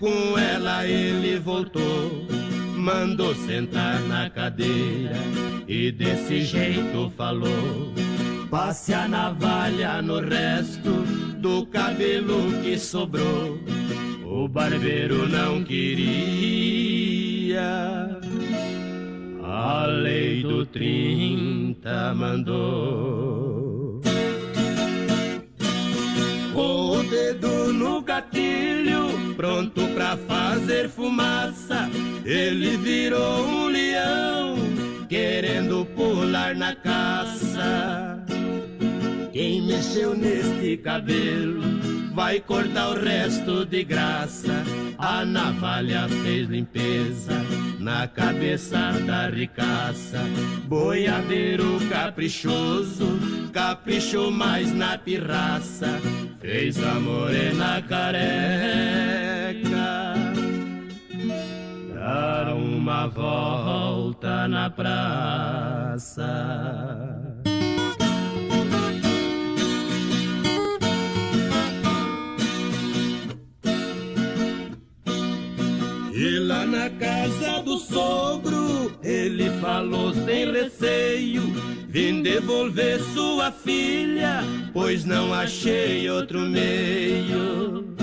[0.00, 2.26] com ela ele voltou.
[2.86, 5.16] Mandou sentar na cadeira
[5.66, 7.92] e desse jeito falou.
[8.48, 10.92] Passe a navalha no resto
[11.38, 13.58] do cabelo que sobrou.
[14.24, 15.90] O barbeiro não queria.
[19.42, 24.00] A lei do 30 mandou.
[26.54, 28.35] O dedo no gatilho,
[29.36, 31.88] pronto pra fazer fumaça,
[32.24, 34.56] ele virou um leão
[35.08, 38.24] que querendo pular na caça.
[39.32, 41.62] Quem mexeu neste cabelo
[42.16, 44.64] vai cortar o resto de graça.
[44.96, 47.34] A navalha fez limpeza
[47.78, 50.18] na cabeça da ricaça.
[50.64, 53.06] Boiadeiro caprichoso,
[53.52, 56.00] caprichou mais na pirraça.
[56.40, 58.56] Fez a morena careca
[61.92, 66.26] dar uma volta na praça.
[76.98, 81.42] Casa do sogro, ele falou sem receio:
[81.88, 84.42] Vim devolver sua filha,
[84.72, 87.94] pois não achei outro meio.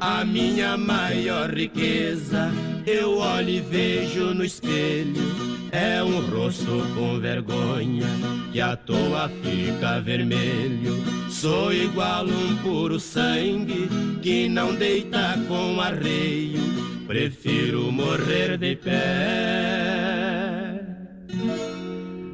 [0.00, 2.50] A minha maior riqueza,
[2.86, 5.52] eu olho e vejo no espelho.
[5.70, 8.06] É um rosto com vergonha,
[8.52, 11.02] que à toa fica vermelho.
[11.30, 13.88] Sou igual um puro sangue,
[14.20, 16.91] que não deita com arreio.
[17.06, 20.12] Prefiro morrer de pé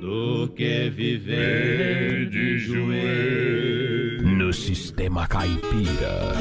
[0.00, 4.28] do que viver de joelho.
[4.28, 6.32] No sistema caipira.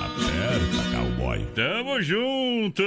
[0.00, 1.46] Aperta, cowboy.
[1.54, 2.82] Tamo junto!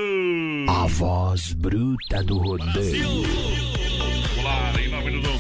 [0.68, 3.24] A voz bruta do rodeio.
[3.24, 3.79] Popular,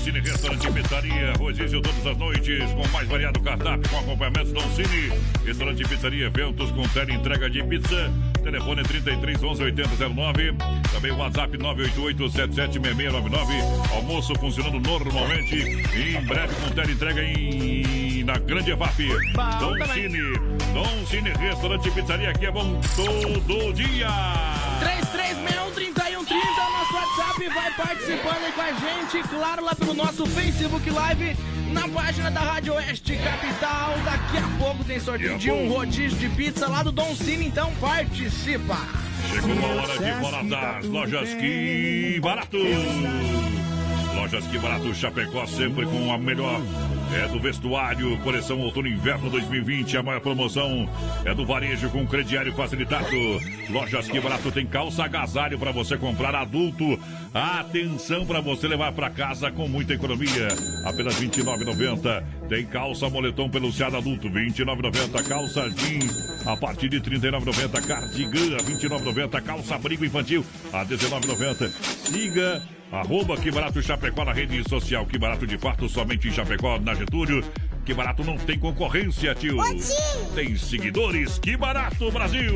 [0.10, 4.68] Cine Restaurante e Pizzaria, rodízio todas as noites, com mais variado cardápio, com acompanhamento Don
[4.72, 5.14] Cine.
[5.45, 8.11] Restaurante e Pizzaria, eventos com tele entrega de pizza.
[8.41, 10.56] Telefone 33 11 8009.
[10.91, 13.53] Também o WhatsApp 988 776699.
[13.94, 15.56] Almoço funcionando normalmente.
[15.56, 19.10] E em breve com tele entrega em, na Grande EVAP.
[19.60, 20.34] Don Cine.
[20.73, 24.07] Don Cine Restaurante e Pizzaria, aqui é bom todo dia.
[24.80, 25.69] 3361 nosso
[27.40, 31.38] WhatsApp vai participando aí com a gente, claro, lá pelo nosso Facebook Live,
[31.72, 33.95] na página da Rádio Oeste Capital.
[34.03, 37.72] Daqui a pouco tem sorteio de um rodízio de pizza lá do Dom Cine, então
[37.80, 38.78] participa.
[39.30, 42.57] Chegou a hora de falar das lojas Que Barato.
[44.20, 46.62] Lojas Que Barato Chapecó, sempre com a melhor.
[47.16, 49.96] É do vestuário, coleção outono inverno 2020.
[49.96, 50.90] A maior promoção
[51.24, 53.16] é do varejo com crediário facilitado.
[53.70, 57.00] Lojas Que Barato tem calça agasalho para você comprar adulto.
[57.34, 60.50] Atenção para você levar para casa com muita economia.
[60.84, 62.24] Apenas R$ 29,90.
[62.50, 65.28] Tem calça moletom peluciado adulto, R$ 29,90.
[65.30, 67.88] Calça jeans a partir de R$ 39,90.
[67.88, 69.41] Cardigan, R$ 29,90.
[69.41, 71.70] Calça abrigo infantil a R$ 19,90.
[71.70, 75.06] Siga Arroba Que Barato Chapecó na rede social.
[75.06, 77.44] Que Barato de fato somente em Chapecó, na Getúlio.
[77.90, 79.57] Que Barato não tem concorrência, tio.
[80.36, 81.40] Tem seguidores.
[81.40, 82.53] Que Barato, Brasil.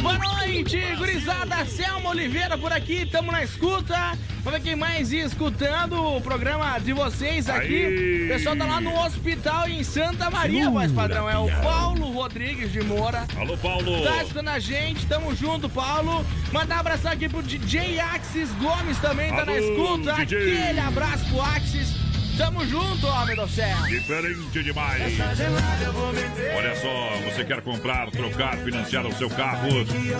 [0.00, 1.62] Boa noite, gurizada.
[1.66, 4.16] Selma Oliveira por aqui, tamo na escuta.
[4.42, 7.84] Vamos ver quem mais ia escutando o programa de vocês aqui.
[7.84, 8.24] Aí.
[8.24, 11.28] O pessoal tá lá no hospital em Santa Maria, voz padrão.
[11.28, 13.26] É o Paulo Rodrigues de Moura.
[13.36, 14.02] Alô, Paulo.
[14.02, 16.24] Tá escutando a gente, tamo junto, Paulo.
[16.50, 20.14] Mandar um abração aqui pro DJ Axis Gomes também, tá na escuta.
[20.14, 20.60] DJ.
[20.60, 22.01] Aquele abraço pro Axis.
[22.36, 23.76] Tamo junto, homem do céu.
[23.88, 25.18] Diferente demais.
[26.56, 29.68] Olha só, você quer comprar, trocar, financiar o seu carro?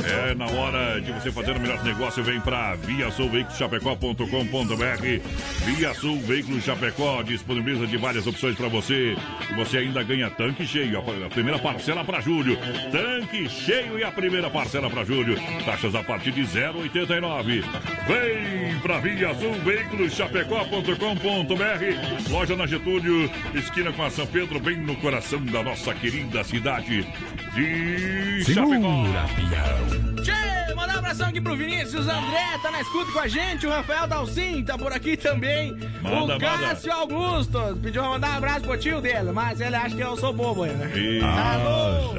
[0.05, 5.23] É na hora de você fazer o melhor negócio, vem pra viasulveiculoschapecó.com.br
[5.65, 9.17] Via Sul Veículos Chapecó disponibiliza de várias opções para você.
[9.57, 12.59] Você ainda ganha tanque cheio, a primeira parcela para julho.
[12.91, 15.39] Tanque cheio e a primeira parcela para julho.
[15.65, 17.65] Taxas a partir de 0,89.
[18.07, 24.77] Vem pra Via Sul Veículos Chapecó.com.br Loja na Getúlio, esquina com a São Pedro, bem
[24.77, 27.07] no coração da nossa querida cidade
[27.55, 29.05] de Chapecó.
[30.23, 33.67] Tchê, mandar um abração aqui pro Vinícius André, tá na escuta com a gente.
[33.67, 35.77] O Rafael Dalcin tá por aqui também.
[36.01, 39.95] Manda, o Cássio Augusto pediu pra mandar um abraço pro tio dele, mas ele acha
[39.95, 40.91] que eu sou bobo, né?
[40.97, 41.21] E...
[41.23, 42.15] Alô?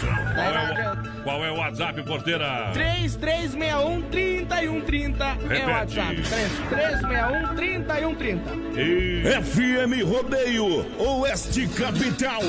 [0.00, 0.34] coração.
[0.34, 2.70] Qual é, o, qual é o WhatsApp, porteira?
[2.72, 5.70] 3361 3130 é o Repete.
[5.70, 6.14] WhatsApp.
[6.14, 8.80] 3361 3130.
[8.80, 9.19] E...
[9.20, 12.40] FM Rodeio, Oeste Capital.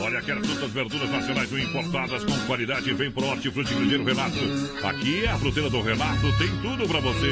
[0.00, 4.36] Olha, quer frutas, verduras nacionais ou importadas com qualidade, vem pro Hortifruti Grandeiro Renato.
[4.82, 7.30] Aqui é a fruteira do Renato, tem tudo pra você.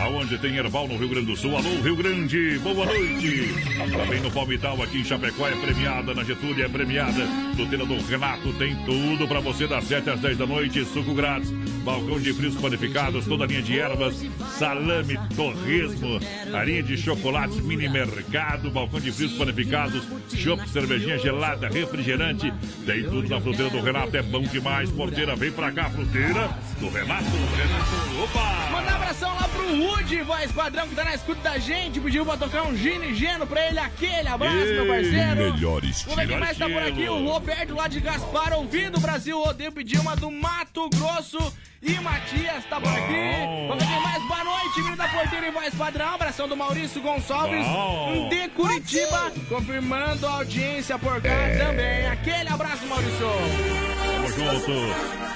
[0.00, 1.56] Aonde tem Herbal no Rio Grande do Sul.
[1.56, 3.54] Alô, Rio Grande, boa noite.
[3.96, 6.12] Também no Palmital, aqui em Chapecó, é premiada.
[6.12, 7.24] Na Getúlio é premiada.
[7.54, 10.84] Fruteira do Renato tem tudo pra você das 7 às 10 da noite.
[10.86, 11.52] Suco grátis.
[11.86, 14.26] Balcão de frios panificados, toda a linha de ervas,
[14.58, 16.18] salame, torresmo,
[16.52, 20.02] a linha de chocolates, mini mercado, balcão de frios panificados,
[20.34, 22.52] chopp, cervejinha gelada, refrigerante,
[22.84, 24.90] tem tudo na fruteira do Renato, é bom demais.
[24.90, 26.50] Porteira, vem pra cá, fruteira
[26.80, 27.24] do Renato.
[27.24, 28.70] Renato, opa!
[28.72, 32.00] Manda um abração lá pro Rude, voz padrão, que tá na escuta da gente.
[32.00, 33.78] Pediu pra tocar um Gine Geno pra ele.
[33.78, 35.54] Aquele abraço, Ei, meu parceiro.
[35.54, 37.08] melhor Vamos ver quem mais tá por aqui.
[37.08, 41.38] O Roberto lá de Gaspar, ouvindo o Brasil Rodeio, pediu uma do Mato Grosso.
[41.86, 43.68] E Matias tá por aqui.
[43.68, 44.22] Vamos ver mais.
[44.26, 46.14] Boa noite, menino da porteira e voz padrão.
[46.14, 48.28] Abração do Maurício Gonçalves Bom.
[48.28, 49.32] de Curitiba.
[49.48, 52.06] Confirmando a audiência por cá também.
[52.08, 53.95] Aquele abraço, Maurício.
[54.26, 54.72] Tamo junto.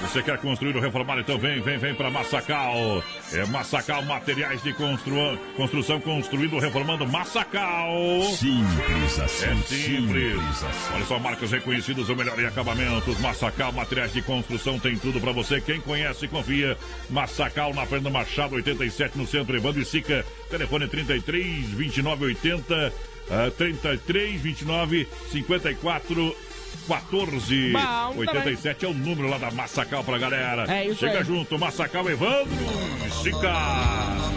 [0.01, 1.19] Você quer construir ou reformar?
[1.19, 3.03] Então vem, vem, vem pra Massacal.
[3.31, 5.37] É Massacal Materiais de constru...
[5.55, 7.93] Construção, construindo, reformando Massacal.
[8.35, 9.67] Simples assim, É simples.
[9.69, 10.93] simples assim.
[10.95, 13.19] Olha só, marcas reconhecidas, o melhor em acabamentos.
[13.19, 15.61] Massacal Materiais de Construção tem tudo pra você.
[15.61, 16.77] Quem conhece, confia.
[17.09, 20.25] Massacal na Fernanda Machado, 87 no centro, Evandro e Sica.
[20.49, 22.93] Telefone 33 29 80
[23.29, 26.35] ah, 33 29 54
[26.87, 30.65] 14 Bom, 87 é o número lá da Massacal pra galera.
[30.71, 31.23] É isso Chega aí.
[31.23, 32.47] junto, Massacal Evandro
[33.05, 33.53] e Sica.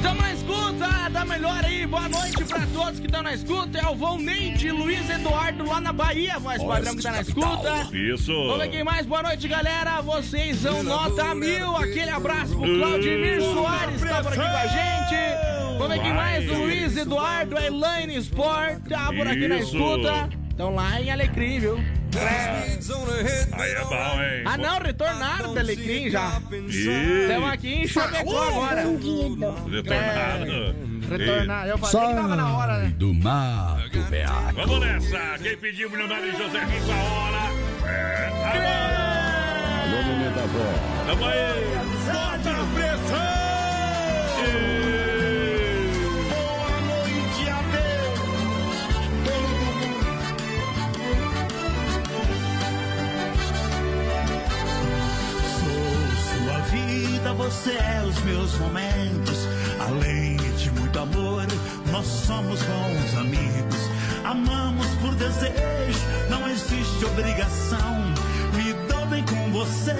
[0.02, 1.86] Tamo na escuta, da melhor aí.
[1.86, 3.78] Boa noite pra todos que estão na escuta.
[3.78, 7.88] É o Volneide Luiz Eduardo lá na Bahia, voz padrão que tá na escuta.
[7.92, 8.32] Isso.
[8.46, 9.06] Vamos quem mais.
[9.06, 10.00] Boa noite, galera.
[10.02, 11.76] Vocês são nota mil.
[11.76, 15.78] Aquele abraço pro Claudimir Soares, tá por aqui com a gente.
[15.78, 16.50] Vamos quem mais.
[16.50, 19.76] O Luiz Eduardo, a Elaine Sport, tá por aqui na Isso.
[19.76, 20.28] escuta.
[20.50, 21.84] Estão lá em Alecrim, viu?
[22.16, 24.42] Aí é bom, hein?
[24.44, 26.40] Ah, não, retornaram da Alecrim já.
[26.68, 28.82] Estamos aqui em Chapecó agora.
[28.82, 30.74] Retornado.
[31.10, 31.66] Retornar.
[31.66, 32.94] Eu falei que tava na hora, né?
[32.96, 34.54] Do mato, Beato.
[34.54, 35.38] Vamos nessa.
[35.42, 37.42] Quem pediu o milionário José Rico a hora?
[37.90, 39.04] É agora.
[39.82, 40.66] Alô, neném da avó.
[41.06, 41.64] Tamo aí.
[42.06, 43.34] Bota a pressão!
[57.44, 59.46] Você é os meus momentos.
[59.78, 61.46] Além de muito amor,
[61.92, 63.90] nós somos bons amigos.
[64.24, 66.00] Amamos por desejo,
[66.30, 68.14] não existe obrigação.
[68.54, 69.94] Me dou bem com você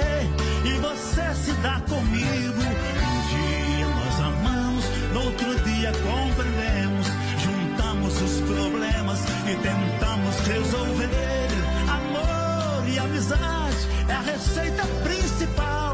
[0.65, 2.63] e você se dá comigo.
[2.63, 7.07] Um dia nós amamos, no outro dia compreendemos.
[7.45, 11.49] Juntamos os problemas e tentamos resolver.
[11.91, 15.93] Amor e amizade é a receita principal.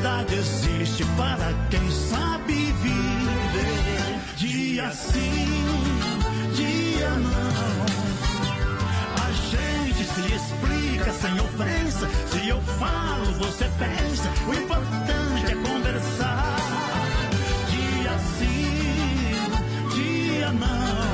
[0.00, 4.20] Felicidade existe para quem sabe viver.
[4.36, 5.66] Dia sim,
[6.54, 7.84] dia não.
[9.22, 12.08] A gente se explica sem ofensa.
[12.28, 14.30] Se eu falo, você pensa.
[14.48, 16.56] O importante é conversar.
[17.68, 19.34] Dia sim,
[19.94, 21.10] dia não.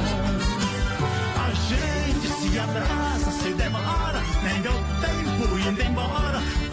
[1.42, 4.22] A gente se abraça, se demora.
[4.44, 6.65] Nem deu tempo indo embora.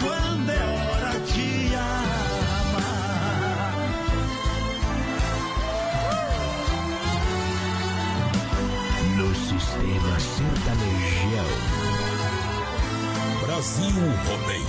[10.74, 11.46] Sertanejão.
[13.46, 13.96] Brasil
[14.26, 14.64] Rodeio.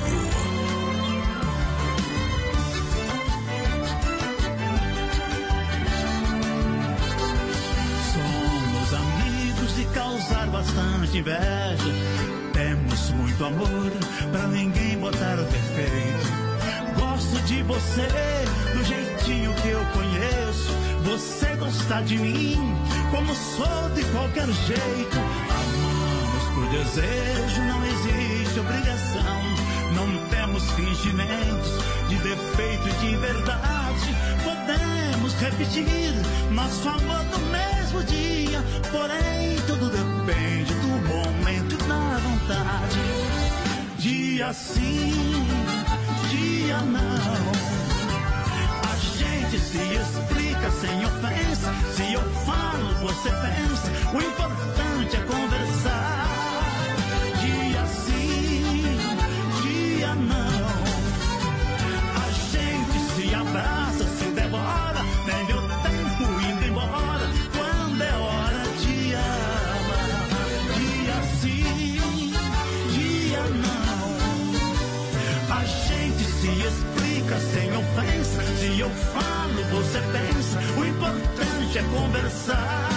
[8.13, 11.95] Somos amigos de causar bastante inveja.
[12.53, 13.93] Temos muito amor
[14.31, 16.45] pra ninguém botar o defeito.
[16.99, 18.09] Gosto de você
[18.75, 20.73] do jeitinho que eu conheço.
[21.05, 22.75] Você gosta de mim
[23.11, 25.24] como sou de qualquer jeito.
[26.75, 29.41] Desejo, não existe obrigação.
[29.95, 31.71] Não temos fingimentos
[32.09, 34.17] de defeito e de verdade.
[34.43, 36.13] Podemos repetir
[36.51, 38.61] nosso amor no mesmo dia.
[38.91, 42.99] Porém, tudo depende do momento e da vontade.
[43.99, 45.47] Dia sim,
[46.29, 47.53] dia não.
[48.83, 51.73] A gente se explica sem ofensa.
[51.95, 53.93] Se eu falo, você pensa.
[54.13, 56.04] O importante é conversar.
[79.95, 80.59] Você pensa.
[80.77, 82.89] O importante é conversar.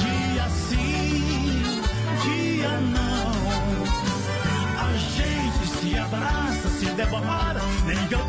[0.00, 1.82] Dia sim,
[2.22, 3.32] dia não.
[4.80, 7.60] A gente se abraça, se devora.
[7.86, 8.20] Nem deu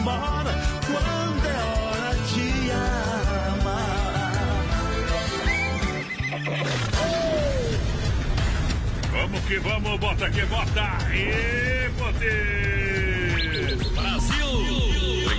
[0.00, 0.54] embora
[0.86, 2.70] quando é hora de
[3.60, 3.96] amar.
[9.12, 10.88] Vamos que vamos, bota que bota.
[11.12, 12.75] E poder.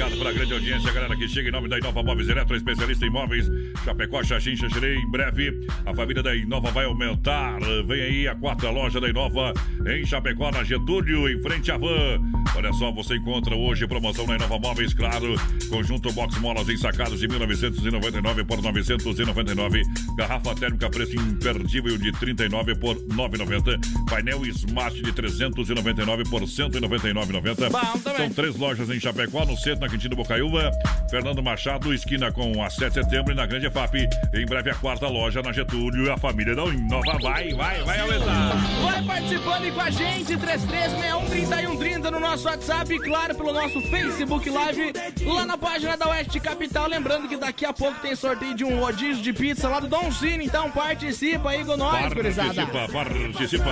[0.07, 3.09] Obrigado pela grande audiência, galera que chega em nome da Inova Móveis Eletro, especialista em
[3.09, 3.51] móveis.
[3.83, 4.95] Chapecó, Xaxim, Xaxirei.
[4.95, 7.59] Em breve, a família da Inova vai aumentar.
[7.85, 9.53] Vem aí a quarta loja da Inova
[9.85, 12.21] em Chapecó, na Getúlio, em frente à van.
[12.57, 15.35] Olha só, você encontra hoje promoção na Inova Móveis, claro.
[15.69, 19.83] Conjunto Box Molas ensacados de 1999 por 999.
[20.17, 24.09] Garrafa térmica preço imperdível de 39 por 9,90.
[24.09, 27.69] Painel Smart de 399 por 199,90.
[27.69, 28.17] Bom também.
[28.17, 30.71] São três lojas em Chapecó, no centro, na Quintino Bocaiúva.
[31.11, 33.97] Fernando Machado, esquina com a 7 de setembro e na Grande FAP.
[34.33, 37.99] Em breve a quarta loja na Getúlio e a família da Inova vai, vai, vai
[37.99, 38.55] aumentar.
[38.83, 44.93] Vai participando com a gente, 33613130 no nosso WhatsApp e claro, pelo nosso Facebook Live,
[45.25, 46.87] lá na página da Oeste Capital.
[46.87, 50.11] Lembrando que daqui a pouco tem sorteio de um rodízio de pizza lá do Dom
[50.11, 52.65] Cine, então participa aí com nós, gurizada.
[52.65, 53.71] Participa, participa.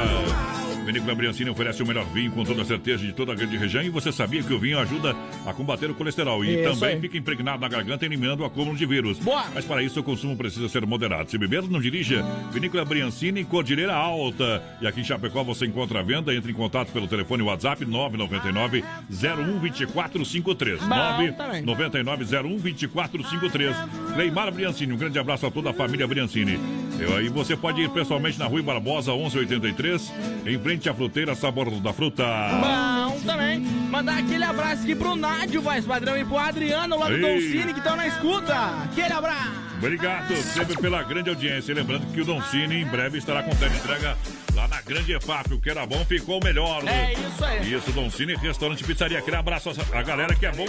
[0.86, 3.82] Vinícola Briancini oferece o melhor vinho com toda a certeza de toda a grande região
[3.82, 7.02] e você sabia que o vinho ajuda a combater o colesterol e Isso também aí.
[7.02, 9.18] fica impregnado na garganta eliminando o acúmulo de vírus.
[9.18, 9.46] Boa.
[9.54, 11.32] Mas para isso o consumo precisa ser moderado.
[11.32, 12.24] Se beber, não dirija.
[12.52, 14.62] Vinícola Briancini, Cordilheira Alta.
[14.80, 16.36] E aqui em Chapecó você encontra a venda.
[16.36, 20.82] Entre em contato pelo telefone WhatsApp 999 01 2453.
[20.82, 21.62] Bom também.
[21.62, 23.76] 99 01 2453.
[24.14, 26.60] Cleimar Briancini, um grande abraço a toda a família Briancini.
[27.00, 30.14] Eu, aí você pode ir pessoalmente na Rua Barbosa 1183,
[30.46, 32.24] em frente à fruteira Sabor da Fruta.
[32.24, 33.60] Bom também.
[33.60, 37.80] Mandar aquele abraço aqui pro Nádio, voz padrão, e pro Adriano lá do Cine que
[37.80, 38.56] estão na escuta.
[38.84, 39.66] Aquele abraço.
[39.78, 41.72] Obrigado sempre pela grande audiência.
[41.72, 44.18] E lembrando que o Don Cine em breve estará com entrega
[44.56, 45.54] lá na Grande EFAP.
[45.54, 46.84] O que era bom ficou melhor.
[46.88, 47.74] É isso aí.
[47.74, 49.20] Isso, Don Cine, restaurante pizzaria.
[49.20, 50.66] Aquele abraço a galera que é bom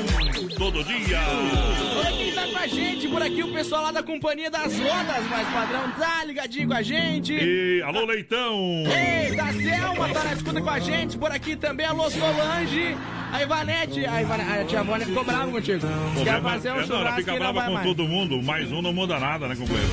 [0.56, 1.20] todo dia.
[1.96, 5.24] Olha quem tá com a gente por aqui, o pessoal lá da Companhia das Rodas,
[5.30, 7.32] mais padrão, tá ligadinho com a gente.
[7.32, 8.84] E alô, Leitão!
[8.86, 12.96] Ei, da Selma tá na escuta com a gente, por aqui também, alô Solange,
[13.32, 15.86] a Ivanete, a, Ivane, a tia Vânia ficou brava contigo.
[16.24, 17.86] Quer fazer um é, não, ela churrasco fica brava com mais.
[17.86, 19.90] todo mundo, mais um não muda nada, né, companheiro?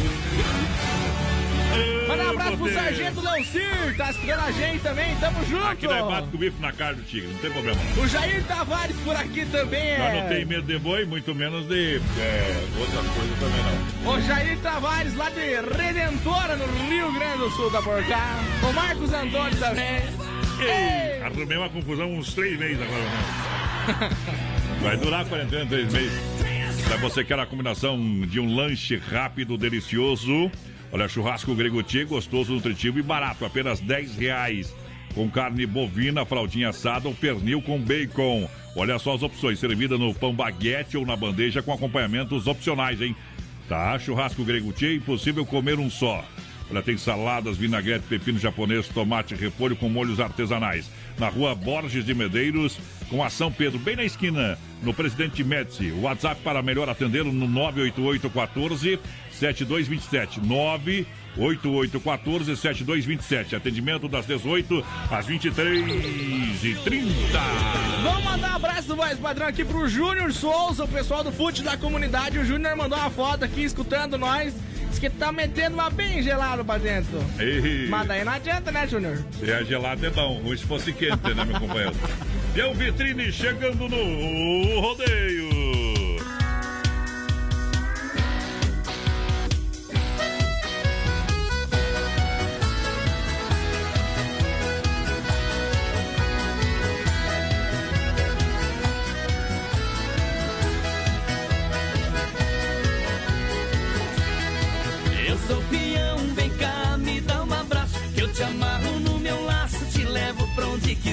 [2.17, 2.73] Manda um abraço pro.
[2.73, 5.65] Sargento Leocir, tá escutando a gente também, tamo junto.
[5.65, 7.79] Aqui nós bate com o bife na carne do tigre, não tem problema.
[7.97, 9.97] O Jair Tavares por aqui também é.
[9.97, 14.13] Nós não tem medo de boi, muito menos de é, outras coisas também não.
[14.13, 18.39] O Jair Tavares, lá de Redentora, no Rio Grande do Sul da Porcá.
[18.67, 20.01] O Marcos Antônio também.
[20.59, 24.09] Ei, arrumei uma confusão uns três meses agora, né?
[24.81, 26.19] Vai durar a quarentena três meses.
[26.87, 30.51] Pra você que quer a combinação de um lanche rápido, delicioso.
[30.93, 34.75] Olha, churrasco grego Tchê, gostoso, nutritivo e barato, apenas 10 reais.
[35.15, 38.47] Com carne bovina, fraldinha assada ou pernil com bacon.
[38.75, 43.15] Olha só as opções, servida no pão baguete ou na bandeja com acompanhamentos opcionais, hein?
[43.67, 46.23] Tá, churrasco grego Tchê, impossível comer um só.
[46.69, 50.89] Olha, tem saladas, vinagrete, pepino japonês, tomate, repolho com molhos artesanais.
[51.17, 52.79] Na rua Borges de Medeiros,
[53.09, 55.91] com a São Pedro, bem na esquina, no Presidente Médici.
[55.91, 58.99] WhatsApp para melhor atendê-lo no 98814
[59.39, 60.39] 7227.
[60.41, 63.55] 98814 7227.
[63.55, 67.03] Atendimento das 18 às 23h30.
[68.03, 71.63] Vamos mandar um abraço do voz padrão aqui pro Júnior Souza, o pessoal do fute
[71.63, 72.37] da comunidade.
[72.39, 74.53] O Júnior mandou uma foto aqui escutando nós.
[74.89, 77.17] Diz que tá metendo uma bem gelado pra dentro.
[77.39, 77.87] Ei.
[77.89, 79.23] Mas daí não adianta, né, Júnior?
[79.39, 81.93] Se é gelado é bom, se fosse quente, né, meu companheiro?
[82.55, 85.52] E o Vitrine chegando no rodeio.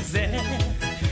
[0.00, 0.40] Quiser.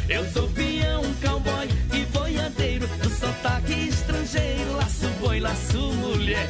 [0.09, 6.49] Eu sou peão, cowboy e boiadeiro, do sotaque estrangeiro, laço boi, laço mulher.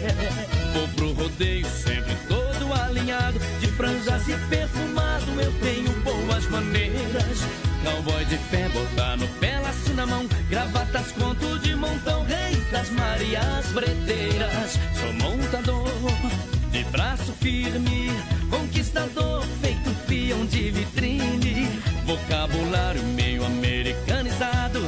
[0.73, 7.39] Vou pro rodeio sempre todo alinhado, de franjas e perfumado, eu tenho boas maneiras.
[7.85, 12.91] Cowboy de fé, botar no pé, laço na mão, gravatas, conto de montão, rei das
[12.91, 14.79] Marias Breteiras.
[15.01, 15.89] Sou montador,
[16.71, 18.11] de braço firme,
[18.51, 19.88] conquistador, feito
[20.37, 21.69] de vitrine.
[22.05, 24.81] Vocabulário meio americanizado.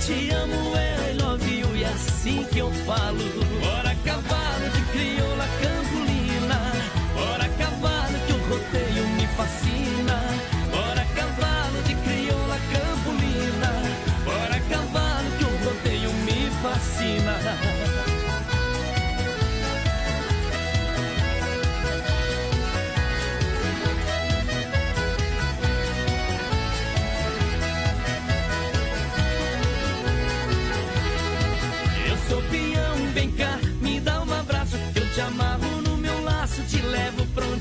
[0.00, 3.22] Te amo, I love you, e assim que eu falo.
[3.78, 5.81] Ora, cavalo de crioula campolina.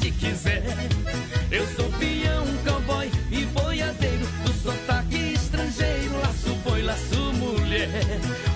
[0.02, 0.64] Onde quiser.
[1.52, 6.20] Eu sou peão, cowboy e boiadeiro do sotaque estrangeiro.
[6.22, 7.90] Laço boi, laço mulher.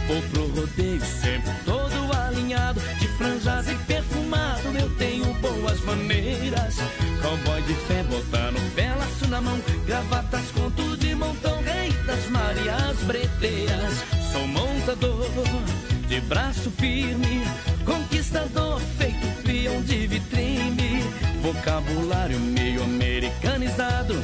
[0.07, 4.75] Vou pro rodeio sempre todo alinhado, de franjas e perfumado.
[4.79, 6.77] Eu tenho boas maneiras.
[7.21, 11.61] Cowboy de fé, botando pé, laço na mão, gravatas com tudo de montão.
[11.61, 15.29] Rei das Marias Breteiras, sou montador
[16.07, 17.43] de braço firme,
[17.83, 19.24] conquistador feito
[19.55, 21.01] peão de vitrine,
[21.41, 24.15] vocabulário meio americanizado.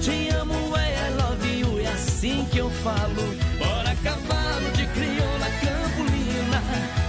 [0.00, 3.22] Te amo, é I love you, é assim que eu falo.
[3.58, 6.62] Bora cavalo de crioula campolina,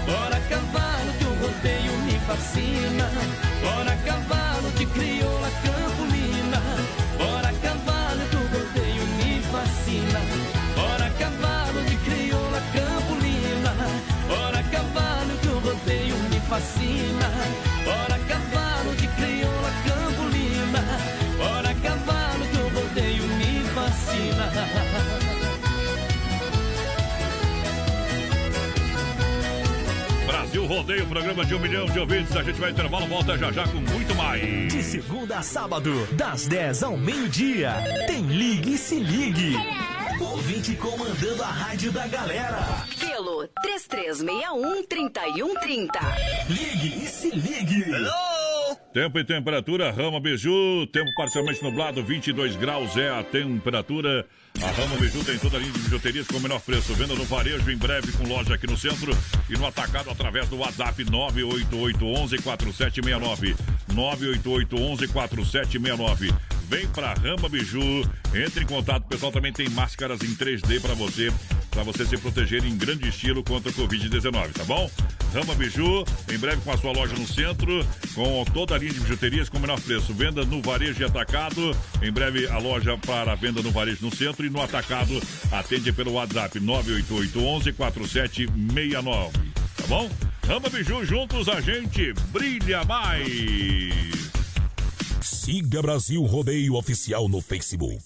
[0.07, 3.09] bora cavalo que o rodeio me fascina.
[3.61, 5.72] Bora cavalo de crioula campolina,
[16.53, 17.31] fascina.
[17.83, 20.83] Bora cavalo de crioula campolina,
[21.37, 24.51] bora cavalo que o rodeio me fascina.
[30.27, 32.35] Brasil Rodeio, programa de um milhão de ouvintes.
[32.35, 34.71] A gente vai intervalo, volta já já com muito mais.
[34.71, 37.73] De segunda a sábado, das 10 ao meio-dia,
[38.05, 39.55] tem Ligue e Se Ligue.
[40.19, 42.85] Ouvinte comandando a rádio da galera.
[43.23, 45.87] Pelo 3361-3130.
[46.49, 47.85] Ligue e Se Ligue.
[48.93, 54.27] Tempo e temperatura, Rama Biju, tempo parcialmente nublado, 22 graus é a temperatura.
[54.61, 56.93] A Rama Biju tem toda a linha de bijuterias com o menor preço.
[56.95, 59.17] Venda no varejo em breve com loja aqui no centro
[59.49, 63.55] e no atacado através do WhatsApp 988114769.
[63.93, 66.33] 988114769.
[66.69, 68.01] Vem pra Rama Biju,
[68.33, 69.03] entre em contato.
[69.03, 71.33] O pessoal também tem máscaras em 3D para você,
[71.69, 74.89] para você se proteger em grande estilo contra o Covid-19, tá bom?
[75.33, 77.83] Rama Biju, em breve com a sua loja no centro,
[78.13, 80.13] com toda a linha de bijuterias com o menor preço.
[80.13, 81.75] Venda no varejo e atacado.
[82.01, 85.21] Em breve a loja para venda no varejo no centro e no atacado.
[85.51, 89.31] Atende pelo WhatsApp 988114769.
[89.75, 90.09] Tá bom?
[90.47, 94.22] Rama Biju, juntos a gente brilha mais.
[95.43, 97.99] Siga Brasil Rodeio Oficial no Facebook.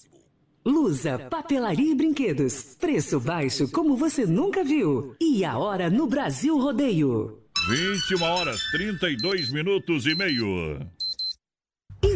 [0.65, 2.75] Lusa, papelaria e brinquedos.
[2.79, 5.15] Preço baixo como você nunca viu.
[5.21, 7.37] E a hora no Brasil Rodeio.
[7.69, 10.79] 21 horas 32 minutos e meio.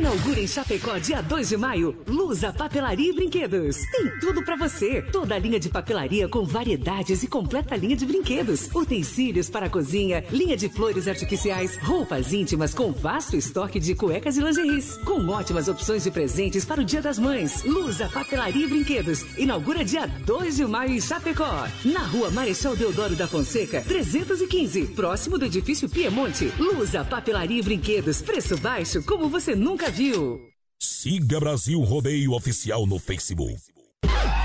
[0.02, 3.78] Inaugura em Chapecó, dia 2 de maio, Lusa Papelaria e Brinquedos.
[3.91, 4.99] Tem tudo pra você.
[4.99, 8.68] Toda a linha de papelaria com variedades e completa linha de brinquedos.
[8.73, 14.38] Utensílios para a cozinha, linha de flores artificiais, roupas íntimas com vasto estoque de cuecas
[14.38, 14.98] e lingeries.
[15.06, 17.64] Com ótimas opções de presentes para o Dia das Mães.
[17.64, 19.38] Lusa Papelaria e Brinquedos.
[19.38, 21.68] Inaugura dia 2 de maio em Chapecó.
[21.86, 24.88] Na rua Marechal Deodoro da Fonseca, 315.
[24.95, 26.52] Próximo do edifício Piemonte.
[26.57, 28.19] Lusa Papelaria e Brinquedos.
[28.19, 30.39] Preço baixo como você nunca viu.
[30.80, 33.59] Siga Brasil Rodeio Oficial no Facebook.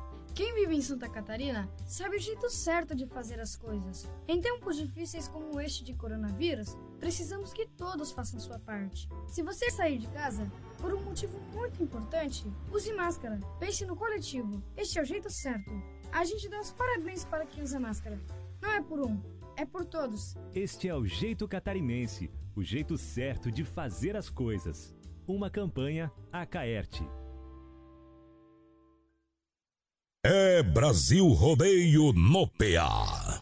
[0.33, 4.09] Quem vive em Santa Catarina sabe o jeito certo de fazer as coisas.
[4.27, 9.09] Em tempos difíceis como este de coronavírus, precisamos que todos façam sua parte.
[9.27, 10.49] Se você sair de casa
[10.79, 13.39] por um motivo muito importante, use máscara.
[13.59, 14.63] Pense no coletivo.
[14.77, 15.69] Este é o jeito certo.
[16.13, 18.19] A gente dá os parabéns para quem usa máscara.
[18.61, 19.21] Não é por um,
[19.57, 20.35] é por todos.
[20.55, 24.95] Este é o jeito catarinense, o jeito certo de fazer as coisas.
[25.27, 27.05] Uma campanha Acaerte.
[30.23, 33.41] É Brasil Rodeio no PA.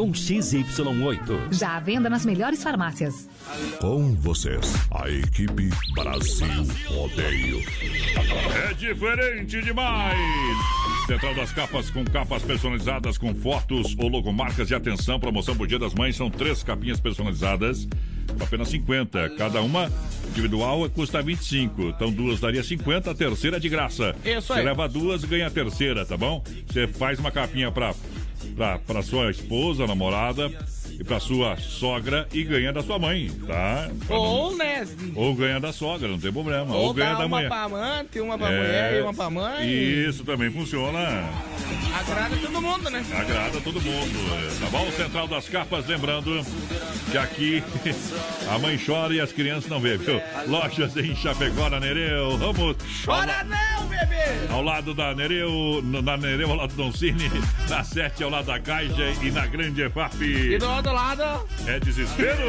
[0.09, 1.53] XY8.
[1.53, 3.29] Já à venda nas melhores farmácias.
[3.79, 6.47] Com vocês, a equipe Brasil
[6.87, 7.61] Rodeio.
[8.69, 10.17] É diferente demais!
[11.07, 15.79] Central das Capas com capas personalizadas com fotos ou logomarcas e atenção, promoção por Dia
[15.79, 17.87] das Mães, são três capinhas personalizadas
[18.27, 19.31] por apenas 50.
[19.37, 19.91] Cada uma
[20.29, 21.81] individual custa 25.
[21.89, 24.15] Então duas daria 50, a terceira é de graça.
[24.23, 24.65] Isso Você aí.
[24.65, 26.43] leva duas, ganha a terceira, tá bom?
[26.67, 27.93] Você faz uma capinha pra,
[28.85, 30.49] pra sua esposa, namorada
[31.01, 33.89] e pra sua sogra e ganha da sua mãe, tá?
[34.05, 34.87] Pra não- Ou, né?
[35.15, 36.75] Ou ganha da sogra, não tem problema.
[36.75, 37.47] Ou, Ou ganha da uma mulher.
[37.49, 39.67] pra amante, uma pra É, mulher e uma pra mãe.
[40.07, 40.99] Isso também funciona.
[41.99, 43.03] Agrada todo mundo, né?
[43.17, 44.19] Agrada todo mundo.
[44.47, 44.91] é, Tá bom?
[44.91, 46.45] Central das Capas, lembrando
[47.09, 47.63] que aqui
[48.47, 50.21] a mãe chora e as crianças não vê, viu?
[50.47, 52.37] Lojas em Chapecó, na Nereu.
[52.37, 52.77] Vamos.
[53.03, 54.21] Chora não, bebê!
[54.51, 57.29] Ao lado da Nereu, na Nereu, ao lado do Don Cine,
[57.67, 60.21] na 7 ao lado da Caixa e na Grande EFAP.
[60.23, 60.67] E do
[61.67, 62.41] É desespero!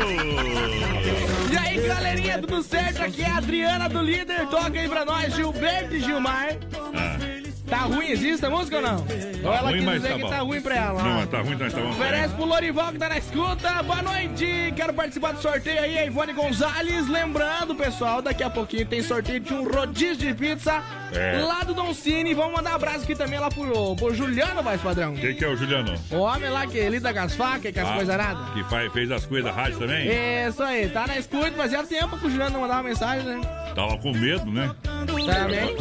[1.53, 3.01] E aí, galerinha, tudo certo?
[3.03, 4.49] Aqui é a Adriana do Líder.
[4.49, 6.57] Toca aí pra nós, Gilberto e Gilmar.
[6.95, 7.42] Ah,
[7.73, 8.97] Tá ruim, existe a música ou não?
[9.45, 10.29] ou ela ruim, quis mas dizer tá que bom.
[10.29, 11.03] tá ruim pra ela.
[11.03, 11.91] Não, mas tá ruim, nós tá bom.
[11.91, 13.83] Oferece pro Lorival que tá na escuta.
[13.83, 14.73] Boa noite.
[14.77, 17.09] Quero participar do sorteio aí, a Ivone Gonzalez.
[17.09, 20.83] Lembrando, pessoal, daqui a pouquinho tem sorteio de um rodízio de pizza
[21.15, 21.41] É.
[21.43, 22.35] lá do Don Cine.
[22.35, 25.15] Vamos mandar um abraço aqui também lá pro, pro Juliano, vai, padrão.
[25.15, 25.95] Quem que é o Juliano?
[26.11, 28.51] O homem lá que lida com as facas e com as Ah, coisas aradas.
[28.53, 30.09] Que faz, fez as coisas da rádio também?
[30.47, 33.41] Isso aí, tá na escuta, fazia tempo que o Juliano não mandava mensagem, né?
[33.75, 34.71] Tava com medo, né?
[35.07, 35.75] Também.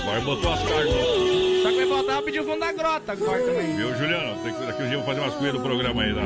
[0.00, 0.92] Agora botou as cartas.
[1.62, 3.76] Só que vai faltar pedir o fundo da grota agora também.
[3.76, 4.42] Viu, Juliano?
[4.42, 6.20] Tem que, daqui um dia eu vou fazer umas coisas do programa aí, tá?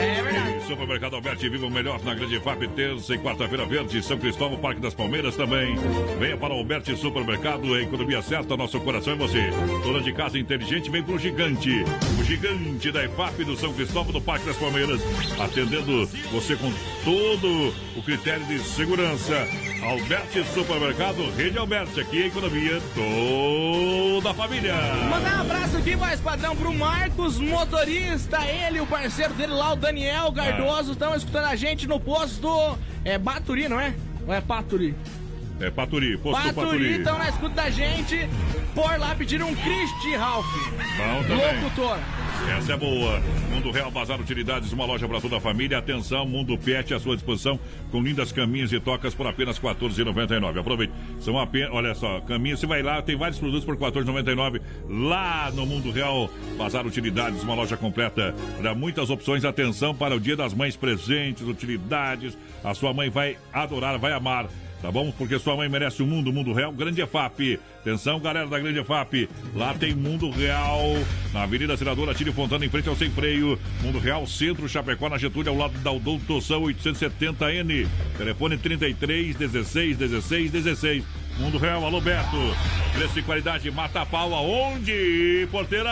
[0.00, 0.59] É verdade.
[0.70, 4.80] Supermercado Alberti, viva o melhor na Grande FAP, terça e quarta-feira verde, São Cristóvão, Parque
[4.80, 5.74] das Palmeiras também.
[6.20, 9.50] Venha para o Alberti Supermercado, a economia certa, nosso coração é você.
[9.82, 11.84] Dona de casa inteligente, vem pro gigante.
[12.20, 15.00] O gigante da EFAP do São Cristóvão, do Parque das Palmeiras,
[15.40, 16.72] atendendo você com
[17.04, 19.34] todo o critério de segurança.
[19.82, 24.74] Alberti Supermercado, Rede Alberti, aqui a economia toda a família.
[25.10, 29.76] Mandar um abraço aqui, mais padrão, pro Marcos, motorista, ele, o parceiro dele lá, o
[29.76, 30.30] Daniel
[30.60, 32.76] Cardoso, estão escutando a gente no posto.
[33.02, 33.94] É Baturi, não é?
[34.26, 34.94] Ou é Paturi?
[35.60, 36.90] É Paturi, posto Paturi, Paturi.
[36.92, 38.28] estão na escuta da gente.
[38.74, 40.46] Por lá pediram um Christy Ralph.
[40.96, 41.62] Bom também.
[41.62, 41.98] Locutor.
[42.56, 43.20] Essa é boa.
[43.50, 45.76] Mundo Real Bazar Utilidades, uma loja para toda a família.
[45.76, 47.60] Atenção, Mundo Pet à sua disposição,
[47.90, 50.58] com lindas caminhas e tocas por apenas R$ 14,99.
[50.60, 50.94] Aproveite.
[51.20, 55.50] São apenas, olha só, caminhas, você vai lá, tem vários produtos por R$ 14,99 lá
[55.52, 58.34] no Mundo Real Bazar Utilidades, uma loja completa.
[58.62, 59.44] Dá muitas opções.
[59.44, 62.36] Atenção para o Dia das Mães presentes, utilidades.
[62.64, 64.46] A sua mãe vai adorar, vai amar.
[64.82, 65.12] Tá bom?
[65.12, 66.72] Porque sua mãe merece o mundo, mundo real.
[66.72, 67.60] Grande EFAP.
[67.80, 69.28] Atenção, galera da Grande EFAP.
[69.54, 70.82] Lá tem Mundo Real.
[71.32, 73.58] Na Avenida Senadora Tire Fontana, em frente ao Sem Freio.
[73.82, 77.86] Mundo Real, Centro Chapecó, na Getúlio, ao lado da Doutoção 870N.
[78.16, 81.04] Telefone 33 16 16 16.
[81.40, 82.36] Mundo Real, alô Beto.
[82.92, 85.90] Preço e qualidade, mata a pau aonde, porteira?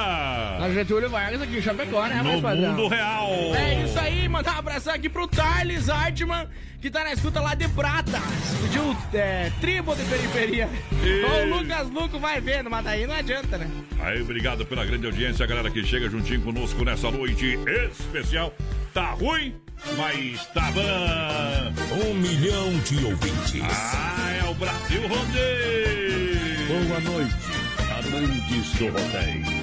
[0.61, 3.31] Na Getúlio Vargas aqui Chapecó, né, No mundo real.
[3.55, 6.47] É isso aí, mandar um abração aqui pro Tarles Artman,
[6.83, 8.20] que tá na escuta lá de prata.
[8.62, 10.69] Pediu é, tribo de periferia.
[11.03, 13.70] E- O Lucas Luco vai vendo, mas daí não adianta, né?
[14.01, 17.59] Aí, obrigado pela grande audiência, a galera que chega juntinho conosco nessa noite
[17.91, 18.53] especial.
[18.93, 19.55] Tá ruim,
[19.96, 22.10] mas tá bom.
[22.10, 23.62] Um milhão de ouvintes.
[23.94, 26.86] Ah, é o Brasil Rodeio.
[26.86, 27.34] Boa noite,
[27.90, 29.57] amantes do rodeio.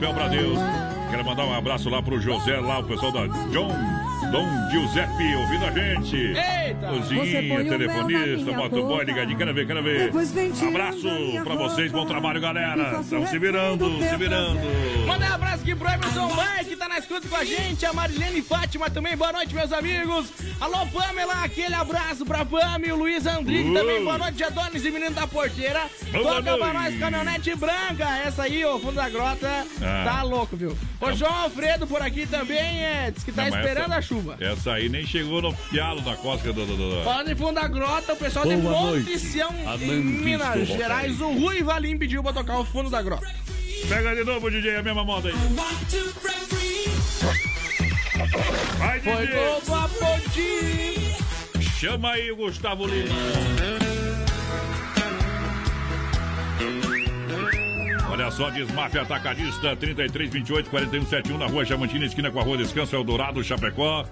[0.00, 0.58] Chapéu pra Deus.
[1.10, 3.68] Quero mandar um abraço lá pro José, lá o pessoal da John,
[4.32, 6.16] Dom Giuseppe, ouvindo a gente.
[6.16, 6.86] Eita!
[6.88, 10.10] Cozinha, telefonista, motoboy, ligadinho, quero ver, quero ver.
[10.68, 11.08] Abraço
[11.44, 13.00] pra vocês, bom trabalho, galera.
[13.02, 14.58] Estão se virando, do se virando.
[15.06, 17.84] Manda um abraço aqui pro Emerson Vai, que tá na escuta com a gente.
[17.84, 19.14] A Marilene Fátima também.
[19.14, 20.32] Boa noite, meus amigos.
[20.60, 21.42] Alô, Pamela.
[21.42, 23.74] Aquele abraço pra Pam e o Luiz Andrigo Uh.
[23.74, 24.04] também.
[24.04, 25.88] Boa noite, Adonis e menino da porteira.
[26.12, 26.74] Boa Toca pra noite.
[26.74, 28.04] nós, caminhonete branca.
[28.26, 29.66] Essa aí, ó, fundo da grota.
[29.80, 30.04] Ah.
[30.04, 30.76] Tá louco, viu?
[31.00, 32.58] O João Alfredo por aqui também.
[32.84, 34.36] É, diz que tá Não, esperando essa- a chuva.
[34.38, 36.66] Essa aí nem chegou no pialo da cosca do.
[36.66, 39.18] do, do- Falando em fundo da grota, o pessoal de Boa Monte noite.
[39.18, 39.50] Sião,
[39.80, 41.20] em Minas Gerais.
[41.22, 43.26] O Rui Valim pediu pra tocar o fundo da grota.
[43.88, 45.34] Pega de novo, DJ, a mesma moda aí.
[48.78, 49.44] Vai, Foi DJ.
[49.44, 49.60] gol
[51.80, 53.14] Chama aí o Gustavo Lima.
[58.10, 62.58] Olha só, Desmaf Atacadista 33 28 41 71 na rua Chamantina, esquina com a rua
[62.58, 64.04] Descanso Eldorado, Chapecó.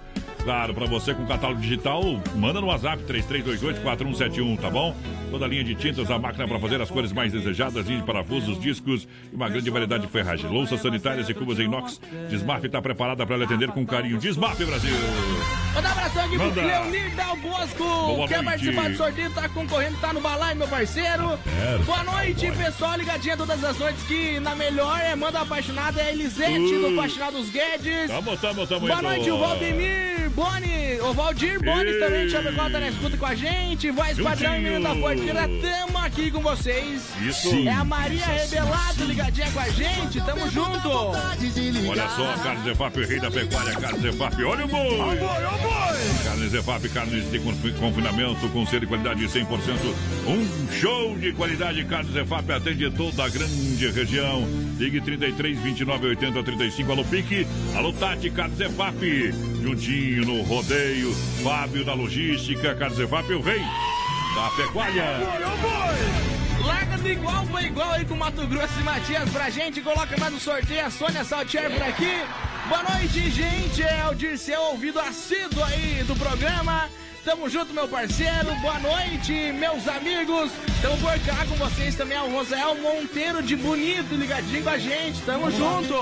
[0.43, 2.01] Claro, pra você com catálogo digital,
[2.35, 4.95] manda no WhatsApp 3328-4171, tá bom?
[5.29, 8.05] Toda a linha de tintas, a máquina para fazer as cores mais desejadas, linha de
[8.05, 10.49] parafusos, discos e uma grande variedade de ferragem.
[10.49, 12.01] Louças sanitárias e cubas em inox.
[12.29, 14.17] Desmaf está preparada para lhe atender com carinho.
[14.17, 14.95] Desmaf, Brasil!
[15.73, 16.61] Manda um abração aqui pro Manda.
[16.61, 17.83] Leonir Dal Bosco.
[17.83, 18.45] Boa Quer noite.
[18.45, 21.39] participar do sorteio, tá concorrendo, tá no balai, meu parceiro.
[21.43, 21.83] quero.
[21.83, 22.97] Boa noite, pessoal.
[22.97, 26.81] Ligadinha todas as noites que na melhor é Manda Apaixonada, é a Elisete Uh.
[26.89, 28.07] do Apaixonados Guedes.
[28.07, 30.99] Tamo, tamo, tamo Boa noite, o Valdemir Boni.
[31.01, 31.99] O Valdir Bones Ei.
[31.99, 33.91] também, Chapecó, tá na escuta com a gente.
[33.91, 34.25] Voz Juntinho.
[34.29, 37.01] padrão e menino da porteira, tamo aqui com vocês.
[37.21, 37.55] Isso.
[37.67, 40.89] É a Maria Rebelado ligadinha com a gente, tamo junto.
[40.89, 45.17] Olha só, Carlos Zefap, rei da pecuária, Carlos Zefap, olha o boi!
[46.23, 49.47] Carnes Zefap, carnes de confi- confinamento com selo de qualidade 100%.
[50.27, 54.47] Um show de qualidade, Carnes Zefap atende toda a grande região.
[54.79, 57.45] Ligue 33 29 80 35, alô Pique,
[57.75, 59.31] alô Tati, Carnes Zefap,
[59.61, 65.03] juntinho no rodeio, Fábio da logística, Carnes Zefap, o rei da pecuária.
[66.65, 69.81] Larga do igual pra igual aí com Mato Grosso e Matias pra gente.
[69.81, 72.23] Coloca mais no sorteio a Sônia Saltier por aqui.
[72.69, 73.83] Boa noite, gente.
[73.83, 76.87] É o Dirceu, ouvido assíduo aí do programa.
[77.29, 78.55] Tamo junto, meu parceiro.
[78.59, 80.51] Boa noite, meus amigos.
[80.81, 82.17] Tamo por cá com vocês também.
[82.17, 85.21] É o Rosael Monteiro de Bonito ligadinho com a gente.
[85.21, 85.93] Tamo junto.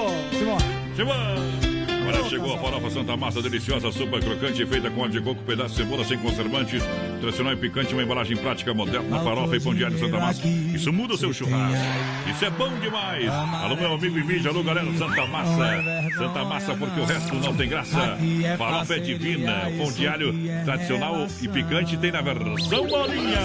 [0.95, 1.76] Simão.
[2.07, 5.71] Agora chegou a farofa Santa Massa deliciosa, super crocante, feita com óleo de coco, pedaço
[5.71, 6.81] de cebola sem conservantes,
[7.19, 10.47] tradicional e picante, uma embalagem prática moderna, farofa e pão de alho Santa Massa.
[10.47, 11.84] Isso muda o seu churrasco.
[12.31, 13.27] Isso é bom demais.
[13.27, 15.84] Alô, meu amigo e mídia, alô, galera, Santa Massa.
[16.17, 18.17] Santa Massa, porque o resto não tem graça.
[18.57, 23.41] Farofa é divina, pão de alho tradicional e picante tem na versão bolinha.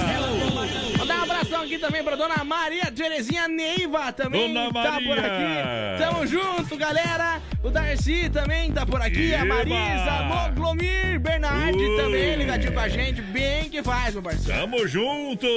[0.97, 1.27] Vou dar
[1.63, 5.27] abração aqui também pra dona Maria Terezinha Neiva também Dona tá por Maria.
[5.27, 6.03] aqui.
[6.03, 7.41] Tamo junto, galera.
[7.63, 9.33] O Darcy também tá por aqui.
[9.35, 9.55] A Eba.
[9.55, 11.97] Marisa, Moglomir, Bernardi Ui.
[11.97, 13.23] também ligadinho com a gente.
[13.23, 14.61] Bem que faz, meu parceiro.
[14.61, 15.47] Tamo junto!
[15.47, 15.53] Eu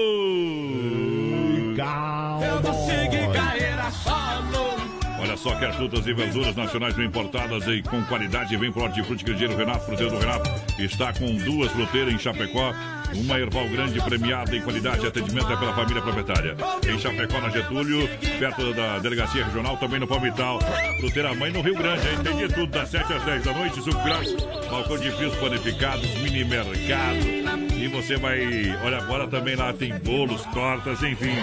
[2.61, 4.94] vou seguir carreira solo.
[5.25, 9.25] Olha só, quer frutas e verduras nacionais bem importadas e com qualidade, vem pro Hortifruti
[9.25, 10.47] Grangeiro Renato, fruteiro do Renato.
[10.77, 12.71] Está com duas fruteiras em Chapecó,
[13.15, 16.55] uma Erval Grande premiada em qualidade e atendimento é pela família proprietária.
[16.87, 18.07] Em Chapecó, na Getúlio,
[18.37, 20.59] perto da Delegacia Regional, também no Palmital.
[20.99, 22.17] Fruteira Mãe no Rio Grande, hein?
[22.23, 24.35] Tem de tudo, das 7 às 10 da noite, suco grátis,
[24.69, 27.75] balcão de frios panificados, mini mercado.
[27.75, 28.39] E você vai,
[28.83, 31.35] olha, agora também lá tem bolos, tortas, enfim.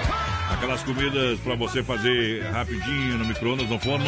[0.54, 4.04] Aquelas comidas pra você fazer rapidinho no micro-ondas, no forno,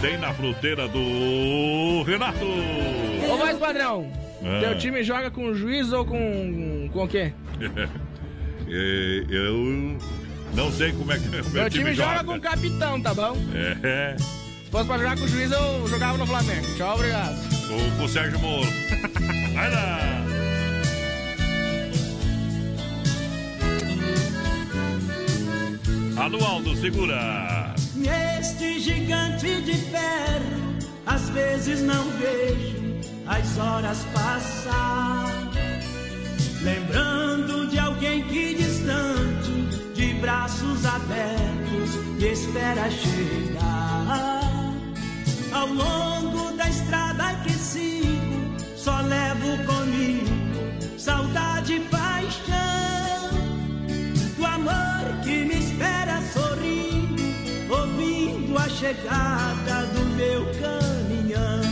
[0.00, 2.44] tem na fruteira do Renato.
[3.28, 4.10] Ô, mais padrão.
[4.44, 4.60] Ah.
[4.60, 6.88] Teu time joga com juiz ou com.
[6.92, 7.32] com o quê?
[8.70, 9.96] É, Eu
[10.52, 13.34] não sei como é que o Meu time joga com capitão, tá bom?
[13.54, 16.66] É, Se fosse pra jogar com o juiz, eu jogava no Flamengo.
[16.76, 17.34] Tchau, obrigado.
[17.72, 18.68] ou com o Sérgio Moro.
[19.54, 19.98] Vai lá!
[26.18, 27.74] Alô, Aldo, segura!
[27.94, 32.76] Neste gigante de ferro, às vezes não vejo
[33.24, 35.32] as horas passar.
[36.60, 39.52] Lembrando de alguém que distante,
[39.94, 44.40] de braços abertos, espera chegar.
[45.52, 50.38] Ao longo da estrada que sigo, só levo comigo
[51.08, 51.80] saudade e
[58.78, 61.62] chegada do meu caminhão.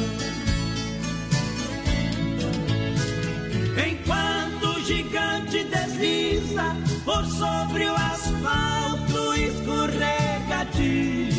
[3.88, 6.74] Enquanto o gigante desliza
[7.04, 11.30] por sobre o asfalto escorregadio,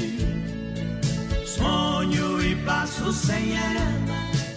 [1.45, 3.91] sonho e passo sem ela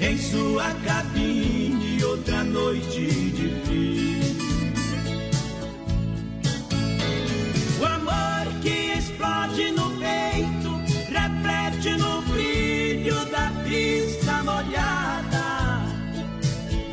[0.01, 4.21] em sua cabine outra noite de frio.
[7.81, 9.90] O amor que explode no
[11.89, 15.83] no brilho da pista molhada.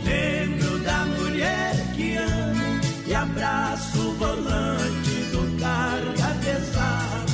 [0.05, 7.27] Lembro da mulher que amo e abraço o volante do carga pesada.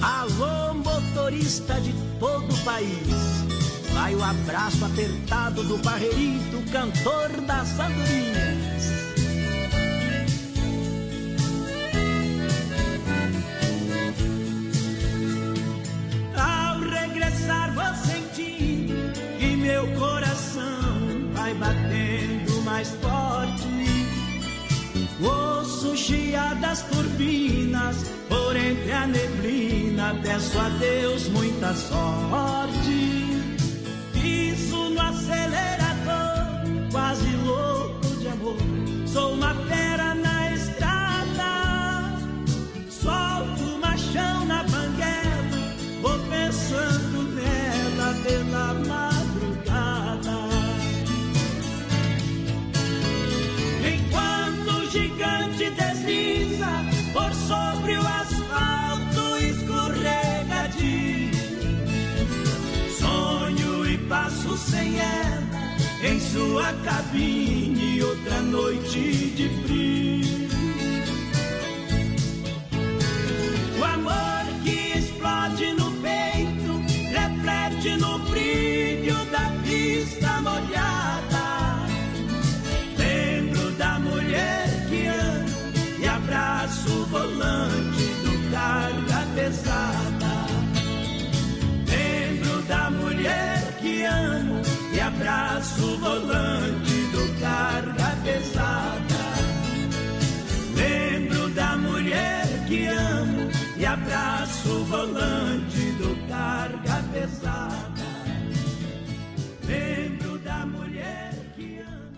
[0.00, 3.34] Alô, motorista de todo o país.
[3.92, 9.03] Vai o abraço apertado do Barreirito, cantor das andorinhas.
[19.84, 20.98] Meu coração
[21.32, 23.64] vai batendo mais forte.
[25.20, 30.18] Ouço chiar das turbinas por entre a neblina.
[30.22, 33.42] Peço a Deus muita sorte.
[34.12, 37.28] Piso no acelerador, quase
[66.34, 69.23] sua cabine outra noite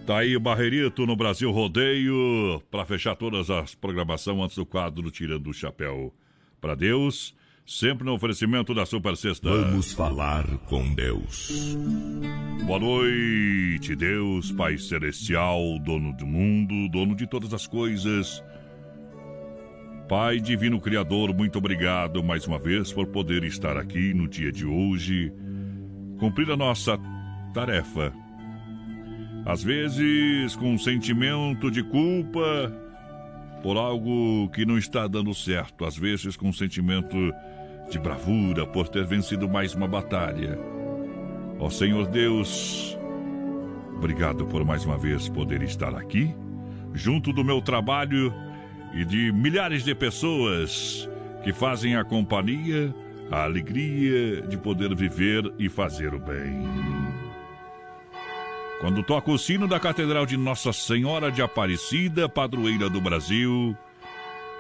[0.07, 5.11] Tá aí o Barreirito no Brasil Rodeio para fechar todas as programação antes do quadro
[5.11, 6.15] Tirando o Chapéu
[6.61, 7.35] para Deus,
[7.67, 9.51] sempre no oferecimento da Super Sexta.
[9.51, 11.77] Vamos falar com Deus.
[12.65, 18.45] Boa noite, Deus, Pai Celestial, dono do mundo, dono de todas as coisas.
[20.09, 24.65] Pai Divino Criador, muito obrigado mais uma vez por poder estar aqui no dia de
[24.65, 25.33] hoje,
[26.21, 26.97] cumprir a nossa
[27.53, 28.15] tarefa
[29.47, 32.73] às vezes com um sentimento de culpa
[33.63, 37.17] por algo que não está dando certo, às vezes com um sentimento
[37.89, 40.59] de bravura por ter vencido mais uma batalha.
[41.61, 42.99] Ó Senhor Deus,
[43.97, 46.35] obrigado por mais uma vez poder estar aqui,
[46.93, 48.35] junto do meu trabalho
[48.93, 51.09] e de milhares de pessoas
[51.45, 52.93] que fazem a companhia,
[53.31, 57.06] a alegria de poder viver e fazer o bem.
[58.81, 63.77] Quando toca o sino da Catedral de Nossa Senhora de Aparecida, padroeira do Brasil,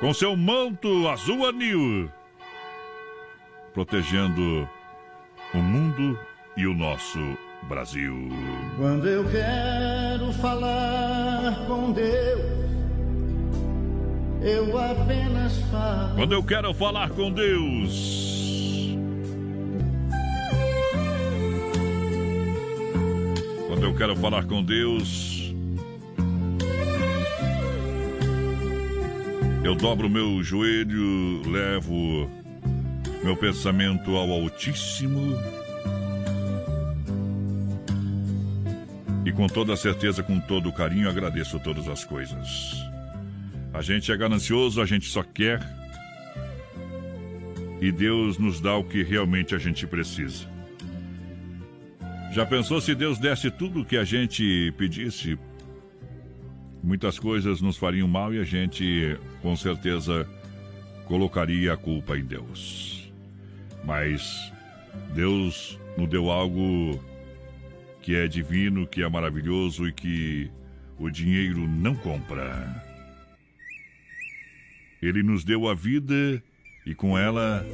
[0.01, 2.11] com seu manto azul anil,
[3.75, 4.69] protegendo
[5.53, 6.19] o mundo
[6.57, 7.19] e o nosso
[7.69, 8.31] Brasil.
[8.79, 12.41] Quando eu quero falar com Deus,
[14.43, 16.15] eu apenas falo.
[16.15, 18.36] Quando eu quero falar com Deus,
[23.77, 25.55] Quando eu quero falar com Deus,
[29.62, 32.27] eu dobro meu joelho, levo
[33.23, 35.36] meu pensamento ao Altíssimo
[39.27, 42.82] e com toda certeza, com todo carinho, agradeço todas as coisas.
[43.74, 45.61] A gente é ganancioso, a gente só quer
[47.78, 50.56] e Deus nos dá o que realmente a gente precisa.
[52.32, 55.39] Já pensou se Deus desse tudo o que a gente pedisse?
[56.82, 60.28] Muitas coisas nos fariam mal e a gente, com certeza,
[61.07, 63.11] colocaria a culpa em Deus.
[63.85, 64.53] Mas
[65.15, 67.03] Deus nos deu algo
[68.03, 70.51] que é divino, que é maravilhoso e que
[70.98, 72.85] o dinheiro não compra.
[75.01, 76.43] Ele nos deu a vida
[76.86, 77.65] e com ela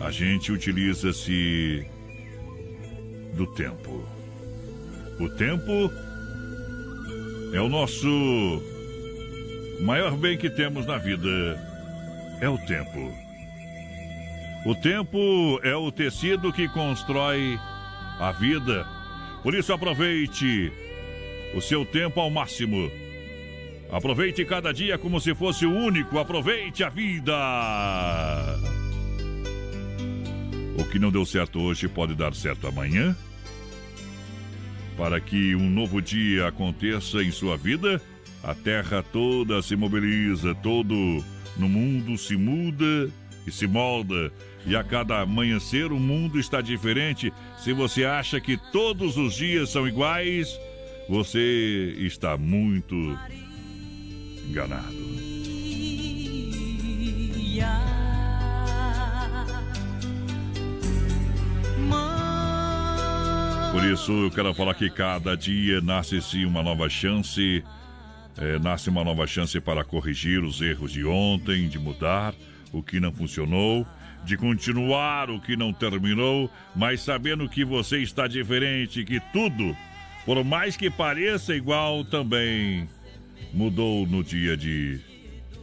[0.00, 1.86] a gente utiliza-se
[3.32, 4.06] do tempo.
[5.20, 5.92] O tempo
[7.52, 8.62] é o nosso
[9.80, 11.28] maior bem que temos na vida.
[12.40, 13.12] É o tempo.
[14.64, 17.58] O tempo é o tecido que constrói
[18.18, 18.86] a vida.
[19.42, 20.72] Por isso, aproveite
[21.54, 22.90] o seu tempo ao máximo.
[23.90, 26.18] Aproveite cada dia como se fosse o único.
[26.18, 27.32] Aproveite a vida.
[30.78, 33.16] O que não deu certo hoje pode dar certo amanhã.
[34.96, 38.00] Para que um novo dia aconteça em sua vida,
[38.42, 41.24] a terra toda se mobiliza, todo
[41.56, 43.10] no mundo se muda
[43.46, 44.32] e se molda.
[44.64, 47.32] E a cada amanhecer o mundo está diferente.
[47.58, 50.48] Se você acha que todos os dias são iguais,
[51.08, 52.94] você está muito
[54.48, 55.02] enganado.
[63.72, 67.64] Por isso, eu quero falar que cada dia nasce-se uma nova chance,
[68.36, 72.34] é, nasce uma nova chance para corrigir os erros de ontem, de mudar
[72.70, 73.86] o que não funcionou,
[74.26, 79.74] de continuar o que não terminou, mas sabendo que você está diferente, que tudo,
[80.26, 82.86] por mais que pareça igual, também
[83.54, 85.00] mudou no dia de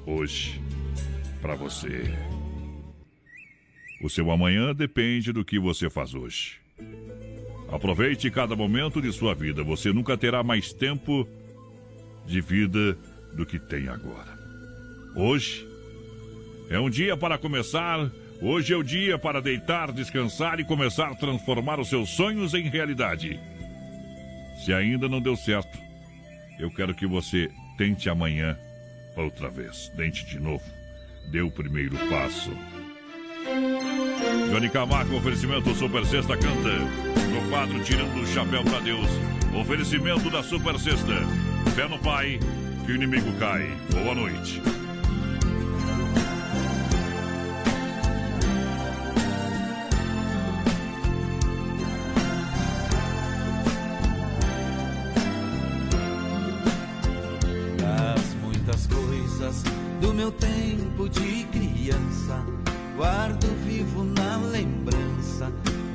[0.03, 0.59] hoje
[1.43, 2.11] para você.
[4.01, 6.59] O seu amanhã depende do que você faz hoje.
[7.71, 9.63] Aproveite cada momento de sua vida.
[9.63, 11.27] Você nunca terá mais tempo
[12.25, 12.97] de vida
[13.33, 14.37] do que tem agora.
[15.15, 15.67] Hoje
[16.69, 18.09] é um dia para começar.
[18.41, 22.69] Hoje é o dia para deitar, descansar e começar a transformar os seus sonhos em
[22.69, 23.39] realidade.
[24.63, 25.77] Se ainda não deu certo,
[26.57, 28.57] eu quero que você tente amanhã
[29.15, 29.89] outra vez.
[29.95, 30.63] Tente de novo.
[31.31, 32.51] Dê o primeiro passo.
[34.51, 37.08] Johnny Camargo, oferecimento Super Sexta Canta
[37.49, 39.09] quadro Tirando o Chapéu para Deus.
[39.59, 41.15] Oferecimento da Super Sexta.
[41.75, 42.39] Fé no Pai,
[42.85, 43.67] que o inimigo cai.
[43.91, 44.61] Boa noite.
[57.77, 59.63] Das muitas coisas
[59.99, 62.45] do meu tempo de criança,
[62.95, 63.38] guardo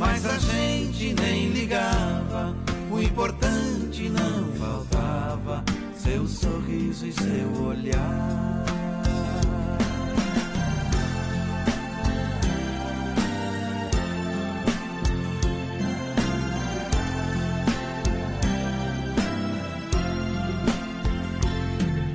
[0.00, 2.56] mas a gente nem ligava.
[2.90, 5.62] O importante não faltava,
[5.94, 8.64] seu sorriso e seu olhar.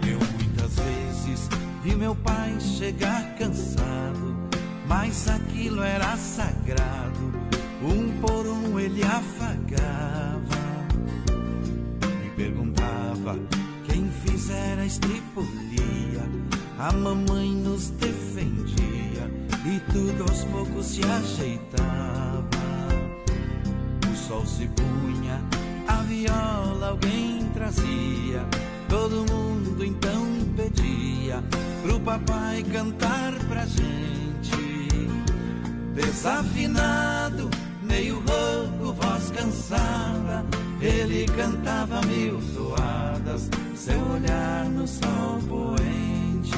[0.08, 1.50] Eu muitas vezes
[1.84, 4.36] vi meu pai chegar cansado,
[4.88, 7.25] mas aquilo era sagrado.
[7.82, 10.66] Um por um ele afagava.
[12.24, 13.40] Me perguntava
[13.86, 16.24] quem fizera a estripulia.
[16.78, 19.32] A mamãe nos defendia
[19.66, 22.46] e tudo aos poucos se ajeitava.
[24.12, 25.42] O sol se punha,
[25.88, 28.46] a viola alguém trazia.
[28.90, 30.26] Todo mundo então
[30.56, 31.44] pedia
[31.82, 34.16] pro papai cantar pra gente.
[35.94, 37.50] Desafinado,
[37.96, 40.46] meio rouco, voz cansada.
[40.82, 46.56] Ele cantava mil toadas, seu olhar no sol poente.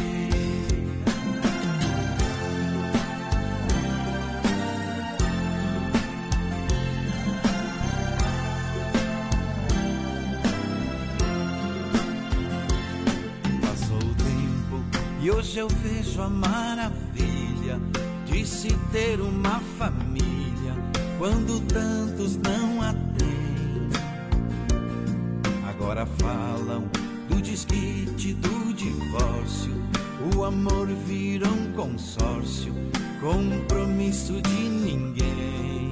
[13.62, 14.84] Passou o tempo
[15.22, 17.80] e hoje eu vejo a maravilha
[18.26, 20.16] de se ter uma família
[21.18, 23.89] quando tantos não a têm.
[25.68, 26.89] Agora falam
[27.27, 29.76] do desquite, do divórcio.
[30.35, 32.73] O amor vira um consórcio,
[33.19, 35.91] compromisso de ninguém.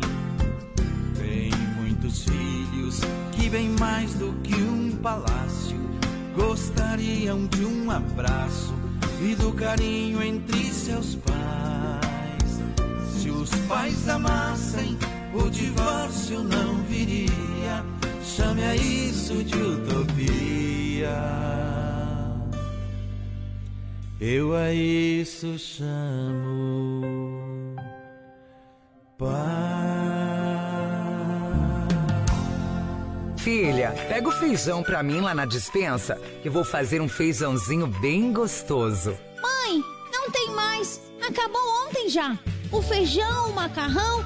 [1.17, 5.79] Tem muitos filhos que bem mais do que um palácio
[6.35, 8.73] gostariam de um abraço
[9.21, 12.61] e do carinho entre seus pais.
[13.17, 14.97] Se os pais amassem,
[15.35, 17.83] o divórcio não viria.
[18.23, 21.09] Chame a isso de utopia.
[24.19, 27.35] Eu a isso chamo
[33.37, 37.85] Filha, pega o feijão pra mim lá na dispensa, que eu vou fazer um feijãozinho
[37.85, 39.15] bem gostoso.
[39.39, 40.99] Mãe, não tem mais.
[41.21, 42.37] Acabou ontem já.
[42.71, 44.25] O feijão, o macarrão,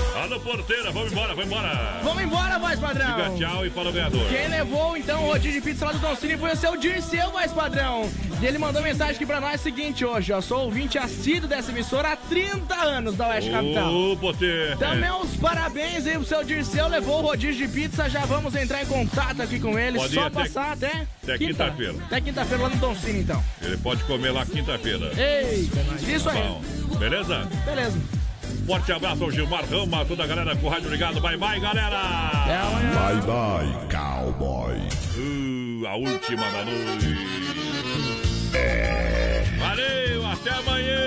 [0.21, 1.99] Alô, porteira, vamos embora, vamos embora.
[2.03, 3.15] Vamos embora, voz padrão.
[3.15, 4.27] Diga tchau e fala o ganhador.
[4.29, 7.31] Quem levou então o rodízio de pizza lá do Don Cine foi o seu Dirceu,
[7.31, 8.07] voz padrão.
[8.39, 10.39] E ele mandou mensagem aqui pra nós seguinte hoje, ó.
[10.39, 13.91] Sou ouvinte assíduo dessa emissora há 30 anos da Oeste Capital.
[13.93, 14.77] Ô, porteira.
[14.77, 18.83] Também os parabéns aí pro seu Dirceu, levou o rodízio de pizza, já vamos entrar
[18.83, 21.07] em contato aqui com ele, Pode só até- passar até...
[21.23, 21.95] até quinta-feira.
[22.05, 23.43] Até quinta-feira lá no Don Cine, então.
[23.59, 24.99] Ele pode comer lá quinta-feira.
[25.89, 26.07] Nós.
[26.07, 26.41] Isso aí.
[26.43, 26.61] Bom,
[26.99, 27.47] beleza?
[27.65, 28.20] Beleza.
[28.65, 31.19] Forte abraço ao Gilmar Rama, toda a galera com o rádio ligado.
[31.19, 31.99] Bye, bye, galera!
[32.93, 34.77] Bye, bye, cowboy.
[35.17, 37.17] Uh, a última da noite.
[38.53, 39.43] É.
[39.59, 41.01] Valeu, até amanhã!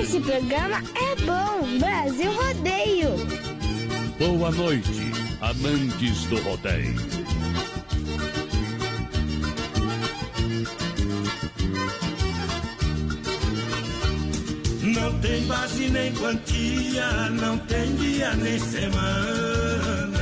[0.00, 1.78] Esse programa é bom.
[1.78, 3.44] Brasil Rodeio.
[4.18, 7.23] Boa noite, amantes do rodeio.
[14.94, 20.14] Não tem base nem quantia, não tem dia nem semana.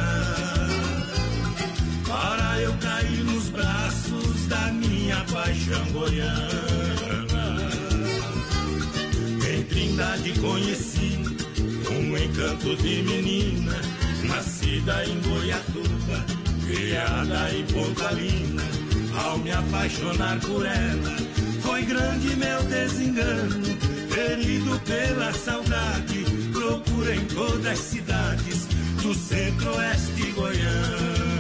[2.07, 7.71] Para eu cair nos braços da minha paixão goiana.
[9.53, 11.19] Em Trindade conheci
[11.91, 13.81] um encanto de menina,
[14.25, 16.25] nascida em Goiatuba,
[16.67, 18.63] criada em Pontalina.
[19.15, 21.17] Ao me apaixonar por ela,
[21.61, 23.63] foi grande meu desengano,
[24.13, 26.25] ferido pela saudade.
[26.53, 28.67] Procura em todas as cidades
[29.03, 31.32] do centro-oeste goiano.